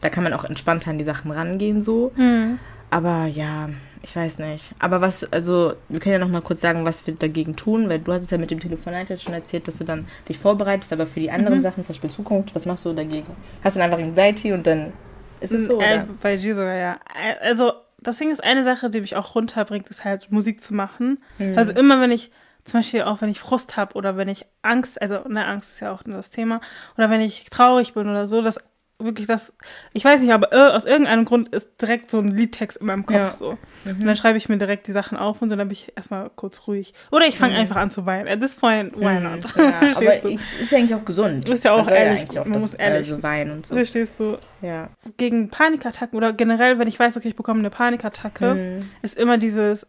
da 0.00 0.08
kann 0.08 0.22
man 0.22 0.32
auch 0.32 0.44
entspannter 0.44 0.90
an 0.90 0.98
die 0.98 1.04
Sachen 1.04 1.30
rangehen 1.32 1.82
so. 1.82 2.12
Hm. 2.14 2.58
Aber 2.90 3.26
ja, 3.26 3.68
ich 4.02 4.16
weiß 4.16 4.38
nicht. 4.38 4.72
Aber 4.78 5.00
was, 5.00 5.30
also, 5.32 5.74
wir 5.88 6.00
können 6.00 6.14
ja 6.14 6.18
noch 6.18 6.28
mal 6.28 6.40
kurz 6.42 6.60
sagen, 6.60 6.84
was 6.86 7.06
wir 7.06 7.14
dagegen 7.14 7.56
tun, 7.56 7.88
weil 7.88 7.98
du 7.98 8.12
hattest 8.12 8.30
ja 8.30 8.38
mit 8.38 8.50
dem 8.50 8.60
Telefonat 8.60 9.10
jetzt 9.10 9.24
schon 9.24 9.34
erzählt, 9.34 9.68
dass 9.68 9.78
du 9.78 9.84
dann 9.84 10.08
dich 10.28 10.38
vorbereitest, 10.38 10.92
aber 10.92 11.06
für 11.06 11.20
die 11.20 11.30
anderen 11.30 11.58
Mhm. 11.58 11.62
Sachen, 11.62 11.84
zum 11.84 11.92
Beispiel 11.92 12.10
Zukunft, 12.10 12.54
was 12.54 12.64
machst 12.66 12.84
du 12.84 12.92
dagegen? 12.92 13.26
Hast 13.62 13.76
du 13.76 13.80
dann 13.80 13.90
einfach 13.92 14.04
Anxiety 14.04 14.52
und 14.52 14.66
dann 14.66 14.92
ist 15.40 15.52
es 15.52 15.66
so, 15.66 15.80
Äh, 15.80 15.96
oder? 15.98 16.06
bei 16.22 16.36
G 16.36 16.52
sogar, 16.54 16.74
ja. 16.76 16.98
Äh, 17.14 17.48
Also, 17.48 17.72
das 18.02 18.16
Ding 18.16 18.30
ist, 18.30 18.42
eine 18.42 18.64
Sache, 18.64 18.88
die 18.88 19.02
mich 19.02 19.16
auch 19.16 19.34
runterbringt, 19.34 19.88
ist 19.90 20.04
halt 20.04 20.32
Musik 20.32 20.62
zu 20.62 20.74
machen. 20.74 21.22
Mhm. 21.38 21.58
Also 21.58 21.72
immer, 21.72 22.00
wenn 22.00 22.10
ich, 22.10 22.30
zum 22.64 22.80
Beispiel 22.80 23.02
auch 23.02 23.20
wenn 23.20 23.28
ich 23.28 23.40
Frust 23.40 23.76
habe 23.76 23.94
oder 23.94 24.16
wenn 24.16 24.28
ich 24.28 24.46
Angst, 24.62 25.00
also, 25.02 25.18
ne, 25.28 25.44
Angst 25.46 25.70
ist 25.74 25.80
ja 25.80 25.92
auch 25.92 26.02
das 26.04 26.30
Thema, 26.30 26.60
oder 26.96 27.10
wenn 27.10 27.20
ich 27.20 27.44
traurig 27.50 27.92
bin 27.94 28.08
oder 28.08 28.26
so, 28.26 28.40
das 28.40 28.58
wirklich 29.04 29.26
das, 29.26 29.52
ich 29.92 30.04
weiß 30.04 30.20
nicht, 30.20 30.32
aber 30.32 30.74
aus 30.74 30.84
irgendeinem 30.84 31.24
Grund 31.24 31.48
ist 31.48 31.80
direkt 31.80 32.10
so 32.10 32.18
ein 32.18 32.30
Liedtext 32.30 32.78
in 32.78 32.86
meinem 32.86 33.06
Kopf 33.06 33.16
Ja. 33.16 33.30
so. 33.30 33.58
Mhm. 33.84 33.92
Und 34.00 34.06
dann 34.06 34.16
schreibe 34.16 34.38
ich 34.38 34.48
mir 34.48 34.58
direkt 34.58 34.86
die 34.86 34.92
Sachen 34.92 35.16
auf 35.18 35.40
und 35.42 35.48
so, 35.48 35.56
dann 35.56 35.68
bin 35.68 35.72
ich 35.72 35.92
erstmal 35.96 36.30
kurz 36.36 36.66
ruhig. 36.66 36.94
Oder 37.10 37.26
ich 37.26 37.38
fange 37.38 37.54
Mhm. 37.54 37.60
einfach 37.60 37.76
an 37.76 37.90
zu 37.90 38.06
weinen. 38.06 38.28
At 38.28 38.40
this 38.40 38.54
point, 38.54 38.94
why 38.96 39.18
Mhm, 39.18 39.22
not? 39.24 39.56
Ja, 39.56 39.80
aber 39.96 40.16
du? 40.16 40.28
ich, 40.28 40.40
ist 40.60 40.70
ja 40.72 40.78
eigentlich 40.78 40.94
auch 40.94 41.04
gesund. 41.04 41.48
Ist 41.48 41.64
ja 41.64 41.72
auch 41.72 41.84
Man 41.84 41.94
ehrlich, 41.94 42.20
eigentlich 42.22 42.38
auch 42.38 42.44
man 42.44 42.52
das, 42.54 42.62
muss 42.62 42.74
ehrlich- 42.74 43.10
Also 43.10 43.22
weinen 43.22 43.50
und 43.52 43.66
so. 43.66 43.74
Verstehst 43.74 44.14
du? 44.18 44.38
Ja. 44.62 44.88
Gegen 45.16 45.48
Panikattacken 45.50 46.16
oder 46.16 46.32
generell, 46.32 46.78
wenn 46.78 46.88
ich 46.88 46.98
weiß, 46.98 47.16
okay, 47.16 47.28
ich 47.28 47.36
bekomme 47.36 47.60
eine 47.60 47.70
Panikattacke, 47.70 48.54
Mhm. 48.54 48.90
ist 49.02 49.16
immer 49.18 49.38
dieses, 49.38 49.86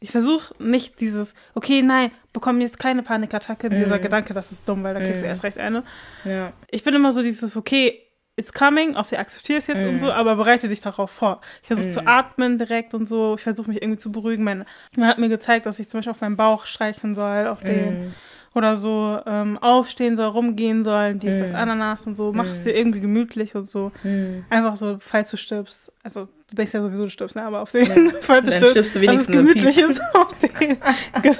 ich 0.00 0.12
versuche 0.12 0.54
nicht 0.62 1.00
dieses, 1.00 1.34
okay, 1.54 1.82
nein, 1.82 2.12
bekomme 2.32 2.60
jetzt 2.60 2.78
keine 2.78 3.02
Panikattacke, 3.02 3.68
dieser 3.68 3.98
Mhm. 3.98 4.02
Gedanke, 4.02 4.32
das 4.32 4.52
ist 4.52 4.68
dumm, 4.68 4.84
weil 4.84 4.94
da 4.94 5.00
kriegst 5.00 5.22
du 5.24 5.26
erst 5.26 5.42
recht 5.42 5.58
eine. 5.58 5.82
Ja. 6.24 6.52
Ich 6.70 6.84
bin 6.84 6.94
immer 6.94 7.10
so 7.10 7.20
dieses, 7.22 7.56
okay, 7.56 8.00
it's 8.38 8.52
coming, 8.52 8.94
auf 8.96 9.08
die 9.08 9.18
akzeptiere 9.18 9.58
es 9.58 9.66
jetzt 9.66 9.84
und 9.84 9.94
Mhm. 9.94 10.00
so, 10.00 10.12
aber 10.12 10.36
bereite 10.36 10.68
dich 10.68 10.80
darauf 10.80 11.10
vor. 11.10 11.40
Ich 11.62 11.66
versuche 11.68 11.88
Mhm. 11.88 11.92
zu 11.92 12.06
atmen 12.06 12.56
direkt 12.58 12.94
und 12.94 13.06
so, 13.08 13.34
ich 13.36 13.42
versuche 13.42 13.68
mich 13.68 13.82
irgendwie 13.82 13.98
zu 13.98 14.12
beruhigen. 14.12 14.44
Man 14.44 14.64
hat 15.00 15.18
mir 15.18 15.28
gezeigt, 15.28 15.66
dass 15.66 15.78
ich 15.80 15.88
zum 15.90 15.98
Beispiel 15.98 16.12
auf 16.12 16.20
meinen 16.20 16.36
Bauch 16.36 16.64
streichen 16.66 17.14
soll, 17.14 17.48
auf 17.48 17.60
den 17.64 17.90
Mhm. 18.04 18.14
Oder 18.54 18.76
so 18.76 19.18
ähm, 19.26 19.58
aufstehen 19.58 20.16
soll, 20.16 20.26
rumgehen 20.28 20.84
soll, 20.84 21.14
dies, 21.14 21.38
das 21.38 21.50
Mhm. 21.50 21.56
Ananas 21.56 22.06
und 22.06 22.16
so. 22.16 22.32
Mach 22.32 22.50
es 22.50 22.60
Mhm. 22.60 22.64
dir 22.64 22.76
irgendwie 22.76 23.00
gemütlich 23.00 23.54
und 23.54 23.68
so. 23.70 23.92
Mhm. 24.02 24.44
Einfach 24.50 24.76
so, 24.76 24.96
falls 25.00 25.30
du 25.30 25.36
stirbst. 25.36 25.92
Also, 26.02 26.28
du 26.50 26.56
denkst 26.56 26.72
ja 26.72 26.80
sowieso, 26.82 27.04
du 27.04 27.10
stirbst, 27.10 27.36
ne? 27.36 27.42
Aber 27.44 27.60
auf 27.60 27.72
den, 27.72 27.86
Ja. 27.86 28.12
falls 28.20 28.46
du 28.46 28.50
Dann 28.52 28.60
stirbst, 28.66 28.70
stirbst 28.70 28.94
du 28.94 29.00
dass 29.00 29.06
es 29.08 29.28
wenigstens 29.28 29.36
gemütlich 29.36 29.78
ist 29.78 30.00
auf 30.14 30.28
den. 30.38 30.78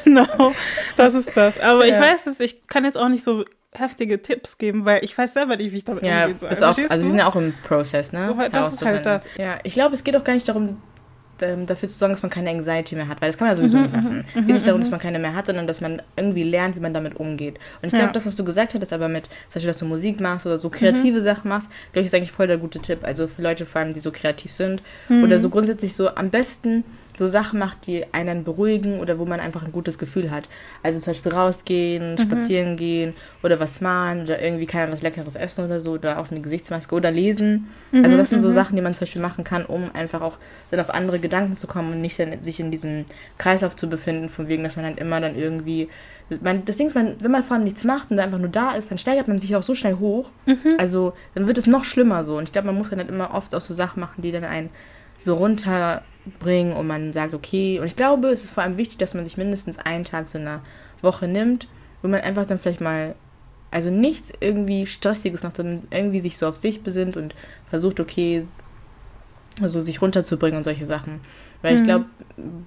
genau, 0.05 0.53
das 0.97 1.14
ist 1.14 1.31
das. 1.37 1.59
Aber 1.59 1.87
ich 1.87 1.92
Ja. 1.92 2.01
weiß 2.01 2.27
es, 2.27 2.40
ich 2.40 2.66
kann 2.66 2.85
jetzt 2.85 2.99
auch 2.99 3.09
nicht 3.09 3.25
so 3.25 3.44
heftige 3.73 4.21
Tipps 4.23 4.59
geben, 4.59 4.85
weil 4.85 5.05
ich 5.05 5.16
weiß 5.16 5.35
selber 5.35 5.57
nicht, 5.57 5.73
wie 5.73 5.77
ich 5.79 5.85
damit 5.85 6.05
Ja, 6.05 6.23
umgehen 6.25 6.38
soll. 6.38 6.51
ist 6.51 6.62
auch, 6.64 6.77
also 6.77 7.03
wir 7.05 7.11
sind 7.11 7.18
ja 7.18 7.27
auch 7.29 7.37
im 7.37 7.53
Prozess, 7.62 8.12
ne? 8.12 8.35
Das 8.51 8.73
ist 8.75 8.85
halt 8.85 9.05
Herauszufinden. 9.05 9.21
Ja, 9.38 9.59
ich 9.62 9.75
glaube, 9.75 9.94
es 9.94 10.05
geht 10.05 10.16
auch 10.16 10.25
gar 10.25 10.33
nicht 10.35 10.49
darum, 10.49 10.81
ähm, 11.42 11.66
dafür 11.66 11.88
zu 11.88 11.96
sorgen, 11.98 12.12
dass 12.14 12.22
man 12.22 12.31
keine 12.31 12.51
Anxiety 12.51 12.94
mehr 12.96 13.09
hat, 13.09 13.20
weil 13.20 13.29
das 13.31 13.38
kann 13.38 13.46
man 13.48 13.53
ja 13.53 13.57
sowieso 13.57 13.77
Mhm, 13.79 13.83
nicht 13.85 13.92
machen. 13.94 14.24
Es 14.29 14.35
geht 14.46 14.55
nicht 14.55 14.66
darum, 14.66 14.81
dass 14.81 14.90
man 14.90 15.01
keine 15.01 15.18
mehr 15.18 15.35
hat, 15.35 15.46
sondern 15.46 15.66
dass 15.66 15.81
man 15.81 16.03
irgendwie 16.16 16.42
lernt, 16.42 16.77
wie 16.77 16.81
man 16.81 16.94
damit 16.94 17.16
umgeht. 17.16 17.59
Und 17.83 17.88
ich 17.88 17.94
glaube, 17.94 18.07
Ja. 18.07 18.12
das, 18.12 18.27
was 18.27 18.37
du 18.37 18.44
gesagt 18.44 18.74
hattest, 18.74 18.92
aber 18.92 19.09
mit, 19.09 19.24
zum 19.27 19.35
Beispiel, 19.55 19.68
dass 19.68 19.79
du 19.79 19.85
Musik 19.87 20.20
machst 20.20 20.46
oder 20.46 20.57
Mhm. 20.57 20.61
so 20.61 20.70
kreative 20.70 21.20
Sachen 21.20 21.48
machst, 21.48 21.68
glaube 21.92 22.01
ich, 22.03 22.07
ist 22.07 22.14
eigentlich 22.14 22.33
voll 22.33 22.46
der 22.46 22.59
gute 22.59 22.81
Tipp. 22.81 23.01
Also 23.03 23.29
für 23.29 23.42
Leute 23.42 23.66
vor 23.66 23.81
allem, 23.81 23.94
die 23.94 24.01
so 24.01 24.11
kreativ 24.11 24.53
sind 24.53 24.83
Mhm. 25.09 25.24
oder 25.24 25.38
so 25.38 25.51
grundsätzlich 25.51 25.94
so 25.94 26.14
am 26.14 26.31
besten 26.31 26.85
so 27.18 27.28
Sachen 27.28 27.59
macht, 27.59 27.87
die 27.87 28.04
einen 28.12 28.44
beruhigen 28.44 29.00
oder 29.00 29.18
wo 29.18 29.24
man 29.26 29.40
einfach 29.40 29.64
ein 29.64 29.72
gutes 29.72 29.98
Gefühl 29.98 30.31
hat. 30.31 30.48
Also 30.83 31.00
zum 31.00 31.12
Beispiel 31.12 31.33
rausgehen, 31.33 32.14
Mhm. 32.14 32.18
spazieren 32.18 32.76
gehen 32.76 33.14
oder 33.42 33.61
was 33.61 33.81
malen 33.81 34.22
oder 34.22 34.40
irgendwie 34.40 34.66
keine 34.66 34.92
was 34.92 35.02
Leckeres 35.02 35.35
essen 35.35 35.64
oder 35.64 35.81
so 35.81 35.92
oder 35.92 36.18
auch 36.18 36.31
eine 36.31 36.40
Gesichtsmaske 36.40 36.94
oder 36.94 37.11
lesen. 37.11 37.68
Also 37.92 38.16
das 38.16 38.28
sind 38.31 38.40
so 38.40 38.52
Sachen, 38.52 38.76
die 38.76 38.83
man 38.83 38.94
zum 38.94 39.00
Beispiel 39.00 39.22
machen 39.22 39.44
kann, 39.44 39.64
um 39.64 39.90
einfach 39.94 40.20
auch 40.20 40.38
dann 40.70 40.81
auf 40.81 40.90
andere 40.90 41.18
Gedanken 41.18 41.57
zu 41.57 41.66
kommen 41.66 41.92
und 41.92 42.00
nicht 42.00 42.18
dann 42.18 42.40
sich 42.42 42.61
in 42.61 42.70
diesem 42.70 43.04
Kreislauf 43.38 43.76
zu 43.76 43.88
befinden, 43.88 44.28
von 44.28 44.48
wegen, 44.48 44.62
dass 44.62 44.76
man 44.76 44.85
dann 44.85 44.96
immer 44.98 45.20
dann 45.20 45.35
irgendwie 45.37 45.88
man, 46.42 46.64
das 46.66 46.76
Ding 46.76 46.88
ist, 46.88 46.94
man, 46.94 47.16
wenn 47.22 47.31
man 47.31 47.42
vor 47.42 47.57
allem 47.57 47.64
nichts 47.64 47.85
macht 47.85 48.11
und 48.11 48.18
einfach 48.20 48.37
nur 48.38 48.50
da 48.50 48.72
ist, 48.72 48.90
dann 48.90 48.98
steigert 48.98 49.28
man 49.28 49.38
sich 49.40 49.57
auch 49.57 49.62
so 49.62 49.74
schnell 49.74 49.94
hoch. 49.94 50.31
Also 50.76 51.14
dann 51.35 51.46
wird 51.46 51.57
es 51.57 51.66
noch 51.66 51.85
schlimmer 51.85 52.22
so. 52.22 52.37
Und 52.37 52.44
ich 52.44 52.52
glaube, 52.52 52.66
man 52.66 52.76
muss 52.76 52.90
dann 52.90 52.98
halt 52.98 53.09
immer 53.09 53.33
oft 53.33 53.54
auch 53.54 53.62
so 53.62 53.72
Sachen 53.72 54.00
machen, 54.00 54.20
die 54.20 54.31
dann 54.31 54.44
einen 54.44 54.68
so 55.16 55.35
runterbringen 56.29 56.75
und 56.75 56.87
man 56.87 57.12
sagt, 57.12 57.35
okay. 57.35 57.79
Und 57.81 57.87
ich 57.87 57.97
glaube, 57.97 58.29
es 58.29 58.45
ist 58.45 58.51
vor 58.51 58.62
allem 58.62 58.77
wichtig, 58.77 58.99
dass 58.99 59.14
man 59.14 59.25
sich 59.25 59.37
mindestens 59.37 59.79
einen 59.79 60.05
Tag 60.05 60.29
so 60.29 60.38
einer 60.38 60.61
Woche 61.03 61.29
nimmt, 61.29 61.69
wo 62.03 62.09
man 62.09 62.21
einfach 62.21 62.47
dann 62.47 62.59
vielleicht 62.59 62.81
mal, 62.81 63.14
also 63.71 63.91
nichts 63.91 64.33
irgendwie 64.41 64.87
Stressiges 64.87 65.43
macht, 65.43 65.57
sondern 65.57 65.87
irgendwie 65.91 66.21
sich 66.21 66.38
so 66.38 66.47
auf 66.49 66.57
sich 66.57 66.83
besinnt 66.83 67.17
und 67.17 67.35
versucht, 67.69 68.01
okay, 68.01 68.47
also 69.61 69.81
sich 69.81 70.01
runterzubringen 70.01 70.59
und 70.59 70.64
solche 70.64 70.87
Sachen. 70.87 71.21
Weil 71.62 71.75
ich 71.75 71.81
Mhm. 71.83 71.85
glaube, 71.85 72.05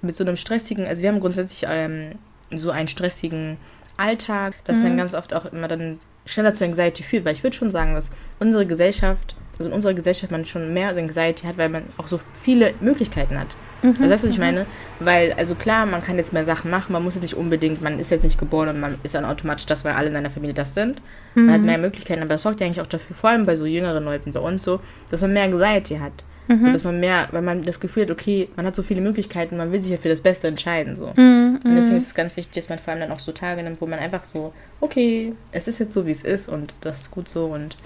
mit 0.01 0.15
so 0.15 0.23
einem 0.23 0.35
stressigen, 0.35 0.85
also 0.85 1.01
wir 1.01 1.09
haben 1.09 1.19
grundsätzlich 1.21 1.65
ähm, 1.69 2.15
so 2.55 2.71
einen 2.71 2.87
stressigen 2.89 3.57
Alltag, 3.97 4.55
dass 4.65 4.77
es 4.77 4.83
dann 4.83 4.93
Mhm. 4.93 4.97
ganz 4.97 5.13
oft 5.13 5.33
auch 5.33 5.45
immer 5.45 5.67
dann 5.67 5.99
schneller 6.25 6.53
zu 6.53 6.65
Anxiety 6.65 7.03
führt, 7.03 7.25
weil 7.25 7.33
ich 7.33 7.43
würde 7.43 7.55
schon 7.55 7.71
sagen, 7.71 7.95
dass 7.95 8.09
unsere 8.39 8.65
Gesellschaft, 8.65 9.35
also 9.61 9.69
in 9.69 9.75
unserer 9.75 9.93
Gesellschaft 9.93 10.31
man 10.31 10.45
schon 10.45 10.73
mehr 10.73 10.89
Anxiety 10.89 11.45
hat, 11.45 11.57
weil 11.57 11.69
man 11.69 11.83
auch 11.97 12.07
so 12.07 12.19
viele 12.41 12.73
Möglichkeiten 12.81 13.39
hat. 13.39 13.55
Mhm. 13.83 13.95
Also 13.99 14.09
weißt 14.09 14.23
du, 14.23 14.27
was 14.27 14.33
ich 14.33 14.39
meine? 14.39 14.65
Weil, 14.99 15.33
also 15.33 15.55
klar, 15.55 15.85
man 15.85 16.03
kann 16.03 16.17
jetzt 16.17 16.33
mehr 16.33 16.45
Sachen 16.45 16.69
machen, 16.71 16.93
man 16.93 17.03
muss 17.03 17.13
jetzt 17.15 17.23
nicht 17.23 17.35
unbedingt, 17.37 17.81
man 17.81 17.99
ist 17.99 18.11
jetzt 18.11 18.23
nicht 18.23 18.37
geboren 18.39 18.69
und 18.69 18.79
man 18.79 18.97
ist 19.03 19.15
dann 19.15 19.25
automatisch 19.25 19.65
das, 19.65 19.83
weil 19.85 19.93
alle 19.93 20.07
in 20.07 20.13
deiner 20.13 20.29
Familie 20.31 20.53
das 20.53 20.73
sind. 20.73 21.01
Man 21.35 21.45
Mhm. 21.45 21.51
hat 21.53 21.61
mehr 21.61 21.77
Möglichkeiten, 21.77 22.21
aber 22.21 22.29
das 22.29 22.41
sorgt 22.43 22.59
ja 22.59 22.65
eigentlich 22.65 22.81
auch 22.81 22.87
dafür, 22.87 23.15
vor 23.15 23.29
allem 23.29 23.45
bei 23.45 23.55
so 23.55 23.65
jüngeren 23.65 24.03
Leuten, 24.03 24.33
bei 24.33 24.39
uns 24.39 24.63
so, 24.63 24.79
dass 25.09 25.21
man 25.21 25.33
mehr 25.33 25.43
Anxiety 25.43 25.97
hat. 25.97 26.13
Mhm. 26.47 26.73
Dass 26.73 26.83
man 26.83 26.99
mehr, 26.99 27.27
weil 27.31 27.43
man 27.43 27.61
das 27.63 27.79
Gefühl 27.79 28.03
hat, 28.03 28.11
okay, 28.11 28.49
man 28.55 28.65
hat 28.65 28.75
so 28.75 28.83
viele 28.83 28.99
Möglichkeiten, 28.99 29.57
man 29.57 29.71
will 29.71 29.79
sich 29.79 29.91
ja 29.91 29.97
für 29.97 30.09
das 30.09 30.21
Beste 30.21 30.47
entscheiden, 30.47 30.95
so. 30.95 31.13
Mhm. 31.15 31.59
Und 31.63 31.75
deswegen 31.75 31.97
ist 31.97 32.07
es 32.07 32.13
ganz 32.15 32.35
wichtig, 32.35 32.53
dass 32.55 32.69
man 32.69 32.79
vor 32.79 32.91
allem 32.91 33.01
dann 33.01 33.11
auch 33.11 33.19
so 33.19 33.31
Tage 33.31 33.61
nimmt, 33.63 33.79
wo 33.79 33.85
man 33.85 33.99
einfach 33.99 34.25
so, 34.25 34.51
okay, 34.81 35.33
es 35.51 35.67
ist 35.67 35.79
jetzt 35.79 35.93
so, 35.93 36.05
wie 36.05 36.11
es 36.11 36.23
ist 36.23 36.49
und 36.49 36.73
das 36.81 36.99
ist 37.01 37.11
gut 37.11 37.29
so 37.29 37.45
und 37.45 37.77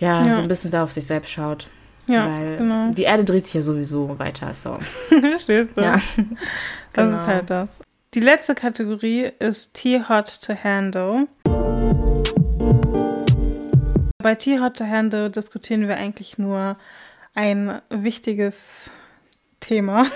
ja, 0.00 0.24
Ja. 0.26 0.32
so 0.32 0.42
ein 0.42 0.48
bisschen 0.48 0.70
da 0.72 0.82
auf 0.82 0.90
sich 0.92 1.06
selbst 1.06 1.30
schaut. 1.30 1.68
Ja, 2.06 2.26
weil 2.26 2.56
genau. 2.56 2.90
die 2.90 3.02
Erde 3.04 3.24
dreht 3.24 3.44
sich 3.44 3.54
ja 3.54 3.62
sowieso 3.62 4.18
weiter, 4.18 4.52
so. 4.54 4.78
Verstehst 5.08 5.76
du? 5.76 5.82
Ja. 5.82 5.92
Das 5.92 6.04
Genau. 6.92 7.16
ist 7.16 7.26
halt 7.28 7.50
das. 7.50 7.82
Die 8.14 8.20
letzte 8.20 8.56
Kategorie 8.56 9.30
ist 9.38 9.74
Tea 9.74 10.02
Hot 10.08 10.40
to 10.42 10.54
Handle. 10.64 11.28
Bei 14.18 14.34
Tea 14.34 14.58
Hot 14.60 14.76
to 14.78 14.84
Handle 14.84 15.30
diskutieren 15.30 15.86
wir 15.88 15.96
eigentlich 15.96 16.36
nur 16.36 16.76
ein 17.34 17.80
wichtiges 17.88 18.90
Thema. 19.60 20.06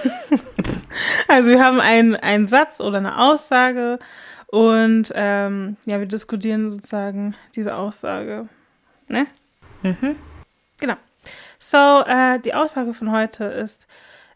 also 1.29 1.49
wir 1.49 1.63
haben 1.65 1.81
einen, 1.81 2.17
einen 2.17 2.47
Satz 2.47 2.81
oder 2.81 2.99
eine 2.99 3.19
Aussage 3.19 3.99
und 4.49 5.13
ähm, 5.15 5.77
ja, 5.87 6.01
wir 6.01 6.07
diskutieren 6.07 6.71
sozusagen 6.71 7.35
diese 7.55 7.77
Aussage. 7.77 8.49
Ne? 9.09 9.27
Mhm. 9.85 10.17
Genau. 10.79 10.97
So, 11.61 12.03
äh, 12.07 12.41
die 12.41 12.55
Aussage 12.55 12.93
von 12.93 13.13
heute 13.13 13.45
ist, 13.45 13.87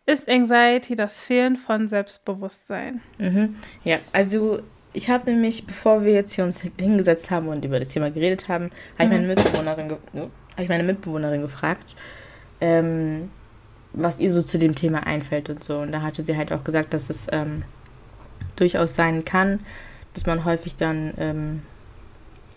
ist 0.06 0.28
Anxiety 0.28 0.96
das 0.96 1.22
Fehlen 1.22 1.56
von 1.56 1.88
Selbstbewusstsein? 1.88 3.00
Mhm. 3.18 3.56
Ja, 3.84 3.98
also 4.12 4.62
ich 4.92 5.10
habe 5.10 5.30
nämlich, 5.30 5.66
bevor 5.66 6.04
wir 6.04 6.12
jetzt 6.12 6.34
hier 6.34 6.44
uns 6.44 6.60
hingesetzt 6.78 7.30
haben 7.30 7.48
und 7.48 7.64
über 7.64 7.78
das 7.78 7.88
Thema 7.90 8.10
geredet 8.10 8.48
haben, 8.48 8.70
habe 8.98 9.04
ich 9.04 9.10
meine 9.10 9.26
Mitbewohnerin, 9.26 9.90
habe 9.90 10.30
ich 10.62 10.68
meine 10.68 10.82
Mitbewohnerin 10.84 11.42
gefragt, 11.42 11.94
ähm, 12.60 13.30
was 13.92 14.18
ihr 14.18 14.32
so 14.32 14.42
zu 14.42 14.58
dem 14.58 14.74
Thema 14.74 15.06
einfällt 15.06 15.50
und 15.50 15.62
so. 15.62 15.78
Und 15.78 15.92
da 15.92 16.02
hatte 16.02 16.22
sie 16.22 16.36
halt 16.36 16.52
auch 16.52 16.64
gesagt, 16.64 16.94
dass 16.94 17.10
es 17.10 17.26
ähm, 17.32 17.64
durchaus 18.56 18.94
sein 18.94 19.24
kann, 19.24 19.60
dass 20.14 20.26
man 20.26 20.44
häufig 20.44 20.76
dann 20.76 21.14
ähm, 21.18 21.62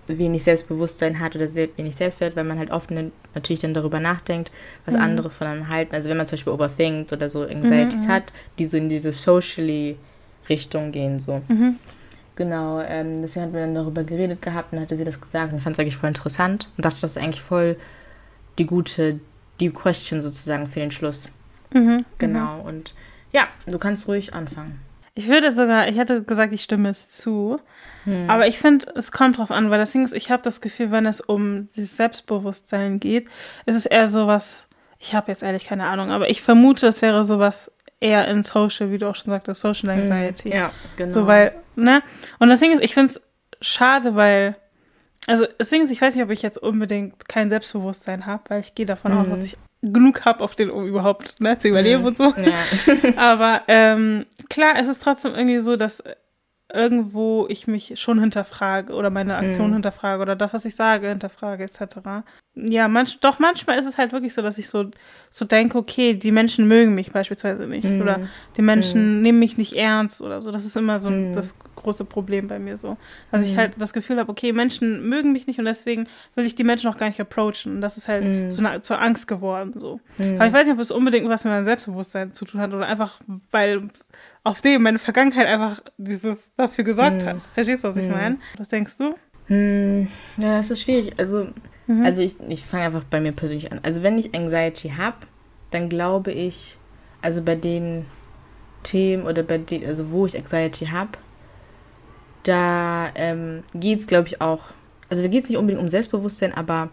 wenig 0.07 0.43
Selbstbewusstsein 0.43 1.19
hat 1.19 1.35
oder 1.35 1.53
wenig 1.53 1.95
Selbstwert, 1.95 2.35
weil 2.35 2.43
man 2.43 2.57
halt 2.59 2.71
oft 2.71 2.91
natürlich 2.91 3.59
dann 3.59 3.73
darüber 3.73 3.99
nachdenkt, 3.99 4.51
was 4.85 4.95
mhm. 4.95 5.01
andere 5.01 5.29
von 5.29 5.47
einem 5.47 5.69
halten. 5.69 5.95
Also 5.95 6.09
wenn 6.09 6.17
man 6.17 6.27
zum 6.27 6.37
Beispiel 6.37 6.53
overthinkt 6.53 7.13
oder 7.13 7.29
so 7.29 7.43
Anxieties 7.43 8.05
mhm. 8.05 8.07
hat, 8.07 8.33
die 8.59 8.65
so 8.65 8.77
in 8.77 8.89
diese 8.89 9.11
socially 9.11 9.97
Richtung 10.49 10.91
gehen, 10.91 11.17
so. 11.17 11.41
Mhm. 11.47 11.75
Genau, 12.35 12.81
ähm, 12.81 13.21
deswegen 13.21 13.43
hatten 13.43 13.53
wir 13.53 13.61
dann 13.61 13.75
darüber 13.75 14.03
geredet 14.03 14.41
gehabt 14.41 14.73
und 14.73 14.79
hatte 14.79 14.95
sie 14.95 15.03
das 15.03 15.19
gesagt 15.19 15.53
und 15.53 15.59
fand 15.59 15.75
es 15.75 15.79
eigentlich 15.79 15.97
voll 15.97 16.07
interessant 16.07 16.69
und 16.77 16.85
dachte, 16.85 17.01
das 17.01 17.11
ist 17.11 17.17
eigentlich 17.17 17.41
voll 17.41 17.77
die 18.57 18.65
gute, 18.65 19.19
die 19.59 19.69
Question 19.69 20.21
sozusagen 20.21 20.67
für 20.67 20.79
den 20.79 20.91
Schluss. 20.91 21.29
Mhm, 21.73 22.05
genau, 22.17 22.59
mhm. 22.59 22.65
und 22.65 22.93
ja, 23.31 23.47
du 23.67 23.77
kannst 23.77 24.07
ruhig 24.07 24.33
anfangen. 24.33 24.79
Ich 25.13 25.27
würde 25.27 25.51
sogar, 25.51 25.87
ich 25.89 25.97
hätte 25.97 26.23
gesagt, 26.23 26.53
ich 26.53 26.61
stimme 26.61 26.89
es 26.89 27.09
zu. 27.09 27.59
Hm. 28.05 28.29
Aber 28.29 28.47
ich 28.47 28.57
finde, 28.57 28.87
es 28.95 29.11
kommt 29.11 29.37
drauf 29.37 29.51
an, 29.51 29.69
weil 29.69 29.77
das 29.77 29.91
Ding 29.91 30.03
ist, 30.03 30.13
ich 30.13 30.31
habe 30.31 30.41
das 30.41 30.61
Gefühl, 30.61 30.91
wenn 30.91 31.05
es 31.05 31.21
um 31.21 31.67
das 31.75 31.97
Selbstbewusstsein 31.97 32.99
geht, 32.99 33.29
ist 33.65 33.75
es 33.75 33.85
eher 33.85 34.07
sowas, 34.07 34.67
ich 34.99 35.13
habe 35.13 35.31
jetzt 35.31 35.43
ehrlich 35.43 35.65
keine 35.65 35.85
Ahnung, 35.85 36.11
aber 36.11 36.29
ich 36.29 36.41
vermute, 36.41 36.87
es 36.87 37.01
wäre 37.01 37.25
sowas 37.25 37.71
eher 37.99 38.27
in 38.27 38.43
Social, 38.43 38.91
wie 38.91 38.97
du 38.97 39.09
auch 39.09 39.15
schon 39.15 39.31
sagtest, 39.33 39.61
Social 39.61 39.93
hm, 39.93 40.01
Anxiety. 40.01 40.49
Ja, 40.49 40.71
genau. 40.95 41.11
So, 41.11 41.27
weil, 41.27 41.53
ne? 41.75 42.01
Und 42.39 42.49
das 42.49 42.59
Ding 42.59 42.71
ist, 42.71 42.83
ich 42.83 42.93
finde 42.93 43.13
es 43.13 43.21
schade, 43.61 44.15
weil, 44.15 44.55
also 45.27 45.45
das 45.57 45.69
Ding 45.69 45.83
ist, 45.83 45.91
ich 45.91 46.01
weiß 46.01 46.15
nicht, 46.15 46.23
ob 46.23 46.31
ich 46.31 46.41
jetzt 46.41 46.57
unbedingt 46.57 47.27
kein 47.27 47.49
Selbstbewusstsein 47.49 48.25
habe, 48.25 48.43
weil 48.47 48.59
ich 48.61 48.75
gehe 48.75 48.85
davon 48.85 49.13
mhm. 49.13 49.19
aus, 49.19 49.27
dass 49.27 49.39
hm. 49.39 49.45
ich 49.45 49.57
genug 49.81 50.25
habe, 50.25 50.43
auf 50.43 50.55
den, 50.55 50.69
um 50.69 50.85
überhaupt 50.87 51.41
ne, 51.41 51.57
zu 51.57 51.67
überleben 51.67 52.01
mhm. 52.01 52.07
und 52.07 52.17
so. 52.17 52.33
Ja. 52.35 53.15
Aber 53.15 53.63
ähm, 53.67 54.25
klar, 54.49 54.75
es 54.79 54.87
ist 54.87 55.01
trotzdem 55.01 55.33
irgendwie 55.33 55.59
so, 55.59 55.75
dass 55.75 56.03
irgendwo 56.73 57.47
ich 57.49 57.67
mich 57.67 57.99
schon 57.99 58.19
hinterfrage 58.19 58.93
oder 58.93 59.09
meine 59.09 59.35
Aktion 59.35 59.69
mhm. 59.69 59.73
hinterfrage 59.73 60.21
oder 60.21 60.35
das, 60.35 60.53
was 60.53 60.65
ich 60.65 60.75
sage, 60.75 61.09
hinterfrage 61.09 61.63
etc. 61.63 62.23
Ja, 62.53 62.89
manch, 62.89 63.19
doch 63.21 63.39
manchmal 63.39 63.79
ist 63.79 63.85
es 63.85 63.97
halt 63.97 64.11
wirklich 64.11 64.33
so, 64.33 64.41
dass 64.41 64.57
ich 64.57 64.67
so, 64.67 64.91
so 65.29 65.45
denke, 65.45 65.77
okay, 65.77 66.13
die 66.13 66.31
Menschen 66.31 66.67
mögen 66.67 66.93
mich 66.93 67.13
beispielsweise 67.13 67.65
nicht 67.65 67.85
mhm. 67.85 68.01
oder 68.01 68.19
die 68.57 68.61
Menschen 68.61 69.17
mhm. 69.17 69.21
nehmen 69.21 69.39
mich 69.39 69.57
nicht 69.57 69.73
ernst 69.73 70.21
oder 70.21 70.41
so. 70.41 70.51
Das 70.51 70.65
ist 70.65 70.75
immer 70.75 70.99
so 70.99 71.07
ein, 71.07 71.29
mhm. 71.29 71.35
das 71.35 71.55
große 71.77 72.03
Problem 72.03 72.49
bei 72.49 72.59
mir 72.59 72.75
so. 72.75 72.97
Also 73.31 73.45
ich 73.45 73.53
mhm. 73.53 73.57
halt 73.57 73.75
das 73.77 73.93
Gefühl 73.93 74.19
habe, 74.19 74.29
okay, 74.29 74.51
Menschen 74.51 75.07
mögen 75.07 75.31
mich 75.31 75.47
nicht 75.47 75.59
und 75.59 75.65
deswegen 75.65 76.07
will 76.35 76.45
ich 76.45 76.53
die 76.53 76.65
Menschen 76.65 76.89
auch 76.89 76.97
gar 76.97 77.07
nicht 77.07 77.21
approachen. 77.21 77.75
Und 77.75 77.81
das 77.81 77.95
ist 77.95 78.09
halt 78.09 78.25
mhm. 78.25 78.51
so 78.51 78.65
eine, 78.65 78.81
zur 78.81 79.01
Angst 79.01 79.29
geworden 79.29 79.73
so. 79.79 80.01
Aber 80.17 80.45
ich 80.45 80.53
weiß 80.53 80.67
nicht, 80.67 80.75
ob 80.75 80.81
es 80.81 80.91
unbedingt 80.91 81.29
was 81.29 81.45
mit 81.45 81.53
meinem 81.53 81.65
Selbstbewusstsein 81.65 82.33
zu 82.33 82.43
tun 82.43 82.59
hat 82.59 82.73
oder 82.73 82.85
einfach, 82.85 83.21
weil 83.51 83.89
auf 84.43 84.59
dem 84.59 84.81
meine 84.81 84.99
Vergangenheit 84.99 85.47
einfach 85.47 85.79
dieses 85.97 86.51
dafür 86.55 86.83
gesorgt 86.83 87.23
mm. 87.23 87.27
hat. 87.27 87.37
Verstehst 87.53 87.83
du, 87.83 87.89
was 87.89 87.95
mm. 87.95 87.99
ich 87.99 88.05
mhm. 88.05 88.11
meine? 88.11 88.37
Was 88.57 88.69
denkst 88.69 88.97
du? 88.97 89.13
Mm, 89.47 90.07
ja, 90.37 90.57
das 90.57 90.71
ist 90.71 90.81
schwierig. 90.81 91.13
Also, 91.17 91.47
mhm. 91.97 92.05
also 92.05 92.21
ich, 92.21 92.39
ich 92.47 92.65
fange 92.65 92.85
einfach 92.85 93.03
bei 93.03 93.19
mir 93.19 93.31
persönlich 93.31 93.71
an. 93.71 93.79
Also 93.83 94.03
wenn 94.03 94.17
ich 94.17 94.35
Anxiety 94.35 94.93
habe, 94.97 95.17
dann 95.71 95.89
glaube 95.89 96.31
ich, 96.31 96.77
also 97.21 97.41
bei 97.41 97.55
den 97.55 98.05
Themen 98.83 99.23
oder 99.23 99.43
bei 99.43 99.57
den, 99.57 99.85
also 99.85 100.11
wo 100.11 100.25
ich 100.25 100.37
Anxiety 100.37 100.87
habe, 100.87 101.11
da 102.43 103.09
ähm, 103.15 103.63
geht 103.73 103.99
es, 103.99 104.07
glaube 104.07 104.27
ich, 104.27 104.41
auch, 104.41 104.65
also 105.09 105.21
da 105.21 105.29
geht 105.29 105.43
es 105.43 105.49
nicht 105.49 105.59
unbedingt 105.59 105.81
um 105.81 105.89
Selbstbewusstsein, 105.89 106.53
aber 106.53 106.89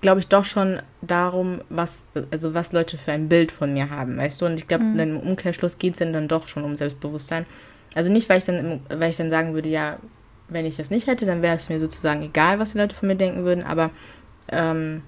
glaube 0.00 0.20
ich, 0.20 0.28
doch 0.28 0.44
schon 0.44 0.80
darum, 1.02 1.60
was, 1.68 2.04
also 2.30 2.54
was 2.54 2.72
Leute 2.72 2.96
für 2.96 3.12
ein 3.12 3.28
Bild 3.28 3.52
von 3.52 3.72
mir 3.72 3.90
haben, 3.90 4.16
weißt 4.16 4.40
du? 4.40 4.46
Und 4.46 4.54
ich 4.54 4.66
glaube, 4.66 4.84
mhm. 4.84 4.98
im 4.98 5.16
Umkehrschluss 5.18 5.78
geht 5.78 5.94
es 5.94 5.98
dann, 5.98 6.12
dann 6.12 6.28
doch 6.28 6.48
schon 6.48 6.64
um 6.64 6.76
Selbstbewusstsein. 6.76 7.46
Also 7.94 8.10
nicht, 8.10 8.28
weil 8.28 8.38
ich 8.38 8.44
dann, 8.44 8.80
weil 8.88 9.10
ich 9.10 9.16
dann 9.16 9.30
sagen 9.30 9.54
würde, 9.54 9.68
ja, 9.68 9.98
wenn 10.50 10.66
ich 10.66 10.76
das 10.76 10.90
nicht 10.90 11.06
hätte, 11.06 11.26
dann 11.26 11.42
wäre 11.42 11.56
es 11.56 11.68
mir 11.68 11.80
sozusagen 11.80 12.22
egal, 12.22 12.58
was 12.58 12.72
die 12.72 12.78
Leute 12.78 12.96
von 12.96 13.08
mir 13.08 13.16
denken 13.16 13.44
würden, 13.44 13.64
aber 13.64 13.90
ähm, 14.48 15.02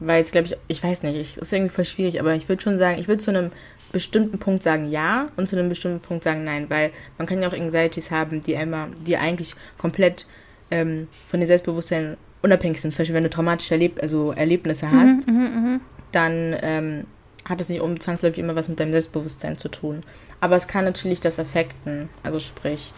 weil 0.00 0.18
jetzt 0.18 0.32
glaube 0.32 0.48
ich, 0.48 0.56
ich 0.68 0.82
weiß 0.82 1.02
nicht, 1.02 1.16
ich, 1.16 1.36
ist 1.38 1.52
irgendwie 1.52 1.74
voll 1.74 1.84
schwierig, 1.84 2.20
aber 2.20 2.34
ich 2.34 2.48
würde 2.48 2.62
schon 2.62 2.78
sagen, 2.78 2.98
ich 2.98 3.08
würde 3.08 3.22
zu 3.22 3.30
einem 3.30 3.52
bestimmten 3.92 4.38
Punkt 4.38 4.62
sagen 4.62 4.90
ja 4.90 5.28
und 5.36 5.48
zu 5.48 5.56
einem 5.56 5.68
bestimmten 5.68 6.00
Punkt 6.00 6.24
sagen 6.24 6.44
nein, 6.44 6.68
weil 6.68 6.90
man 7.16 7.26
kann 7.26 7.40
ja 7.40 7.48
auch 7.48 7.52
Anxieties 7.52 8.10
haben, 8.10 8.42
die 8.42 8.56
einmal, 8.56 8.88
die 9.06 9.16
eigentlich 9.16 9.54
komplett 9.78 10.26
ähm, 10.70 11.06
von 11.28 11.40
dem 11.40 11.46
Selbstbewusstsein 11.46 12.16
unabhängig 12.42 12.80
sind. 12.80 12.92
Zum 12.92 13.02
Beispiel, 13.02 13.14
wenn 13.14 13.22
du 13.22 13.30
traumatische 13.30 13.74
Erleb 13.74 14.00
also 14.02 14.32
Erlebnisse 14.32 14.86
mhm, 14.86 15.00
hast, 15.00 15.26
mhm, 15.28 15.34
mhm, 15.34 15.80
dann 16.10 16.56
ähm, 16.60 17.04
hat 17.48 17.60
es 17.60 17.68
nicht 17.68 17.80
um 17.80 17.98
zwangsläufig 18.00 18.38
immer 18.38 18.56
was 18.56 18.68
mit 18.68 18.80
deinem 18.80 18.92
Selbstbewusstsein 18.92 19.58
zu 19.58 19.68
tun. 19.68 20.02
Aber 20.40 20.56
es 20.56 20.66
kann 20.66 20.84
natürlich 20.84 21.20
das 21.20 21.38
affekten. 21.38 22.08
Also 22.22 22.40
sprich, 22.40 22.92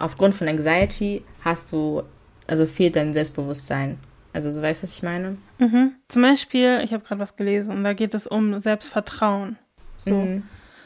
aufgrund 0.00 0.34
von 0.34 0.48
Anxiety 0.48 1.24
hast 1.44 1.72
du, 1.72 2.02
also 2.46 2.66
fehlt 2.66 2.96
dein 2.96 3.12
Selbstbewusstsein. 3.12 3.98
Also 4.32 4.52
du 4.52 4.62
weißt, 4.62 4.82
was 4.82 4.94
ich 4.94 5.02
meine? 5.02 5.38
Mhm. 5.58 5.94
Zum 6.08 6.22
Beispiel, 6.22 6.80
ich 6.84 6.92
habe 6.92 7.04
gerade 7.04 7.20
was 7.20 7.36
gelesen 7.36 7.76
und 7.76 7.84
da 7.84 7.92
geht 7.92 8.14
es 8.14 8.26
um 8.26 8.60
Selbstvertrauen. 8.60 9.58
So. 9.96 10.14
Mhm. 10.14 10.42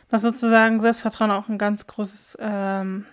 Dass 0.08 0.22
sozusagen 0.22 0.80
Selbstvertrauen 0.80 1.30
auch 1.30 1.48
ein 1.48 1.58
ganz 1.58 1.86
großes 1.86 2.38
ähm, 2.40 3.04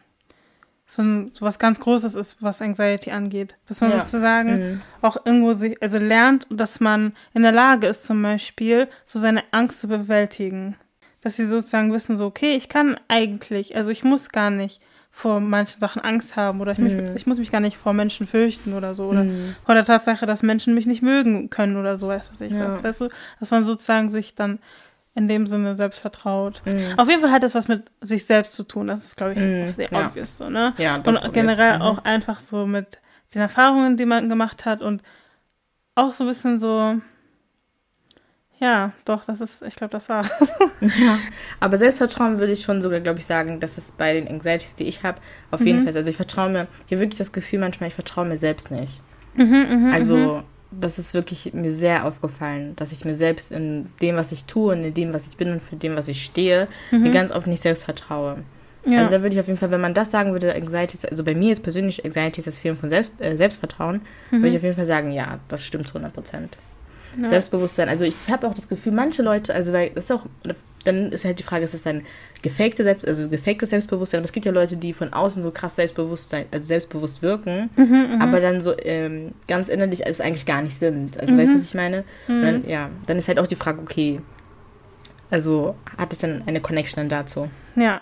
so, 0.92 1.02
ein, 1.04 1.32
so 1.34 1.46
was 1.46 1.58
ganz 1.58 1.80
Großes 1.80 2.16
ist, 2.16 2.44
was 2.44 2.62
Anxiety 2.62 3.12
angeht. 3.12 3.56
Dass 3.66 3.80
man 3.80 3.92
ja. 3.92 4.00
sozusagen 4.00 4.60
mhm. 4.60 4.82
auch 5.02 5.26
irgendwo 5.26 5.54
sich, 5.54 5.82
also 5.82 5.98
lernt, 5.98 6.48
dass 6.50 6.82
man 6.82 7.14
in 7.34 7.44
der 7.44 7.54
Lage 7.54 7.88
ist, 7.88 8.04
zum 8.04 8.22
Beispiel 8.22 8.90
so 9.06 9.18
seine 9.18 9.44
Angst 9.52 9.80
zu 9.80 9.88
bewältigen. 9.88 10.76
Dass 11.22 11.38
sie 11.38 11.46
sozusagen 11.46 11.94
wissen, 11.94 12.18
so, 12.18 12.26
okay, 12.26 12.56
ich 12.56 12.68
kann 12.68 13.00
eigentlich, 13.08 13.76
also 13.78 13.90
ich 13.90 14.04
muss 14.04 14.30
gar 14.30 14.50
nicht 14.50 14.82
vor 15.12 15.41
manchen 15.41 15.80
Sachen 15.80 16.02
Angst 16.02 16.38
haben 16.38 16.62
oder 16.62 16.71
ich, 16.71 16.78
mich, 16.78 16.93
mhm. 16.93 17.15
ich 17.15 17.28
muss 17.28 17.38
mich 17.38 17.52
gar 17.52 17.60
nicht 17.60 17.78
vor 17.78 17.93
Menschen 17.93 18.26
fürchten 18.26 18.74
oder 18.74 18.93
so. 18.93 19.08
Oder 19.08 19.26
mhm. 19.26 19.56
vor 19.65 19.76
der 19.76 19.84
Tatsache, 19.84 20.26
dass 20.26 20.41
Menschen 20.41 20.74
mich 20.74 20.86
nicht 20.86 21.02
mögen 21.02 21.50
können 21.50 21.76
oder 21.76 21.97
so, 21.97 22.08
weißt 22.08 22.30
du, 22.30 22.34
was 22.34 22.41
ich 22.41 22.54
ja. 22.54 22.67
weiß. 22.67 22.84
Weißt 22.84 23.02
du, 23.02 23.10
dass 23.39 23.52
man 23.52 23.65
sozusagen 23.65 24.10
sich 24.10 24.36
dann 24.36 24.60
in 25.13 25.28
dem 25.28 25.45
Sinne 25.45 25.76
selbst 25.76 26.00
vertraut. 26.00 26.62
Mm. 26.65 26.97
Auf 26.97 27.10
jeden 27.10 27.21
Fall 27.21 27.32
hat 27.32 27.43
das 27.43 27.54
was 27.54 27.67
mit 27.67 27.91
sich 28.00 28.26
selbst 28.26 28.56
zu 28.56 28.63
tun. 28.63 28.88
Das 28.88 29.04
ist, 29.04 29.17
glaube 29.17 29.34
ich, 29.34 29.39
mm. 29.39 29.76
sehr 29.76 29.89
ja. 29.91 30.08
obvious 30.08 30.38
so, 30.38 30.50
ne? 30.50 30.74
Ja, 30.78 30.95
und 30.95 31.34
generell 31.34 31.78
mhm. 31.78 31.82
auch 31.82 32.06
einfach 32.06 32.39
so 32.39 32.65
mit 32.65 33.02
den 33.34 33.41
Erfahrungen, 33.41 33.97
die 33.97 34.06
man 34.06 34.30
gemacht 34.30 34.65
hat 34.65 34.82
und 34.82 35.02
auch 35.95 36.13
so 36.13 36.24
ein 36.24 36.28
bisschen 36.28 36.60
so, 36.60 36.95
ja, 38.62 38.93
doch, 39.06 39.26
das 39.26 39.41
ist, 39.41 39.63
ich 39.63 39.76
glaube, 39.76 39.91
das 39.91 40.08
war's. 40.08 40.30
ja, 40.82 41.19
aber 41.60 41.78
Selbstvertrauen 41.78 42.39
würde 42.39 42.54
ich 42.54 42.62
schon 42.62 42.82
sogar, 42.82 43.00
glaube 43.00 43.19
ich, 43.19 43.26
sagen, 43.26 43.60
dass 43.60 43.78
es 43.78 43.91
bei 43.91 44.13
den 44.13 44.28
Anxieties, 44.28 44.76
die 44.76 44.84
ich 44.84 45.04
habe, 45.04 45.19
auf 45.50 45.60
mhm. 45.60 45.67
jeden 45.67 45.84
Fall, 45.84 45.97
also 45.97 46.10
ich 46.10 46.15
vertraue 46.15 46.50
mir, 46.50 46.67
ich 46.86 46.93
habe 46.93 47.02
wirklich 47.02 47.17
das 47.17 47.32
Gefühl 47.32 47.60
manchmal, 47.60 47.89
ich 47.89 47.95
vertraue 47.95 48.26
mir 48.26 48.38
selbst 48.38 48.71
nicht. 48.71 49.02
Mhm, 49.36 49.89
mh, 49.89 49.93
also, 49.93 50.15
mh 50.15 50.43
das 50.71 50.97
ist 50.97 51.13
wirklich 51.13 51.54
mir 51.54 51.71
sehr 51.71 52.06
aufgefallen, 52.06 52.78
dass 52.78 52.93
ich 52.93 53.04
mir 53.04 53.15
selbst 53.15 53.52
in 53.52 53.89
dem, 54.02 54.15
was 54.15 54.32
ich 54.32 54.45
tue 54.45 54.74
und 54.74 54.84
in 54.84 54.93
dem, 54.93 55.13
was 55.13 55.28
ich 55.28 55.36
bin 55.36 55.52
und 55.52 55.62
für 55.62 55.76
dem, 55.76 55.97
was 55.97 56.08
ich 56.08 56.24
stehe, 56.24 56.69
mhm. 56.91 57.02
mir 57.02 57.12
ganz 57.12 57.32
oft 57.32 57.47
nicht 57.47 57.62
selbst 57.62 57.84
vertraue. 57.84 58.38
Ja. 58.86 59.00
Also 59.00 59.12
da 59.12 59.21
würde 59.21 59.36
ich 59.36 59.39
auf 59.39 59.47
jeden 59.47 59.60
Fall, 59.60 59.69
wenn 59.69 59.82
man 59.82 59.93
das 59.93 60.12
sagen 60.12 60.32
würde, 60.32 60.56
Anxiety, 60.56 60.97
also 61.08 61.24
bei 61.24 61.36
mir 61.36 61.52
ist 61.52 61.62
persönlich 61.62 62.04
Anxiety 62.04 62.41
das 62.41 62.58
Fehlen 62.58 62.78
von 62.78 62.89
Selbst, 62.89 63.12
äh, 63.19 63.36
Selbstvertrauen, 63.36 64.02
mhm. 64.32 64.38
würde 64.38 64.47
ich 64.47 64.56
auf 64.56 64.63
jeden 64.63 64.76
Fall 64.76 64.86
sagen, 64.86 65.12
ja, 65.12 65.39
das 65.50 65.65
stimmt 65.65 65.88
zu 65.88 65.95
100 65.95 66.13
Prozent. 66.13 66.58
Ja. 67.19 67.28
Selbstbewusstsein. 67.28 67.89
Also 67.89 68.06
ich 68.06 68.30
habe 68.30 68.47
auch 68.47 68.54
das 68.54 68.69
Gefühl, 68.69 68.93
manche 68.93 69.21
Leute, 69.21 69.54
also 69.54 69.74
weil 69.74 69.89
das 69.91 70.06
ist 70.06 70.12
auch, 70.12 70.26
dann 70.84 71.12
ist 71.12 71.26
halt 71.26 71.39
die 71.39 71.43
Frage, 71.43 71.63
ist 71.63 71.74
das 71.74 71.86
ein 71.86 72.06
gefakte 72.41 72.84
Selbst, 72.84 73.08
also 73.08 73.30
gefaktes 73.30 73.69
Selbstbewusstsein, 73.69 74.19
aber 74.19 74.26
es 74.26 74.32
gibt 74.32 74.45
ja 74.45 74.52
Leute, 74.52 74.78
die 74.78 74.93
von 74.93 75.13
außen 75.13 75.43
so 75.43 75.52
krass 75.52 75.76
Selbstbewusstsein, 75.76 76.45
also 76.52 76.65
selbstbewusst 76.65 77.21
wirken, 77.21 77.69
mhm, 77.76 78.15
mhm. 78.15 78.21
aber 78.21 78.39
dann 78.39 78.62
so 78.62 78.74
ähm, 78.80 79.34
ganz 79.47 79.67
innerlich 79.67 80.06
es 80.06 80.21
eigentlich 80.21 80.45
gar 80.45 80.62
nicht 80.62 80.78
sind. 80.78 81.19
Also 81.19 81.34
mhm. 81.34 81.39
weißt 81.39 81.54
du, 81.54 81.58
was 81.58 81.63
ich 81.63 81.74
meine? 81.74 82.04
Mhm. 82.28 82.41
Dann, 82.41 82.69
ja, 82.69 82.89
dann 83.08 83.17
ist 83.17 83.28
halt 83.28 83.39
auch 83.39 83.47
die 83.47 83.56
Frage, 83.56 83.80
okay, 83.82 84.22
also 85.30 85.76
hat 85.97 86.14
es 86.14 86.20
dann 86.20 86.43
eine 86.45 86.62
Connection 86.62 86.97
dann 86.97 87.09
dazu? 87.09 87.49
Ja. 87.76 88.01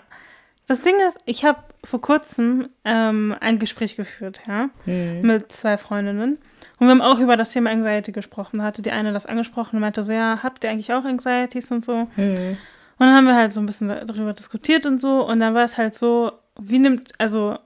Das 0.66 0.82
Ding 0.82 0.94
ist, 1.06 1.18
ich 1.24 1.44
habe 1.44 1.58
vor 1.82 2.00
kurzem 2.00 2.68
ähm, 2.84 3.34
ein 3.40 3.58
Gespräch 3.58 3.96
geführt, 3.96 4.42
ja, 4.46 4.70
mhm. 4.86 5.22
mit 5.22 5.50
zwei 5.50 5.76
Freundinnen. 5.76 6.38
Und 6.80 6.86
wir 6.86 6.90
haben 6.90 7.02
auch 7.02 7.18
über 7.18 7.36
das 7.36 7.52
Thema 7.52 7.70
Anxiety 7.70 8.10
gesprochen. 8.10 8.58
Da 8.58 8.64
hatte 8.64 8.80
die 8.80 8.90
eine 8.90 9.12
das 9.12 9.26
angesprochen 9.26 9.76
und 9.76 9.82
meinte 9.82 10.02
so, 10.02 10.12
ja, 10.12 10.42
habt 10.42 10.64
ihr 10.64 10.70
eigentlich 10.70 10.92
auch 10.92 11.04
Anxieties 11.04 11.70
und 11.70 11.84
so? 11.84 12.08
Mhm. 12.16 12.56
Und 12.98 13.06
dann 13.06 13.14
haben 13.14 13.26
wir 13.26 13.36
halt 13.36 13.52
so 13.52 13.60
ein 13.60 13.66
bisschen 13.66 13.88
darüber 13.88 14.32
diskutiert 14.32 14.86
und 14.86 14.98
so. 14.98 15.26
Und 15.26 15.40
dann 15.40 15.54
war 15.54 15.64
es 15.64 15.76
halt 15.76 15.94
so, 15.94 16.32
wie 16.58 16.78
nimmt, 16.78 17.12
also 17.18 17.58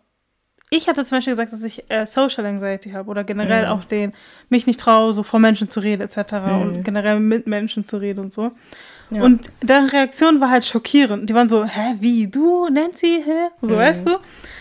ich 0.69 0.89
hatte 0.89 1.05
zum 1.05 1.19
Beispiel 1.19 1.33
gesagt, 1.33 1.53
dass 1.53 1.63
ich 1.63 1.89
äh, 1.91 2.07
Social 2.07 2.45
Anxiety 2.45 2.91
habe 2.91 3.09
oder 3.09 3.23
generell 3.23 3.67
mhm. 3.67 3.71
auch 3.71 3.85
den, 3.85 4.13
mich 4.49 4.67
nicht 4.67 4.81
traue, 4.81 5.13
so 5.13 5.23
vor 5.23 5.39
Menschen 5.39 5.69
zu 5.69 5.79
reden 5.79 6.03
etc. 6.03 6.33
Mhm. 6.33 6.63
und 6.63 6.83
generell 6.85 7.21
mit 7.21 7.47
Menschen 7.47 7.87
zu 7.87 7.99
reden 7.99 8.21
und 8.21 8.35
so. 8.35 8.51
Ja. 9.15 9.23
Und 9.23 9.49
deren 9.63 9.89
Reaktion 9.89 10.41
war 10.41 10.51
halt 10.51 10.65
schockierend. 10.65 11.31
Die 11.31 11.35
waren 11.35 11.49
so, 11.49 11.65
hä, 11.65 11.95
wie, 12.01 12.27
du, 12.27 12.69
Nancy, 12.69 13.23
hä? 13.25 13.49
So, 13.63 13.75
mhm. 13.75 13.79
weißt 13.79 14.09
du? 14.09 14.17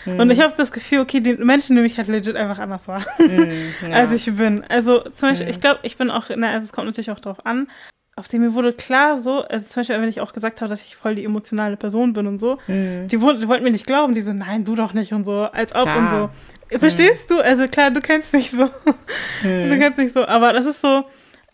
Mhm. 0.06 0.20
Und 0.20 0.30
ich 0.30 0.40
habe 0.40 0.54
das 0.56 0.70
Gefühl, 0.70 1.00
okay, 1.00 1.20
die 1.20 1.34
Menschen 1.34 1.74
nehmen 1.74 1.84
mich 1.84 1.96
halt 1.98 2.08
legit 2.08 2.36
einfach 2.36 2.58
anders 2.60 2.86
wahr, 2.88 3.02
mhm, 3.18 3.72
ja. 3.90 3.96
als 3.96 4.12
ich 4.12 4.34
bin. 4.36 4.62
Also 4.68 5.00
zum 5.12 5.30
Beispiel, 5.30 5.46
mhm. 5.46 5.50
ich 5.50 5.60
glaube, 5.60 5.80
ich 5.82 5.96
bin 5.96 6.10
auch, 6.10 6.26
na, 6.36 6.50
also 6.52 6.64
es 6.64 6.72
kommt 6.72 6.86
natürlich 6.86 7.10
auch 7.10 7.20
drauf 7.20 7.44
an, 7.44 7.66
auf 8.16 8.28
dem 8.28 8.42
mir 8.42 8.54
wurde 8.54 8.72
klar 8.72 9.18
so, 9.18 9.42
also 9.42 9.66
zum 9.66 9.80
Beispiel, 9.80 10.00
wenn 10.00 10.08
ich 10.08 10.20
auch 10.20 10.32
gesagt 10.32 10.60
habe, 10.60 10.68
dass 10.70 10.82
ich 10.84 10.94
voll 10.94 11.16
die 11.16 11.24
emotionale 11.24 11.76
Person 11.76 12.12
bin 12.12 12.28
und 12.28 12.38
so, 12.40 12.58
Mhm. 12.68 13.08
die, 13.08 13.20
wollten- 13.20 13.40
die 13.40 13.48
wollten 13.48 13.64
mir 13.64 13.72
nicht 13.72 13.86
glauben, 13.88 14.14
die 14.14 14.20
so, 14.22 14.32
nein, 14.32 14.64
du 14.64 14.76
doch 14.76 14.92
nicht 14.92 15.12
und 15.12 15.24
so, 15.24 15.42
als 15.52 15.74
ob 15.74 15.82
Klar. 15.82 15.98
und 15.98 16.10
so. 16.10 16.78
Verstehst 16.78 17.28
du? 17.30 17.40
Also 17.40 17.66
klar, 17.68 17.90
du 17.90 18.00
kennst 18.00 18.32
mich 18.32 18.50
so. 18.50 18.64
Mhm. 19.42 19.68
Du 19.70 19.78
kennst 19.78 19.98
mich 19.98 20.12
so, 20.12 20.24
aber 20.26 20.52
das 20.52 20.64
ist 20.66 20.80
so, 20.80 21.04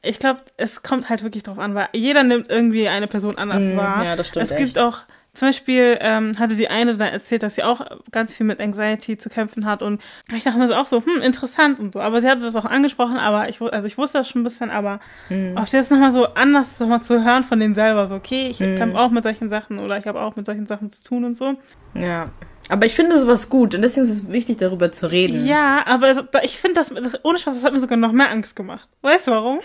ich 0.03 0.19
glaube, 0.19 0.41
es 0.57 0.83
kommt 0.83 1.09
halt 1.09 1.23
wirklich 1.23 1.43
drauf 1.43 1.59
an, 1.59 1.75
weil 1.75 1.89
jeder 1.93 2.23
nimmt 2.23 2.49
irgendwie 2.49 2.89
eine 2.89 3.07
Person 3.07 3.37
anders 3.37 3.65
Mhm, 3.65 3.77
wahr. 3.77 4.05
ja, 4.05 4.17
das 4.17 4.29
stimmt 4.29 4.43
Es 4.45 4.51
gibt 4.57 4.77
echt. 4.77 4.79
auch, 4.79 4.99
zum 5.33 5.49
Beispiel 5.49 5.97
ähm, 6.01 6.39
hatte 6.39 6.57
die 6.57 6.69
eine 6.69 6.97
dann 6.97 7.09
erzählt, 7.13 7.43
dass 7.45 7.55
sie 7.55 7.63
auch 7.63 7.81
ganz 8.11 8.35
viel 8.35 8.45
mit 8.47 8.61
Anxiety 8.61 9.17
zu 9.17 9.29
kämpfen 9.31 9.65
hat 9.65 9.81
und 9.83 10.01
ich 10.35 10.43
dachte 10.43 10.59
mir 10.59 10.67
so 10.67 10.75
auch 10.75 10.89
so, 10.89 11.05
hm, 11.05 11.23
interessant 11.23 11.79
und 11.79 11.93
so. 11.93 12.01
Aber 12.01 12.21
sie 12.21 12.29
hatte 12.29 12.41
das 12.43 12.57
auch 12.57 12.65
angesprochen, 12.65 13.17
aber 13.17 13.49
ich, 13.49 13.61
also 13.61 13.87
ich 13.87 13.97
wusste 13.97 14.19
das 14.19 14.29
schon 14.29 14.41
ein 14.41 14.45
bisschen, 14.45 14.71
aber 14.71 14.99
Mhm. 15.29 15.57
auf 15.57 15.69
das 15.71 15.89
nochmal 15.91 16.11
so 16.11 16.27
anders 16.35 16.81
nochmal 16.81 17.03
zu 17.03 17.23
hören 17.25 17.45
von 17.45 17.61
denen 17.61 17.75
selber, 17.75 18.07
so, 18.09 18.17
okay, 18.17 18.49
ich 18.49 18.59
Mhm. 18.59 18.75
kämpfe 18.77 18.99
auch 18.99 19.11
mit 19.11 19.23
solchen 19.23 19.51
Sachen 19.51 19.79
oder 19.79 19.99
ich 19.99 20.07
habe 20.07 20.21
auch 20.21 20.35
mit 20.35 20.47
solchen 20.47 20.67
Sachen 20.67 20.91
zu 20.91 21.05
tun 21.05 21.25
und 21.25 21.37
so. 21.39 21.55
Ja. 21.95 22.31
Aber 22.69 22.87
ich 22.87 22.95
finde 22.95 23.21
sowas 23.21 23.49
gut 23.49 23.75
und 23.75 23.83
deswegen 23.83 24.05
ist 24.05 24.11
es 24.11 24.31
wichtig, 24.33 24.57
darüber 24.59 24.91
zu 24.93 25.11
reden. 25.11 25.45
Ja, 25.47 25.85
aber 25.87 26.15
da- 26.23 26.43
ich 26.43 26.59
finde 26.59 26.75
das, 26.77 26.89
das, 26.89 27.25
ohne 27.25 27.39
Spaß, 27.39 27.55
das 27.55 27.65
hat 27.65 27.73
mir 27.73 27.81
sogar 27.81 27.99
noch 27.99 28.13
mehr 28.13 28.31
Angst 28.31 28.55
gemacht. 28.57 28.89
Weißt 29.03 29.27
du 29.29 29.31
warum? 29.33 29.59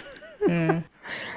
Mhm. 0.46 0.84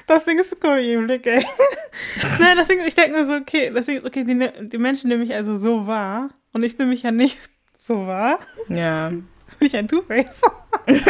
Das 0.07 0.25
Ding 0.25 0.39
ist, 0.39 0.63
mal, 0.63 0.81
ihr 0.83 1.01
Blick, 1.01 1.27
ey. 1.27 1.45
Nein, 2.39 2.57
das 2.57 2.69
Ding, 2.69 2.81
ich 2.87 2.95
denke 2.95 3.19
mir 3.19 3.27
so, 3.27 3.35
okay, 3.35 3.71
das 3.71 3.87
Ding, 3.87 4.05
okay, 4.05 4.25
die, 4.25 4.51
die 4.69 4.79
Menschen 4.79 5.09
nehmen 5.09 5.21
mich 5.21 5.35
also 5.35 5.55
so 5.55 5.87
wahr 5.87 6.31
und 6.53 6.63
ich 6.63 6.79
nehme 6.79 6.91
mich 6.91 7.03
ja 7.03 7.11
nicht 7.11 7.39
so 7.77 8.07
wahr. 8.07 8.39
Ja. 8.69 9.09
Bin 9.11 9.27
ich 9.61 9.77
ein 9.77 9.89
Two-Face? 9.89 10.41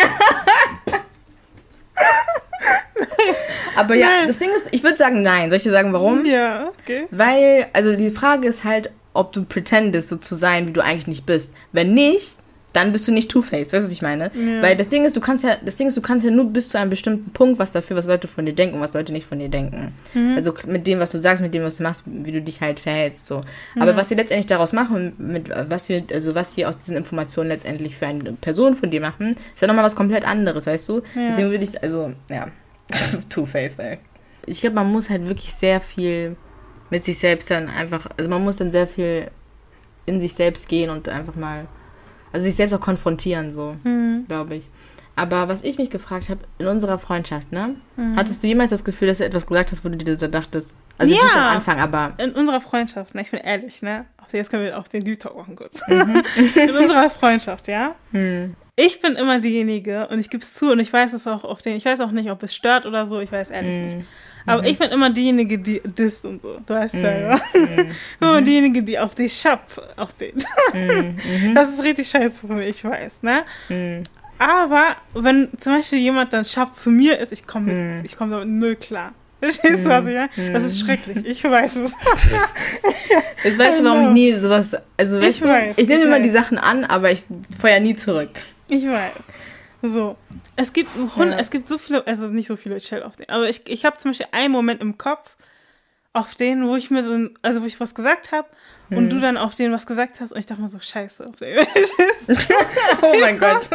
Aber 3.76 3.94
ja, 3.94 4.06
Nein. 4.06 4.26
das 4.26 4.38
Ding 4.38 4.50
ist, 4.50 4.66
ich 4.72 4.82
würde 4.82 4.96
sagen 4.96 5.22
nein. 5.22 5.50
Soll 5.50 5.58
ich 5.58 5.62
dir 5.62 5.70
sagen, 5.70 5.92
warum? 5.92 6.24
Ja, 6.24 6.72
okay. 6.80 7.06
Weil, 7.10 7.68
also 7.72 7.94
die 7.94 8.10
Frage 8.10 8.48
ist 8.48 8.64
halt, 8.64 8.90
ob 9.14 9.32
du 9.32 9.44
pretendest, 9.44 10.08
so 10.08 10.16
zu 10.16 10.34
sein, 10.34 10.66
wie 10.66 10.72
du 10.72 10.82
eigentlich 10.82 11.06
nicht 11.06 11.26
bist. 11.26 11.52
Wenn 11.72 11.94
nicht, 11.94 12.38
dann 12.72 12.92
bist 12.92 13.08
du 13.08 13.12
nicht 13.12 13.30
Two-Face. 13.30 13.72
Weißt 13.72 13.82
du, 13.82 13.86
was 13.86 13.92
ich 13.92 14.02
meine? 14.02 14.30
Ja. 14.34 14.62
Weil 14.62 14.76
das 14.76 14.88
Ding 14.88 15.04
ist, 15.04 15.16
du 15.16 15.20
kannst 15.20 15.42
ja, 15.42 15.56
das 15.64 15.76
Ding 15.76 15.88
ist, 15.88 15.96
du 15.96 16.02
kannst 16.02 16.24
ja 16.24 16.30
nur 16.30 16.46
bis 16.46 16.68
zu 16.68 16.78
einem 16.78 16.90
bestimmten 16.90 17.30
Punkt 17.30 17.58
was 17.58 17.72
dafür, 17.72 17.96
was 17.96 18.06
Leute 18.06 18.28
von 18.28 18.44
dir 18.44 18.52
denken 18.52 18.76
und 18.76 18.82
was 18.82 18.92
Leute 18.92 19.12
nicht 19.12 19.26
von 19.26 19.38
dir 19.38 19.48
denken. 19.48 19.94
Mhm. 20.14 20.34
Also 20.36 20.52
mit 20.66 20.86
dem, 20.86 21.00
was 21.00 21.10
du 21.10 21.18
sagst, 21.18 21.42
mit 21.42 21.54
dem, 21.54 21.62
was 21.62 21.78
du 21.78 21.82
machst, 21.82 22.02
wie 22.06 22.32
du 22.32 22.42
dich 22.42 22.60
halt 22.60 22.80
verhältst, 22.80 23.26
so. 23.26 23.42
Aber 23.78 23.96
was 23.96 24.10
sie 24.10 24.14
letztendlich 24.14 24.46
daraus 24.46 24.72
machen, 24.72 25.14
mit 25.18 25.50
was 25.68 25.86
sie, 25.86 26.04
also 26.12 26.34
was 26.34 26.54
sie 26.54 26.66
aus 26.66 26.78
diesen 26.78 26.96
Informationen 26.96 27.48
letztendlich 27.48 27.96
für 27.96 28.06
eine 28.06 28.32
Person 28.34 28.74
von 28.74 28.90
dir 28.90 29.00
machen, 29.00 29.36
ist 29.54 29.62
ja 29.62 29.66
nochmal 29.66 29.84
was 29.84 29.96
komplett 29.96 30.26
anderes, 30.26 30.66
weißt 30.66 30.88
du? 30.88 30.96
Ja. 31.14 31.28
Deswegen 31.28 31.50
würde 31.50 31.64
ich, 31.64 31.82
also, 31.82 32.12
ja, 32.28 32.48
Two-Face, 33.30 33.78
ey. 33.78 33.98
Ich 34.46 34.60
glaube, 34.60 34.76
man 34.76 34.92
muss 34.92 35.10
halt 35.10 35.28
wirklich 35.28 35.54
sehr 35.54 35.80
viel 35.80 36.36
mit 36.90 37.04
sich 37.04 37.18
selbst 37.18 37.50
dann 37.50 37.68
einfach, 37.68 38.08
also 38.16 38.30
man 38.30 38.42
muss 38.42 38.56
dann 38.56 38.70
sehr 38.70 38.86
viel 38.86 39.30
in 40.06 40.20
sich 40.20 40.34
selbst 40.34 40.68
gehen 40.68 40.90
und 40.90 41.08
einfach 41.08 41.34
mal, 41.36 41.66
also 42.32 42.44
sich 42.44 42.56
selbst 42.56 42.72
auch 42.74 42.80
konfrontieren, 42.80 43.50
so, 43.50 43.76
Mhm. 43.84 44.24
glaube 44.28 44.56
ich. 44.56 44.64
Aber 45.16 45.48
was 45.48 45.64
ich 45.64 45.78
mich 45.78 45.90
gefragt 45.90 46.28
habe, 46.28 46.40
in 46.58 46.68
unserer 46.68 46.98
Freundschaft, 46.98 47.50
ne? 47.50 47.74
Mhm. 47.96 48.14
Hattest 48.16 48.40
du 48.42 48.46
jemals 48.46 48.70
das 48.70 48.84
Gefühl, 48.84 49.08
dass 49.08 49.18
du 49.18 49.24
etwas 49.24 49.46
gesagt 49.46 49.72
hast, 49.72 49.84
wo 49.84 49.88
du 49.88 49.96
dir 49.96 50.16
so 50.16 50.28
dachtest, 50.28 50.76
also 50.96 51.12
Ja. 51.12 51.22
nicht 51.24 51.34
am 51.36 51.56
Anfang, 51.56 51.80
aber 51.80 52.12
In 52.18 52.30
unserer 52.32 52.60
Freundschaft, 52.60 53.14
ne, 53.16 53.22
ich 53.22 53.30
bin 53.32 53.40
ehrlich, 53.40 53.82
ne? 53.82 54.04
Jetzt 54.30 54.50
können 54.50 54.62
wir 54.62 54.78
auch 54.78 54.86
den 54.86 55.04
Deep 55.04 55.18
Talk 55.20 55.36
machen 55.36 55.56
kurz. 55.56 55.80
Mhm. 55.88 56.22
In 56.56 56.70
unserer 56.76 57.08
Freundschaft, 57.10 57.66
ja? 57.66 57.94
hm, 58.12 58.54
Ich 58.80 59.00
bin 59.00 59.16
immer 59.16 59.40
diejenige 59.40 60.06
und 60.06 60.20
ich 60.20 60.30
gebe 60.30 60.40
es 60.42 60.54
zu 60.54 60.70
und 60.70 60.78
ich 60.78 60.92
weiß 60.92 61.12
es 61.12 61.26
auch 61.26 61.42
auf 61.42 61.62
den, 61.62 61.74
ich 61.76 61.84
weiß 61.84 61.98
auch 62.00 62.12
nicht, 62.12 62.30
ob 62.30 62.42
es 62.44 62.54
stört 62.54 62.86
oder 62.86 63.08
so, 63.08 63.18
ich 63.18 63.32
weiß 63.32 63.50
ehrlich 63.50 63.74
nicht. 63.80 63.96
hm, 63.96 64.04
Aber 64.46 64.64
ich 64.64 64.78
bin 64.78 64.90
immer 64.90 65.10
diejenige, 65.10 65.58
die 65.58 65.80
disst 65.84 66.24
und 66.24 66.42
so. 66.42 66.58
Du 66.64 66.74
weißt 66.74 66.94
Mhm. 66.94 67.00
selber. 67.00 67.40
hm, 67.52 67.90
immer 68.20 68.40
diejenige, 68.40 68.84
die 68.84 68.96
auf 68.98 69.16
die 69.16 69.28
Schab, 69.28 69.66
auf 69.96 70.14
den. 70.14 70.34
hm, 70.70 71.18
mhm, 71.24 71.54
Das 71.56 71.68
ist 71.70 71.82
richtig 71.82 72.08
scheiße 72.08 72.46
für 72.46 72.52
mich, 72.52 72.68
ich 72.68 72.84
weiß, 72.84 73.24
ne? 73.24 73.42
hm, 73.66 74.04
Aber 74.38 74.94
wenn 75.12 75.48
zum 75.58 75.74
Beispiel 75.74 75.98
jemand 75.98 76.32
dann 76.32 76.44
Schab 76.44 76.76
zu 76.76 76.90
mir 76.92 77.18
ist, 77.18 77.32
ich 77.32 77.48
komme 77.48 77.72
Mhm. 77.72 78.04
ich 78.04 78.16
komme 78.16 78.30
damit 78.30 78.48
null 78.48 78.76
klar. 78.76 79.12
Verstehst 79.40 79.84
du, 79.84 79.88
was 79.88 80.06
ich 80.06 80.14
meine? 80.14 80.30
Das 80.52 80.62
ist 80.62 80.78
schrecklich. 80.80 81.24
Ich 81.26 81.42
weiß 81.42 81.74
es. 81.76 81.92
Jetzt 83.44 83.58
weißt 83.58 83.80
du, 83.80 83.84
warum 83.84 84.02
ich 84.04 84.10
nie 84.10 84.32
sowas, 84.34 84.72
also 84.96 85.18
Ich 85.20 85.40
du, 85.40 85.46
weiß, 85.48 85.74
ich 85.78 85.88
nehme 85.88 86.04
immer 86.04 86.20
die 86.20 86.30
Sachen 86.30 86.58
an, 86.58 86.84
aber 86.84 87.10
ich 87.10 87.22
feuer 87.60 87.80
nie 87.80 87.94
zurück. 87.96 88.30
Ich 88.68 88.86
weiß. 88.86 89.12
So. 89.82 90.16
Es 90.56 90.72
gibt, 90.72 90.90
Hund, 91.16 91.32
Ja. 91.32 91.38
es 91.38 91.50
gibt 91.50 91.68
so 91.68 91.78
viele, 91.78 92.06
also 92.06 92.26
nicht 92.28 92.48
so 92.48 92.56
viele 92.56 92.78
Chill 92.78 93.02
auf 93.02 93.16
den, 93.16 93.28
aber 93.28 93.48
ich, 93.48 93.62
ich 93.68 93.84
habe 93.84 93.98
zum 93.98 94.10
Beispiel 94.10 94.26
einen 94.32 94.52
Moment 94.52 94.80
im 94.80 94.98
Kopf, 94.98 95.36
auf 96.14 96.34
den, 96.34 96.66
wo 96.66 96.74
ich 96.74 96.90
mir 96.90 97.02
dann, 97.02 97.34
also 97.42 97.62
wo 97.62 97.66
ich 97.66 97.78
was 97.78 97.94
gesagt 97.94 98.32
habe 98.32 98.48
und 98.90 99.04
Mhm. 99.04 99.10
du 99.10 99.20
dann 99.20 99.36
auf 99.36 99.54
den 99.54 99.70
was 99.72 99.86
gesagt 99.86 100.20
hast 100.20 100.32
und 100.32 100.38
ich 100.40 100.46
dachte 100.46 100.60
mir 100.62 100.66
so, 100.68 100.80
scheiße, 100.80 101.24
auf 101.28 101.36
den. 101.36 101.58
Oh 103.02 103.14
mein 103.20 103.38
Gott. 103.40 103.68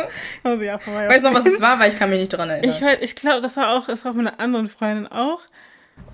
also, 0.43 0.61
ja, 0.63 0.77
vorbei. 0.77 1.07
Weißt 1.09 1.23
du 1.23 1.29
noch, 1.29 1.35
was 1.37 1.45
es 1.45 1.61
war? 1.61 1.79
Weil 1.79 1.91
ich 1.93 1.97
kann 1.99 2.09
mich 2.09 2.19
nicht 2.19 2.33
dran 2.33 2.49
erinnern. 2.49 2.97
Ich, 2.99 3.01
ich 3.11 3.15
glaube, 3.15 3.41
das 3.41 3.55
war 3.55 3.69
auch, 3.77 3.85
das 3.85 4.03
war 4.03 4.11
auch 4.11 4.15
mit 4.15 4.27
einer 4.27 4.39
anderen 4.39 4.67
Freundin 4.67 5.07
auch. 5.07 5.41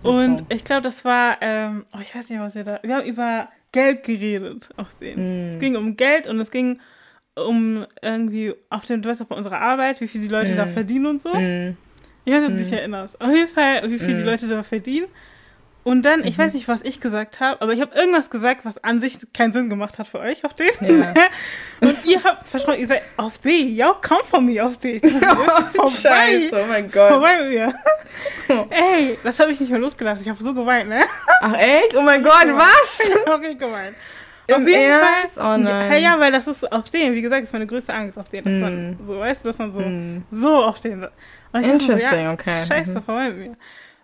Und 0.03 0.43
ich 0.49 0.63
glaube, 0.65 0.81
das 0.81 1.03
war, 1.05 1.37
ähm, 1.41 1.85
oh, 1.93 1.99
ich 2.01 2.13
weiß 2.13 2.29
nicht, 2.29 2.39
was 2.39 2.53
ihr 2.55 2.63
da, 2.65 2.79
wir 2.83 2.95
haben 2.97 3.05
über 3.05 3.47
Geld 3.71 4.03
geredet 4.03 4.69
auf 4.77 4.93
den. 4.95 5.51
Mm. 5.51 5.53
Es 5.53 5.59
ging 5.59 5.75
um 5.77 5.95
Geld 5.95 6.27
und 6.27 6.39
es 6.39 6.51
ging 6.51 6.73
um 6.73 6.79
irgendwie 8.01 8.53
auf 8.69 8.85
dem, 8.85 9.01
du 9.01 9.09
weißt 9.09 9.21
auch 9.21 9.27
bei 9.27 9.35
unserer 9.35 9.59
Arbeit, 9.61 10.01
wie 10.01 10.07
viel 10.07 10.21
die 10.21 10.27
Leute 10.27 10.55
da 10.55 10.65
Mm. 10.65 10.73
verdienen 10.73 11.05
und 11.05 11.21
so. 11.23 11.33
Hm, 11.33 11.77
Ich 12.25 12.33
weiß 12.33 12.41
nicht, 12.43 12.51
ob 12.51 12.57
du 12.57 12.63
dich 12.63 12.71
erinnerst. 12.73 13.19
Auf 13.21 13.31
jeden 13.31 13.47
Fall, 13.47 13.89
wie 13.89 13.97
viel 13.99 14.17
die 14.17 14.23
Mm. 14.23 14.25
Leute 14.25 14.47
da 14.47 14.61
verdienen. 14.63 15.07
Und 15.85 16.03
dann, 16.03 16.19
Mhm. 16.19 16.27
ich 16.27 16.37
weiß 16.37 16.53
nicht, 16.53 16.67
was 16.67 16.81
ich 16.83 16.99
gesagt 16.99 17.39
habe, 17.39 17.61
aber 17.61 17.71
ich 17.73 17.79
habe 17.81 17.95
irgendwas 17.97 18.29
gesagt, 18.29 18.65
was 18.65 18.83
an 18.83 18.99
sich 18.99 19.17
keinen 19.33 19.53
Sinn 19.53 19.69
gemacht 19.69 19.97
hat 19.97 20.07
für 20.09 20.19
euch 20.19 20.43
auf 20.45 20.53
den. 20.53 20.67
Ja. 20.81 21.13
Und 21.81 22.05
ihr 22.05 22.21
habt 22.23 22.47
versprochen, 22.47 22.79
ihr 22.81 22.87
seid 22.87 23.01
auf 23.15 23.37
die, 23.39 23.75
ja, 23.75 23.95
komm 24.05 24.19
von 24.29 24.45
mir 24.45 24.65
auf 24.65 24.77
die. 24.77 24.99
Scheiße, 25.89 26.49
oh 26.53 26.65
mein 26.67 26.91
Gott. 26.91 27.09
Vorbei 27.09 27.39
mit 27.41 27.49
mir. 27.51 27.73
Ey, 28.69 29.17
das 29.23 29.39
habe 29.39 29.51
ich 29.51 29.59
nicht 29.59 29.69
mehr 29.69 29.79
losgelassen. 29.79 30.21
Ich 30.23 30.29
habe 30.29 30.43
so 30.43 30.53
geweint, 30.53 30.89
ne? 30.89 31.03
Ach 31.41 31.53
echt? 31.57 31.95
Oh 31.95 32.01
mein 32.01 32.23
Gott, 32.23 32.45
was? 32.47 32.99
Ich 32.99 33.25
habe 33.25 33.55
geweint. 33.55 33.95
Auf 34.55 34.67
jeden 34.67 34.81
Ernst? 34.81 35.35
Fall. 35.35 35.55
Oh 35.59 35.63
nein. 35.63 35.91
Ja, 35.91 35.97
ja, 35.97 36.19
weil 36.19 36.31
das 36.31 36.47
ist 36.47 36.71
auf 36.71 36.89
den, 36.89 37.13
wie 37.13 37.21
gesagt, 37.21 37.43
ist 37.43 37.53
meine 37.53 37.67
größte 37.67 37.93
Angst 37.93 38.17
auf 38.17 38.29
den, 38.29 38.43
dass 38.43 38.55
Mm. 38.55 38.61
man 38.61 38.99
so, 39.05 39.19
weißt 39.19 39.43
du, 39.43 39.47
dass 39.49 39.57
man 39.57 39.71
so, 39.71 39.79
Hm. 39.81 40.23
so 40.31 40.63
auf 40.63 40.79
den. 40.81 41.03
Und 41.03 41.11
dachte 41.51 41.65
so, 41.67 41.71
Interesting, 41.71 42.27
okay. 42.29 42.65
Scheiße, 42.67 43.01
vorbei 43.01 43.29
mit 43.29 43.37
mir. 43.49 43.57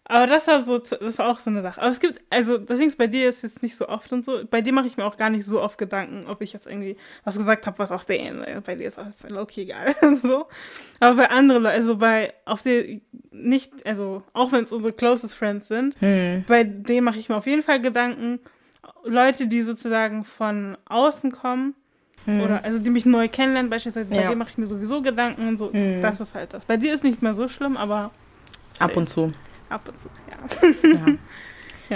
Aber 0.07 0.27
das 0.27 0.45
war 0.45 0.63
so, 0.63 0.77
das 0.77 1.17
war 1.17 1.29
auch 1.29 1.39
so 1.39 1.49
eine 1.49 1.63
Sache. 1.63 1.81
Aber 1.81 1.89
es 1.89 1.99
gibt, 1.99 2.21
also 2.29 2.59
das 2.59 2.77
Ding 2.77 2.89
ist, 2.89 2.97
bei 2.99 3.07
dir 3.07 3.27
ist 3.27 3.41
jetzt 3.41 3.63
nicht 3.63 3.75
so 3.75 3.89
oft 3.89 4.13
und 4.13 4.23
so. 4.23 4.41
Bei 4.47 4.61
dir 4.61 4.71
mache 4.71 4.85
ich 4.85 4.97
mir 4.97 5.03
auch 5.05 5.17
gar 5.17 5.31
nicht 5.31 5.45
so 5.47 5.59
oft 5.59 5.79
Gedanken, 5.79 6.27
ob 6.29 6.41
ich 6.43 6.53
jetzt 6.53 6.67
irgendwie 6.67 6.95
was 7.23 7.37
gesagt 7.39 7.65
habe, 7.65 7.79
was 7.79 7.89
auf 7.91 8.05
den. 8.05 8.43
Bei 8.67 8.75
dir 8.75 8.85
ist 8.87 8.99
alles 8.99 9.23
low-key 9.27 9.61
egal. 9.63 9.95
so. 10.21 10.45
Aber 10.99 11.15
bei 11.15 11.29
anderen 11.31 11.63
Leuten, 11.63 11.75
also 11.77 11.97
bei, 11.97 12.35
auf 12.45 12.61
der 12.61 12.83
nicht, 13.31 13.71
also 13.83 14.21
auch 14.33 14.51
wenn 14.51 14.65
es 14.65 14.71
unsere 14.73 14.93
closest 14.93 15.33
Friends 15.33 15.69
sind, 15.69 15.99
Hm. 15.99 16.45
bei 16.47 16.63
denen 16.63 17.03
mache 17.03 17.17
ich 17.17 17.27
mir 17.29 17.35
auf 17.37 17.47
jeden 17.47 17.63
Fall 17.63 17.81
Gedanken. 17.81 18.39
Leute, 19.05 19.47
die 19.47 19.61
sozusagen 19.61 20.23
von 20.25 20.77
außen 20.89 21.31
kommen, 21.31 21.75
oder 22.27 22.63
also 22.63 22.79
die 22.79 22.89
mich 22.89 23.05
neu 23.05 23.27
kennenlernen, 23.27 23.69
beispielsweise, 23.69 24.07
bei 24.09 24.15
Hm. 24.15 24.21
Ja. 24.23 24.27
denen 24.29 24.39
mache 24.39 24.49
ich 24.49 24.57
mir 24.57 24.65
sowieso 24.65 25.03
Gedanken 25.03 25.47
und 25.47 25.59
so. 25.59 25.71
Hm. 25.71 26.01
Das 26.01 26.19
ist 26.19 26.33
halt 26.33 26.53
das. 26.55 26.65
Bei 26.65 26.75
dir 26.75 26.91
ist 26.93 27.03
nicht 27.03 27.21
mehr 27.21 27.35
so 27.35 27.47
schlimm, 27.47 27.77
aber 27.77 28.09
Ab 28.79 28.97
und 28.97 29.07
zu. 29.07 29.31
ab 29.69 29.87
und 29.87 30.01
zu, 30.01 30.09
ja. 30.29 30.89
Ja. 30.93 31.17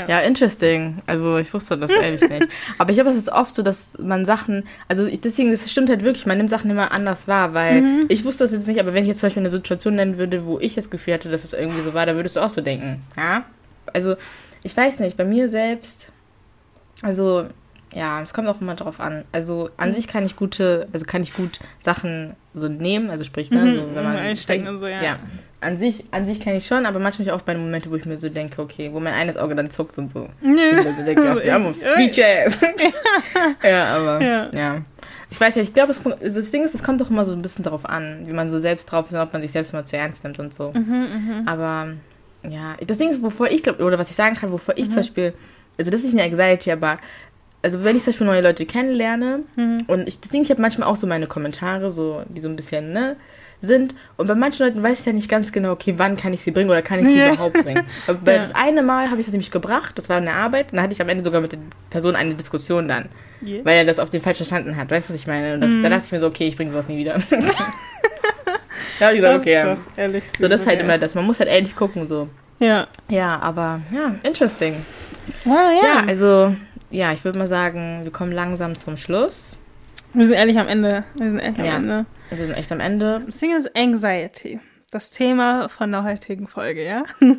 Ja. 0.01 0.07
Ja, 0.07 0.19
interesting. 0.19 1.01
Also 1.07 1.37
ich 1.39 1.51
wusste 1.51 1.75
das 1.75 1.89
ehrlich 1.89 2.29
nicht. 2.29 2.47
Aber 2.77 2.91
ich 2.91 2.95
glaube, 2.97 3.09
es 3.09 3.15
ist 3.15 3.29
oft 3.31 3.55
so, 3.55 3.63
dass 3.63 3.97
man 3.97 4.23
Sachen, 4.23 4.65
also 4.87 5.07
ich, 5.07 5.19
deswegen, 5.19 5.49
das 5.49 5.67
stimmt 5.71 5.89
halt 5.89 6.03
wirklich, 6.03 6.27
man 6.27 6.37
nimmt 6.37 6.51
Sachen 6.51 6.69
immer 6.69 6.91
anders 6.91 7.27
wahr, 7.27 7.55
weil 7.55 7.81
Mhm. 7.81 8.05
ich 8.07 8.23
wusste 8.23 8.43
das 8.43 8.51
jetzt 8.51 8.67
nicht, 8.67 8.79
aber 8.79 8.93
wenn 8.93 9.01
ich 9.03 9.07
jetzt 9.09 9.19
zum 9.21 9.27
Beispiel 9.29 9.41
eine 9.41 9.49
Situation 9.49 9.95
nennen 9.95 10.19
würde, 10.19 10.45
wo 10.45 10.59
ich 10.59 10.75
das 10.75 10.91
Gefühl 10.91 11.15
hatte, 11.15 11.29
dass 11.31 11.43
es 11.43 11.53
irgendwie 11.53 11.81
so 11.81 11.95
war, 11.95 12.05
da 12.05 12.13
würdest 12.15 12.35
du 12.35 12.39
auch 12.41 12.51
so 12.51 12.61
denken. 12.61 13.01
Ja? 13.17 13.45
Also 13.91 14.15
ich 14.61 14.77
weiß 14.77 14.99
nicht, 14.99 15.17
bei 15.17 15.25
mir 15.25 15.49
selbst, 15.49 16.09
also 17.01 17.45
ja, 17.93 18.21
es 18.21 18.33
kommt 18.35 18.47
auch 18.47 18.61
immer 18.61 18.75
drauf 18.75 18.99
an. 18.99 19.23
Also 19.31 19.63
Mhm. 19.65 19.69
an 19.77 19.93
sich 19.93 20.07
kann 20.07 20.23
ich 20.25 20.35
gute, 20.35 20.87
also 20.93 21.05
kann 21.07 21.23
ich 21.23 21.33
gut 21.33 21.59
Sachen 21.81 22.35
so 22.53 22.67
nehmen, 22.67 23.09
also 23.09 23.23
sprich, 23.23 23.49
ne, 23.49 23.59
Mhm, 23.63 23.75
so, 23.75 23.95
wenn 23.95 24.03
man 24.03 24.15
einstecken 24.17 24.65
denkt- 24.65 24.79
und 24.81 24.85
so, 24.87 24.91
ja. 24.91 25.01
ja. 25.01 25.19
An 25.61 25.77
sich, 25.77 26.05
an 26.11 26.25
sich 26.27 26.39
kann 26.39 26.53
ich 26.53 26.65
schon, 26.67 26.85
aber 26.85 26.99
manchmal 26.99 27.29
auch 27.31 27.41
bei 27.41 27.55
Momente, 27.55 27.89
wo 27.91 27.95
ich 27.95 28.05
mir 28.05 28.17
so 28.17 28.29
denke, 28.29 28.61
okay, 28.61 28.91
wo 28.93 28.99
mein 28.99 29.13
eines 29.13 29.37
Auge 29.37 29.55
dann 29.55 29.71
zuckt 29.71 29.97
und 29.97 30.09
so. 30.09 30.29
Nö. 30.41 30.55
Ich 30.55 30.83
mir 30.85 30.95
so 30.95 31.03
denke, 31.03 31.31
ach, 31.31 31.39
die 31.41 32.09
Beach 32.11 32.23
Ass. 32.45 32.57
ja, 33.63 33.95
aber 33.95 34.21
Ja. 34.23 34.47
ja. 34.53 34.77
Ich 35.31 35.39
weiß 35.39 35.55
ja, 35.55 35.61
ich 35.61 35.73
glaube, 35.73 35.91
es 35.91 36.01
kommt- 36.01 36.17
das 36.21 36.49
Ding 36.51 36.63
ist, 36.63 36.73
es 36.73 36.81
kommt 36.83 37.01
doch 37.01 37.09
immer 37.09 37.23
so 37.25 37.31
ein 37.33 37.41
bisschen 37.41 37.63
darauf 37.63 37.85
an, 37.87 38.21
wie 38.25 38.33
man 38.33 38.49
so 38.49 38.59
selbst 38.59 38.85
drauf 38.91 39.07
ist 39.07 39.13
und 39.15 39.19
ob 39.19 39.31
man 39.33 39.41
sich 39.41 39.51
selbst 39.51 39.73
mal 39.73 39.83
zu 39.85 39.95
ernst 39.97 40.23
nimmt 40.23 40.39
und 40.39 40.53
so. 40.53 40.71
Mhm, 40.73 41.43
Aber 41.45 41.87
ja, 42.47 42.75
das 42.85 42.97
Ding 42.97 43.09
ist, 43.09 43.21
wovor 43.21 43.47
ich 43.51 43.61
glaube, 43.63 43.83
oder 43.83 43.99
was 43.99 44.09
ich 44.09 44.15
sagen 44.15 44.35
kann, 44.35 44.51
wovor 44.51 44.73
Mhm. 44.75 44.81
ich 44.83 44.87
zum 44.89 44.97
Beispiel, 44.97 45.33
also 45.79 45.89
das 45.91 46.01
ist 46.03 46.13
nicht 46.13 46.21
eine 46.21 46.29
Anxiety, 46.29 46.71
aber 46.71 46.97
also 47.63 47.83
wenn 47.83 47.95
ich 47.95 48.03
zum 48.03 48.11
Beispiel 48.11 48.27
neue 48.27 48.41
Leute 48.41 48.65
kennenlerne 48.65 49.41
und 49.87 50.07
ich, 50.07 50.19
Ding, 50.21 50.43
ich 50.43 50.49
habe 50.51 50.61
manchmal 50.61 50.87
auch 50.87 50.95
so 50.95 51.07
meine 51.07 51.27
Kommentare, 51.27 51.91
so, 51.91 52.21
die 52.29 52.39
so 52.41 52.47
ein 52.49 52.55
bisschen, 52.55 52.93
ne, 52.93 53.15
sind. 53.61 53.93
Und 54.15 54.27
bei 54.27 54.35
manchen 54.35 54.65
Leuten 54.65 54.81
weiß 54.81 55.01
ich 55.01 55.05
ja 55.05 55.11
nicht 55.11 55.27
ganz 55.29 55.51
genau, 55.51 55.71
okay, 55.71 55.95
wann 55.97 56.15
kann 56.15 56.31
ich 56.33 56.41
sie 56.41 56.51
bringen 56.51 56.69
oder 56.69 56.81
kann 56.81 56.99
ich 56.99 57.07
sie 57.07 57.19
Ja. 57.19 57.33
überhaupt 57.33 57.61
bringen. 57.61 57.83
Aber 58.07 58.31
Ja. 58.31 58.39
das 58.39 58.55
eine 58.55 58.81
Mal 58.81 59.09
habe 59.09 59.19
ich 59.19 59.25
das 59.25 59.33
nämlich 59.33 59.51
gebracht, 59.51 59.97
das 59.97 60.07
war 60.07 60.15
eine 60.15 60.31
Arbeit, 60.31 60.67
und 60.71 60.75
dann 60.77 60.83
hatte 60.83 60.93
ich 60.93 61.01
am 61.01 61.09
Ende 61.09 61.25
sogar 61.25 61.41
mit 61.41 61.51
der 61.51 61.59
Person 61.89 62.15
eine 62.15 62.35
Diskussion 62.35 62.87
dann. 62.87 63.09
Yeah. 63.45 63.65
Weil 63.65 63.79
er 63.79 63.85
das 63.85 63.99
auf 63.99 64.09
den 64.09 64.21
falsch 64.21 64.37
verstanden 64.37 64.77
hat. 64.77 64.89
Weißt 64.89 65.09
du, 65.09 65.13
was 65.13 65.19
ich 65.19 65.27
meine? 65.27 65.53
Und 65.55 65.61
das, 65.61 65.71
da 65.83 65.89
dachte 65.89 66.03
ich 66.05 66.11
mir 66.13 66.21
so, 66.21 66.27
okay, 66.27 66.47
ich 66.47 66.55
bringe 66.55 66.71
sowas 66.71 66.87
nie 66.87 66.97
wieder. 66.97 67.15
da 68.99 69.05
habe 69.07 69.15
ich 69.15 69.21
gesagt, 69.21 69.35
Das 69.35 69.41
okay. 69.41 69.53
ja. 69.53 69.77
So, 70.39 70.47
das 70.47 70.61
ist 70.61 70.67
halt 70.67 70.79
immer 70.79 70.97
das. 70.97 71.15
Man 71.15 71.25
muss 71.25 71.39
halt 71.39 71.49
ehrlich 71.49 71.75
gucken, 71.75 72.05
so. 72.07 72.29
Ja. 72.59 72.87
Ja, 73.09 73.39
aber 73.39 73.81
ja, 73.93 74.15
interesting. 74.23 74.75
Wow, 75.45 75.71
Ja, 75.81 75.87
ja. 76.01 76.05
also, 76.07 76.55
ja, 76.89 77.13
ich 77.13 77.23
würde 77.23 77.37
mal 77.39 77.47
sagen, 77.47 78.01
wir 78.03 78.11
kommen 78.11 78.31
langsam 78.31 78.75
zum 78.77 78.97
Schluss. 78.97 79.57
Wir 80.13 80.25
sind 80.25 80.35
ehrlich 80.35 80.57
am 80.57 80.67
Ende. 80.67 81.03
Wir 81.15 81.25
sind 81.27 81.39
echt 81.39 81.57
Ja. 81.59 81.75
am 81.75 81.83
Ende. 81.83 82.05
Wir 82.29 82.37
sind 82.37 82.51
echt 82.57 82.71
am 82.71 82.79
Ende. 82.79 83.25
Single 83.29 83.69
Anxiety. 83.75 84.59
Das 84.91 85.11
Thema 85.11 85.69
von 85.69 85.91
der 85.91 86.03
heutigen 86.03 86.47
Folge, 86.47 86.83
ja? 86.83 87.03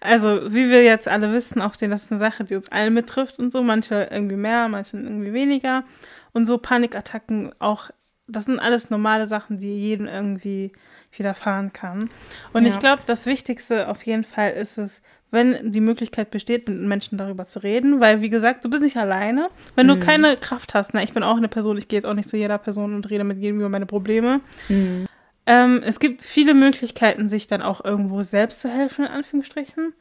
Also, 0.00 0.52
wie 0.52 0.68
wir 0.68 0.84
jetzt 0.84 1.08
alle 1.08 1.32
wissen, 1.32 1.62
auch 1.62 1.76
den, 1.76 1.90
das 1.90 2.02
ist 2.02 2.12
eine 2.12 2.18
Sache, 2.20 2.44
die 2.44 2.56
uns 2.56 2.70
allen 2.70 2.94
betrifft 2.94 3.38
und 3.38 3.52
so. 3.52 3.62
Manche 3.62 4.08
irgendwie 4.10 4.36
mehr, 4.36 4.68
manche 4.68 4.98
irgendwie 4.98 5.32
weniger. 5.32 5.84
Und 6.32 6.44
so 6.44 6.58
Panikattacken 6.58 7.52
auch, 7.58 7.88
das 8.28 8.44
sind 8.44 8.58
alles 8.58 8.90
normale 8.90 9.26
Sachen, 9.26 9.58
die 9.58 9.78
jedem 9.80 10.06
irgendwie 10.06 10.72
widerfahren 11.18 11.72
kann. 11.72 12.10
Und 12.52 12.64
Ja. 12.64 12.70
ich 12.72 12.78
glaube, 12.78 13.02
das 13.06 13.26
Wichtigste 13.26 13.88
auf 13.88 14.02
jeden 14.04 14.24
Fall 14.24 14.50
ist 14.52 14.78
es, 14.78 15.02
wenn 15.30 15.72
die 15.72 15.80
Möglichkeit 15.80 16.30
besteht, 16.30 16.68
mit 16.68 16.80
Menschen 16.80 17.18
darüber 17.18 17.48
zu 17.48 17.58
reden, 17.58 18.00
weil, 18.00 18.20
wie 18.20 18.30
gesagt, 18.30 18.64
du 18.64 18.70
bist 18.70 18.82
nicht 18.84 18.96
alleine. 18.96 19.48
Wenn 19.74 19.88
du 19.88 19.98
keine 19.98 20.36
Kraft 20.36 20.74
hast, 20.74 20.94
na, 20.94 21.02
ich 21.02 21.12
bin 21.12 21.24
auch 21.24 21.36
eine 21.36 21.48
Person, 21.48 21.76
ich 21.76 21.88
gehe 21.88 21.96
jetzt 21.96 22.04
auch 22.06 22.14
nicht 22.14 22.28
zu 22.28 22.36
jeder 22.36 22.58
Person 22.58 22.94
und 22.94 23.10
rede 23.10 23.24
mit 23.24 23.38
jedem 23.38 23.58
über 23.58 23.68
meine 23.68 23.86
Probleme. 23.86 24.40
Ähm, 25.46 25.82
es 25.84 25.98
gibt 26.00 26.22
viele 26.22 26.54
Möglichkeiten, 26.54 27.28
sich 27.28 27.46
dann 27.48 27.62
auch 27.62 27.84
irgendwo 27.84 28.22
selbst 28.22 28.60
zu 28.60 28.68
helfen, 28.68 29.04
in 29.04 29.10
Anführungsstrichen. 29.10 29.92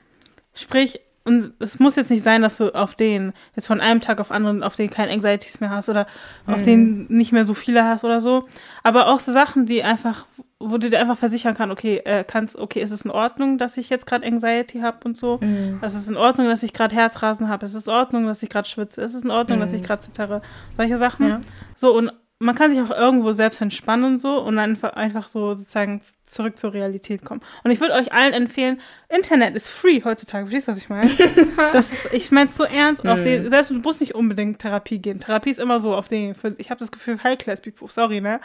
Sprich, 0.53 1.01
und 1.25 1.53
es 1.59 1.79
muss 1.79 1.95
jetzt 1.95 2.11
nicht 2.11 2.23
sein, 2.23 2.41
dass 2.41 2.57
du 2.57 2.73
auf 2.75 2.95
den, 2.95 3.33
jetzt 3.55 3.67
von 3.67 3.81
einem 3.81 4.01
Tag 4.01 4.19
auf 4.19 4.29
anderen, 4.29 4.61
auf 4.61 4.75
den 4.75 4.89
keine 4.89 5.11
Anxieties 5.11 5.61
mehr 5.61 5.69
hast 5.69 5.89
oder 5.89 6.05
auf 6.47 6.63
den 6.63 7.07
nicht 7.07 7.31
mehr 7.31 7.45
so 7.45 7.53
viele 7.53 7.85
hast 7.85 8.03
oder 8.03 8.19
so. 8.19 8.47
Aber 8.83 9.07
auch 9.07 9.19
so 9.19 9.31
Sachen, 9.31 9.65
die 9.65 9.83
einfach, 9.83 10.27
wo 10.69 10.77
du 10.77 10.89
dir 10.89 10.99
einfach 10.99 11.17
versichern 11.17 11.53
kann, 11.53 11.71
okay, 11.71 11.97
äh, 12.05 12.23
kannst, 12.23 12.57
okay, 12.57 12.81
ist 12.81 12.91
es 12.91 13.03
in 13.03 13.11
Ordnung, 13.11 13.57
dass 13.57 13.77
ich 13.77 13.89
jetzt 13.89 14.05
gerade 14.05 14.25
Anxiety 14.25 14.79
habe 14.79 14.99
und 15.05 15.17
so. 15.17 15.39
Es 15.81 15.95
ist 15.95 16.09
in 16.09 16.17
Ordnung, 16.17 16.47
dass 16.47 16.63
ich 16.63 16.73
gerade 16.73 16.95
Herzrasen 16.95 17.49
habe. 17.49 17.65
Es 17.65 17.73
ist 17.73 17.87
in 17.87 17.93
Ordnung, 17.93 18.25
dass 18.25 18.43
ich 18.43 18.49
gerade 18.49 18.67
schwitze. 18.67 19.01
Es 19.01 19.13
ist 19.13 19.25
in 19.25 19.31
Ordnung, 19.31 19.59
dass 19.59 19.73
ich 19.73 19.81
gerade 19.81 20.01
zittere. 20.01 20.41
Solche 20.77 20.97
Sachen. 20.97 21.27
Ja. 21.27 21.41
So, 21.75 21.95
und 21.95 22.11
man 22.43 22.55
kann 22.55 22.69
sich 22.69 22.81
auch 22.81 22.91
irgendwo 22.91 23.31
selbst 23.31 23.61
entspannen 23.61 24.05
und 24.05 24.19
so 24.19 24.39
und 24.39 24.59
einfach, 24.59 24.93
einfach 24.93 25.27
so 25.27 25.53
sozusagen 25.53 26.01
zurück 26.27 26.59
zur 26.59 26.73
Realität 26.73 27.23
kommen. 27.23 27.41
Und 27.63 27.71
ich 27.71 27.79
würde 27.79 27.93
euch 27.93 28.11
allen 28.11 28.33
empfehlen, 28.33 28.81
Internet 29.07 29.55
ist 29.55 29.69
free 29.69 30.03
heutzutage. 30.03 30.45
Verstehst 30.45 30.67
du, 30.67 30.71
was 30.71 30.77
ich 30.77 30.89
meine? 30.89 31.09
das 31.73 31.93
ist, 31.93 32.13
ich 32.13 32.31
meine 32.31 32.49
es 32.49 32.57
so 32.57 32.65
ernst. 32.65 33.07
Auf 33.07 33.23
den, 33.23 33.49
selbst 33.49 33.71
du 33.71 33.75
musst 33.75 34.01
nicht 34.01 34.15
unbedingt 34.15 34.59
Therapie 34.59 34.99
gehen. 34.99 35.19
Therapie 35.19 35.51
ist 35.51 35.59
immer 35.59 35.79
so 35.79 35.95
auf 35.95 36.09
den, 36.09 36.35
ich 36.57 36.69
habe 36.69 36.79
das 36.79 36.91
Gefühl, 36.91 37.23
High-Class-People, 37.23 37.89
sorry, 37.89 38.19
ne? 38.19 38.41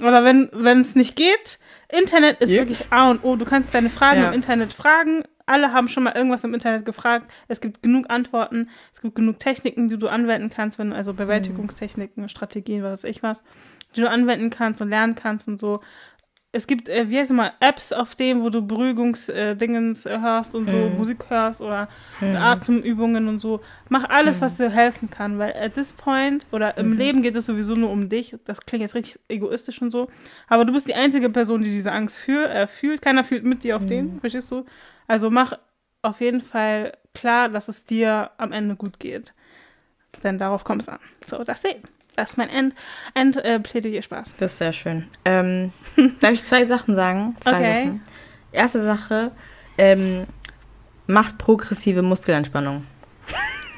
Aber 0.00 0.24
wenn 0.24 0.48
wenn 0.52 0.80
es 0.80 0.94
nicht 0.94 1.16
geht, 1.16 1.58
Internet 1.90 2.40
ist 2.40 2.50
Yep. 2.50 2.58
wirklich 2.60 2.86
A 2.92 3.10
und 3.10 3.24
O. 3.24 3.36
Du 3.36 3.44
kannst 3.44 3.74
deine 3.74 3.90
Fragen 3.90 4.22
Ja. 4.22 4.28
im 4.28 4.34
Internet 4.34 4.72
fragen. 4.72 5.24
Alle 5.44 5.72
haben 5.72 5.88
schon 5.88 6.04
mal 6.04 6.14
irgendwas 6.14 6.44
im 6.44 6.54
Internet 6.54 6.84
gefragt. 6.86 7.30
Es 7.48 7.60
gibt 7.60 7.82
genug 7.82 8.08
Antworten. 8.08 8.70
Es 8.94 9.02
gibt 9.02 9.14
genug 9.16 9.38
Techniken, 9.38 9.88
die 9.88 9.98
du 9.98 10.08
anwenden 10.08 10.48
kannst, 10.50 10.78
wenn 10.78 10.90
du, 10.90 10.96
also 10.96 11.12
Bewältigungstechniken, 11.12 12.28
Strategien, 12.28 12.82
was 12.82 13.02
weiß 13.02 13.10
ich 13.10 13.22
was, 13.22 13.42
die 13.94 14.00
du 14.00 14.08
anwenden 14.08 14.50
kannst 14.50 14.80
und 14.80 14.88
lernen 14.88 15.14
kannst 15.14 15.48
und 15.48 15.60
so. 15.60 15.80
Es 16.54 16.66
gibt, 16.66 16.90
äh, 16.90 17.08
wie 17.08 17.18
heißt 17.18 17.30
es 17.30 17.36
mal, 17.36 17.52
Apps 17.60 17.92
auf 17.94 18.14
dem, 18.14 18.42
wo 18.42 18.50
du 18.50 18.60
Beruhigungsdingens 18.60 20.04
äh, 20.04 20.20
hörst 20.20 20.54
und 20.54 20.70
so, 20.70 20.76
Musik 20.90 21.24
hörst 21.30 21.62
oder 21.62 21.88
Atemübungen 22.20 23.26
und 23.26 23.40
so. 23.40 23.60
Mach 23.88 24.08
alles, 24.10 24.40
was 24.42 24.56
dir 24.56 24.68
helfen 24.68 25.08
kann, 25.08 25.38
weil 25.38 25.54
at 25.54 25.72
this 25.74 25.94
point 25.94 26.44
oder 26.52 26.76
im 26.76 26.92
Leben 26.98 27.22
geht 27.22 27.36
es 27.36 27.46
sowieso 27.46 27.74
nur 27.74 27.90
um 27.90 28.10
dich. 28.10 28.36
Das 28.44 28.66
klingt 28.66 28.82
jetzt 28.82 28.94
richtig 28.94 29.18
egoistisch 29.28 29.80
und 29.80 29.90
so. 29.90 30.08
Aber 30.46 30.66
du 30.66 30.74
bist 30.74 30.86
die 30.86 30.94
einzige 30.94 31.30
Person, 31.30 31.62
die 31.62 31.70
diese 31.70 31.90
Angst 31.90 32.18
fühl, 32.18 32.44
äh, 32.44 32.66
fühlt. 32.66 33.00
Keiner 33.00 33.24
fühlt 33.24 33.44
mit 33.44 33.64
dir 33.64 33.76
auf 33.76 33.86
den, 33.86 34.20
verstehst 34.20 34.50
du? 34.50 34.66
Also 35.06 35.30
mach 35.30 35.54
auf 36.02 36.20
jeden 36.20 36.42
Fall 36.42 36.92
klar, 37.14 37.48
dass 37.48 37.68
es 37.68 37.84
dir 37.86 38.30
am 38.36 38.52
Ende 38.52 38.76
gut 38.76 39.00
geht. 39.00 39.32
Denn 40.22 40.36
darauf 40.36 40.64
kommt 40.64 40.82
es 40.82 40.88
an. 40.90 40.98
So, 41.24 41.42
das 41.44 41.62
sehen. 41.62 41.82
Das 42.16 42.30
ist 42.32 42.36
mein 42.36 42.50
End, 42.50 42.74
End 43.14 43.36
äh, 43.38 43.58
Plädoyer 43.58 44.02
Spaß. 44.02 44.34
Das 44.38 44.52
ist 44.52 44.58
sehr 44.58 44.72
schön. 44.72 45.06
Ähm, 45.24 45.72
darf 46.20 46.32
ich 46.32 46.44
zwei 46.44 46.64
Sachen 46.66 46.94
sagen? 46.94 47.36
Zwei 47.40 47.52
Okay. 47.54 47.84
Sachen. 47.84 48.02
Erste 48.52 48.82
Sache, 48.82 49.32
ähm, 49.78 50.26
macht 51.06 51.38
progressive 51.38 52.02
Muskelentspannung. 52.02 52.86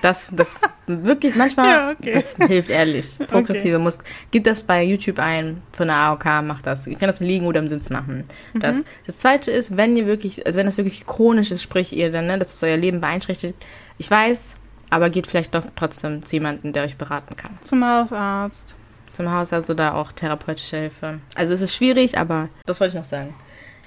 Das, 0.02 0.28
das 0.32 0.56
wirklich 0.86 1.34
manchmal, 1.36 1.70
Ja, 1.70 1.90
okay. 1.92 2.12
das 2.12 2.34
hilft 2.36 2.70
ehrlich. 2.70 3.06
Progressive 3.28 3.78
Muskel. 3.78 4.04
Gib 4.32 4.44
das 4.44 4.62
bei 4.64 4.82
YouTube 4.82 5.18
ein, 5.20 5.62
von 5.72 5.86
der 5.86 5.96
AOK, 5.96 6.24
macht 6.42 6.66
das. 6.66 6.86
Ihr 6.88 6.96
könnt 6.96 7.08
das 7.08 7.20
im 7.20 7.26
Liegen 7.28 7.46
oder 7.46 7.60
im 7.60 7.68
Sitz 7.68 7.88
machen. 7.88 8.24
Das, 8.54 8.78
Mhm. 8.78 8.84
das 9.06 9.18
zweite 9.20 9.50
ist, 9.52 9.76
wenn 9.76 9.96
ihr 9.96 10.06
wirklich, 10.06 10.44
also 10.44 10.58
wenn 10.58 10.66
das 10.66 10.76
wirklich 10.76 11.06
chronisch 11.06 11.52
ist, 11.52 11.62
sprich 11.62 11.94
ihr 11.96 12.10
dann, 12.12 12.26
ne, 12.26 12.38
dass 12.38 12.52
es 12.52 12.62
euer 12.62 12.76
Leben 12.76 13.00
beeinträchtigt. 13.00 13.54
Ich 13.96 14.10
weiß, 14.10 14.56
aber 14.94 15.10
geht 15.10 15.26
vielleicht 15.26 15.54
doch 15.54 15.64
trotzdem 15.74 16.24
zu 16.24 16.36
jemandem, 16.36 16.72
der 16.72 16.84
euch 16.84 16.96
beraten 16.96 17.34
kann. 17.36 17.50
Zum 17.62 17.84
Hausarzt. 17.84 18.74
Zum 19.12 19.30
Hausarzt 19.30 19.68
oder 19.70 19.94
auch 19.96 20.12
therapeutische 20.12 20.76
Hilfe. 20.76 21.20
Also 21.34 21.52
es 21.52 21.60
ist 21.60 21.74
schwierig, 21.74 22.16
aber 22.16 22.48
das 22.64 22.80
wollte 22.80 22.94
ich 22.94 22.98
noch 22.98 23.04
sagen. 23.04 23.34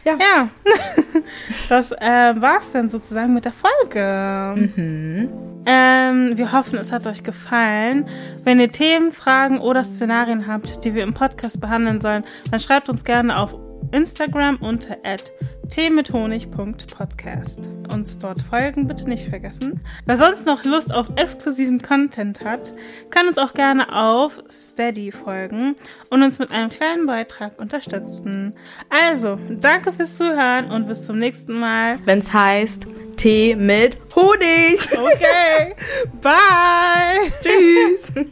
Ja, 0.06 0.50
das 1.70 1.92
äh, 1.92 2.34
war's 2.42 2.72
dann 2.72 2.90
sozusagen 2.90 3.34
mit 3.34 3.44
der 3.44 3.52
Folge. 3.52 4.72
Ähm, 5.66 6.38
wir 6.38 6.52
hoffen, 6.54 6.80
es 6.80 6.94
hat 6.94 7.08
euch 7.08 7.24
gefallen. 7.24 8.08
Wenn 8.44 8.60
ihr 8.60 8.72
Themen, 8.72 9.12
Fragen 9.12 9.60
oder 9.60 9.84
Szenarien 9.84 10.48
habt, 10.48 10.86
die 10.86 10.94
wir 10.94 11.04
im 11.04 11.14
Podcast 11.14 11.60
behandeln 11.60 12.00
sollen, 12.00 12.24
dann 12.52 12.62
schreibt 12.62 12.88
uns 12.88 13.04
gerne 13.04 13.38
auf 13.38 13.54
Instagram 13.92 14.58
unter 14.58 14.98
teemithonig.podcast. 15.70 17.70
Uns 17.94 18.18
dort 18.18 18.42
folgen 18.42 18.88
bitte 18.88 19.08
nicht 19.08 19.30
vergessen. 19.30 19.82
Wer 20.06 20.18
sonst 20.18 20.46
noch 20.46 20.64
Lust 20.64 20.94
auf 20.94 21.08
exklusiven 21.16 21.82
Content 21.82 22.44
hat, 22.44 22.74
kann 23.10 23.28
uns 23.28 23.38
auch 23.38 23.54
gerne 23.54 23.94
auf 23.94 24.42
Steady 24.50 25.12
folgen 25.12 25.76
und 26.10 26.24
uns 26.24 26.40
mit 26.40 26.52
einem 26.52 26.70
kleinen 26.70 27.06
Beitrag 27.06 27.60
unterstützen. 27.60 28.54
Also, 28.90 29.38
danke 29.50 29.94
fürs 29.94 30.18
Zuhören 30.18 30.72
und 30.72 30.88
bis 30.88 31.06
zum 31.06 31.20
nächsten 31.20 31.60
Mal. 31.60 32.00
Wenn 32.06 32.20
es 32.20 32.34
heißt 32.34 32.88
Tee 33.18 33.56
mit 33.56 33.98
Honig. 34.16 34.80
Okay, 34.92 35.76
bye. 36.22 37.32
Tschüss. 37.42 38.28